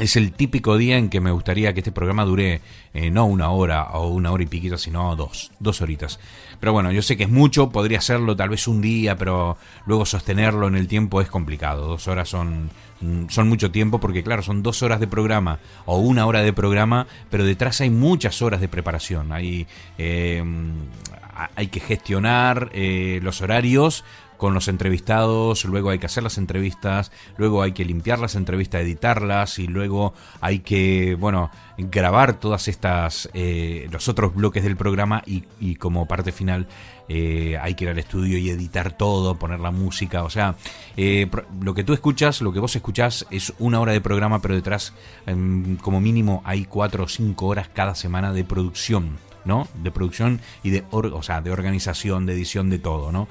es 0.00 0.16
el 0.16 0.32
típico 0.32 0.76
día 0.76 0.96
en 0.96 1.08
que 1.08 1.20
me 1.20 1.30
gustaría 1.30 1.72
que 1.72 1.80
este 1.80 1.92
programa 1.92 2.24
dure 2.24 2.60
eh, 2.94 3.10
no 3.10 3.26
una 3.26 3.50
hora 3.50 3.84
o 3.92 4.08
una 4.08 4.32
hora 4.32 4.42
y 4.42 4.46
piquito, 4.46 4.78
sino 4.78 5.14
dos, 5.16 5.52
dos 5.60 5.80
horitas. 5.80 6.18
Pero 6.58 6.72
bueno, 6.72 6.92
yo 6.92 7.02
sé 7.02 7.16
que 7.16 7.24
es 7.24 7.30
mucho, 7.30 7.70
podría 7.70 7.98
hacerlo 7.98 8.36
tal 8.36 8.48
vez 8.48 8.66
un 8.68 8.80
día, 8.80 9.16
pero 9.16 9.56
luego 9.86 10.04
sostenerlo 10.04 10.68
en 10.68 10.76
el 10.76 10.88
tiempo 10.88 11.20
es 11.20 11.28
complicado. 11.28 11.86
Dos 11.86 12.08
horas 12.08 12.28
son, 12.28 12.70
mm, 13.00 13.28
son 13.28 13.48
mucho 13.48 13.70
tiempo 13.70 14.00
porque 14.00 14.22
claro, 14.22 14.42
son 14.42 14.62
dos 14.62 14.82
horas 14.82 15.00
de 15.00 15.06
programa 15.06 15.58
o 15.86 15.98
una 15.98 16.26
hora 16.26 16.42
de 16.42 16.52
programa, 16.52 17.06
pero 17.30 17.44
detrás 17.44 17.80
hay 17.80 17.90
muchas 17.90 18.42
horas 18.42 18.60
de 18.60 18.68
preparación. 18.68 19.32
Hay, 19.32 19.66
eh, 19.98 20.42
hay 21.54 21.66
que 21.68 21.80
gestionar 21.80 22.70
eh, 22.72 23.20
los 23.22 23.40
horarios 23.40 24.04
con 24.40 24.54
los 24.54 24.68
entrevistados, 24.68 25.66
luego 25.66 25.90
hay 25.90 25.98
que 25.98 26.06
hacer 26.06 26.22
las 26.22 26.38
entrevistas, 26.38 27.12
luego 27.36 27.60
hay 27.60 27.72
que 27.72 27.84
limpiar 27.84 28.18
las 28.18 28.36
entrevistas, 28.36 28.80
editarlas 28.80 29.58
y 29.58 29.66
luego 29.66 30.14
hay 30.40 30.60
que, 30.60 31.14
bueno, 31.20 31.50
grabar 31.76 32.40
todas 32.40 32.66
estas, 32.66 33.28
eh, 33.34 33.86
los 33.92 34.08
otros 34.08 34.34
bloques 34.34 34.64
del 34.64 34.78
programa 34.78 35.22
y, 35.26 35.74
como 35.74 36.08
parte 36.08 36.32
final 36.32 36.66
eh, 37.06 37.58
hay 37.60 37.74
que 37.74 37.84
ir 37.84 37.90
al 37.90 37.98
estudio 37.98 38.38
y 38.38 38.48
editar 38.48 38.96
todo, 38.96 39.34
poner 39.38 39.60
la 39.60 39.72
música, 39.72 40.24
o 40.24 40.30
sea, 40.30 40.54
eh, 40.96 41.28
lo 41.60 41.74
que 41.74 41.84
tú 41.84 41.92
escuchas, 41.92 42.40
lo 42.40 42.50
que 42.50 42.60
vos 42.60 42.74
escuchás 42.74 43.26
es 43.30 43.52
una 43.58 43.78
hora 43.78 43.92
de 43.92 44.00
programa, 44.00 44.40
pero 44.40 44.54
detrás 44.54 44.94
em, 45.26 45.76
como 45.76 46.00
mínimo 46.00 46.40
hay 46.46 46.64
cuatro 46.64 47.04
o 47.04 47.08
cinco 47.08 47.48
horas 47.48 47.68
cada 47.68 47.94
semana 47.94 48.32
de 48.32 48.44
producción. 48.44 49.18
¿no? 49.42 49.66
De 49.82 49.90
producción 49.90 50.38
y 50.62 50.68
de, 50.68 50.84
o 50.90 51.22
sea, 51.22 51.40
de 51.40 51.50
organización, 51.50 52.26
de 52.26 52.34
edición, 52.34 52.68
de 52.68 52.78
todo, 52.78 53.10
¿no? 53.10 53.26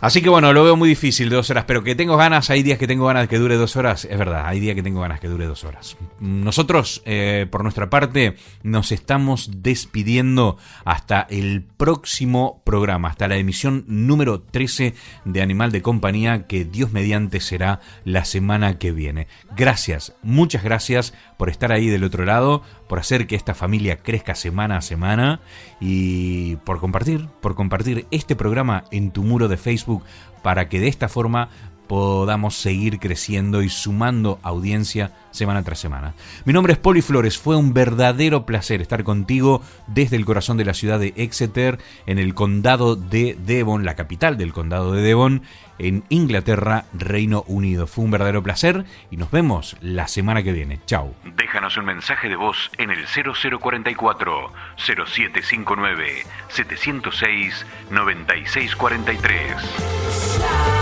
Así 0.00 0.22
que 0.22 0.30
bueno, 0.30 0.52
lo 0.54 0.64
veo 0.64 0.76
muy 0.76 0.88
difícil 0.88 1.28
de 1.28 1.36
dos 1.36 1.50
horas, 1.50 1.64
pero 1.66 1.84
que 1.84 1.94
tengo 1.94 2.16
ganas, 2.16 2.48
hay 2.48 2.62
días 2.62 2.78
que 2.78 2.86
tengo 2.86 3.06
ganas 3.06 3.24
de 3.24 3.28
que 3.28 3.38
dure 3.38 3.56
dos 3.56 3.76
horas, 3.76 4.06
es 4.06 4.18
verdad, 4.18 4.44
hay 4.46 4.58
días 4.58 4.74
que 4.74 4.82
tengo 4.82 5.02
ganas 5.02 5.20
que 5.20 5.28
dure 5.28 5.44
dos 5.44 5.62
horas. 5.64 5.98
Nosotros, 6.20 7.02
eh, 7.04 7.46
por 7.50 7.62
nuestra 7.62 7.90
parte, 7.90 8.36
nos 8.62 8.92
estamos 8.92 9.50
despidiendo 9.62 10.56
hasta 10.86 11.26
el 11.28 11.62
próximo 11.76 12.62
programa, 12.64 13.08
hasta 13.08 13.28
la 13.28 13.36
emisión 13.36 13.84
número 13.88 14.40
13 14.40 14.94
de 15.26 15.42
Animal 15.42 15.70
de 15.70 15.82
Compañía, 15.82 16.46
que 16.46 16.64
Dios 16.64 16.92
mediante 16.92 17.40
será 17.40 17.80
la 18.04 18.24
semana 18.24 18.78
que 18.78 18.92
viene. 18.92 19.26
Gracias, 19.54 20.14
muchas 20.22 20.64
gracias 20.64 21.12
por 21.36 21.50
estar 21.50 21.72
ahí 21.72 21.88
del 21.88 22.04
otro 22.04 22.24
lado, 22.24 22.62
por 22.90 22.98
hacer 22.98 23.28
que 23.28 23.36
esta 23.36 23.54
familia 23.54 23.98
crezca 23.98 24.34
semana 24.34 24.78
a 24.78 24.80
semana 24.80 25.38
y 25.80 26.56
por 26.56 26.80
compartir, 26.80 27.28
por 27.40 27.54
compartir 27.54 28.08
este 28.10 28.34
programa 28.34 28.82
en 28.90 29.12
tu 29.12 29.22
muro 29.22 29.46
de 29.46 29.56
Facebook 29.56 30.02
para 30.42 30.68
que 30.68 30.80
de 30.80 30.88
esta 30.88 31.08
forma 31.08 31.50
podamos 31.86 32.56
seguir 32.56 32.98
creciendo 32.98 33.62
y 33.62 33.68
sumando 33.68 34.40
audiencia 34.42 35.12
semana 35.30 35.62
tras 35.62 35.78
semana. 35.78 36.14
Mi 36.44 36.52
nombre 36.52 36.72
es 36.72 36.80
Poli 36.80 37.00
Flores, 37.00 37.38
fue 37.38 37.56
un 37.56 37.74
verdadero 37.74 38.44
placer 38.44 38.80
estar 38.80 39.04
contigo 39.04 39.62
desde 39.86 40.16
el 40.16 40.24
corazón 40.24 40.56
de 40.56 40.64
la 40.64 40.74
ciudad 40.74 40.98
de 40.98 41.14
Exeter, 41.16 41.78
en 42.06 42.18
el 42.18 42.34
condado 42.34 42.96
de 42.96 43.36
Devon, 43.46 43.84
la 43.84 43.94
capital 43.94 44.36
del 44.36 44.52
condado 44.52 44.92
de 44.92 45.02
Devon, 45.02 45.42
en 45.80 46.04
Inglaterra, 46.10 46.84
Reino 46.92 47.42
Unido. 47.46 47.86
Fue 47.86 48.04
un 48.04 48.10
verdadero 48.10 48.42
placer 48.42 48.84
y 49.10 49.16
nos 49.16 49.30
vemos 49.30 49.78
la 49.80 50.08
semana 50.08 50.42
que 50.42 50.52
viene. 50.52 50.78
Chao. 50.86 51.14
Déjanos 51.36 51.78
un 51.78 51.86
mensaje 51.86 52.28
de 52.28 52.36
voz 52.36 52.70
en 52.78 52.90
el 52.90 53.06
0044 53.06 54.52
0759 54.76 56.26
706 56.48 57.66
9643. 57.90 60.79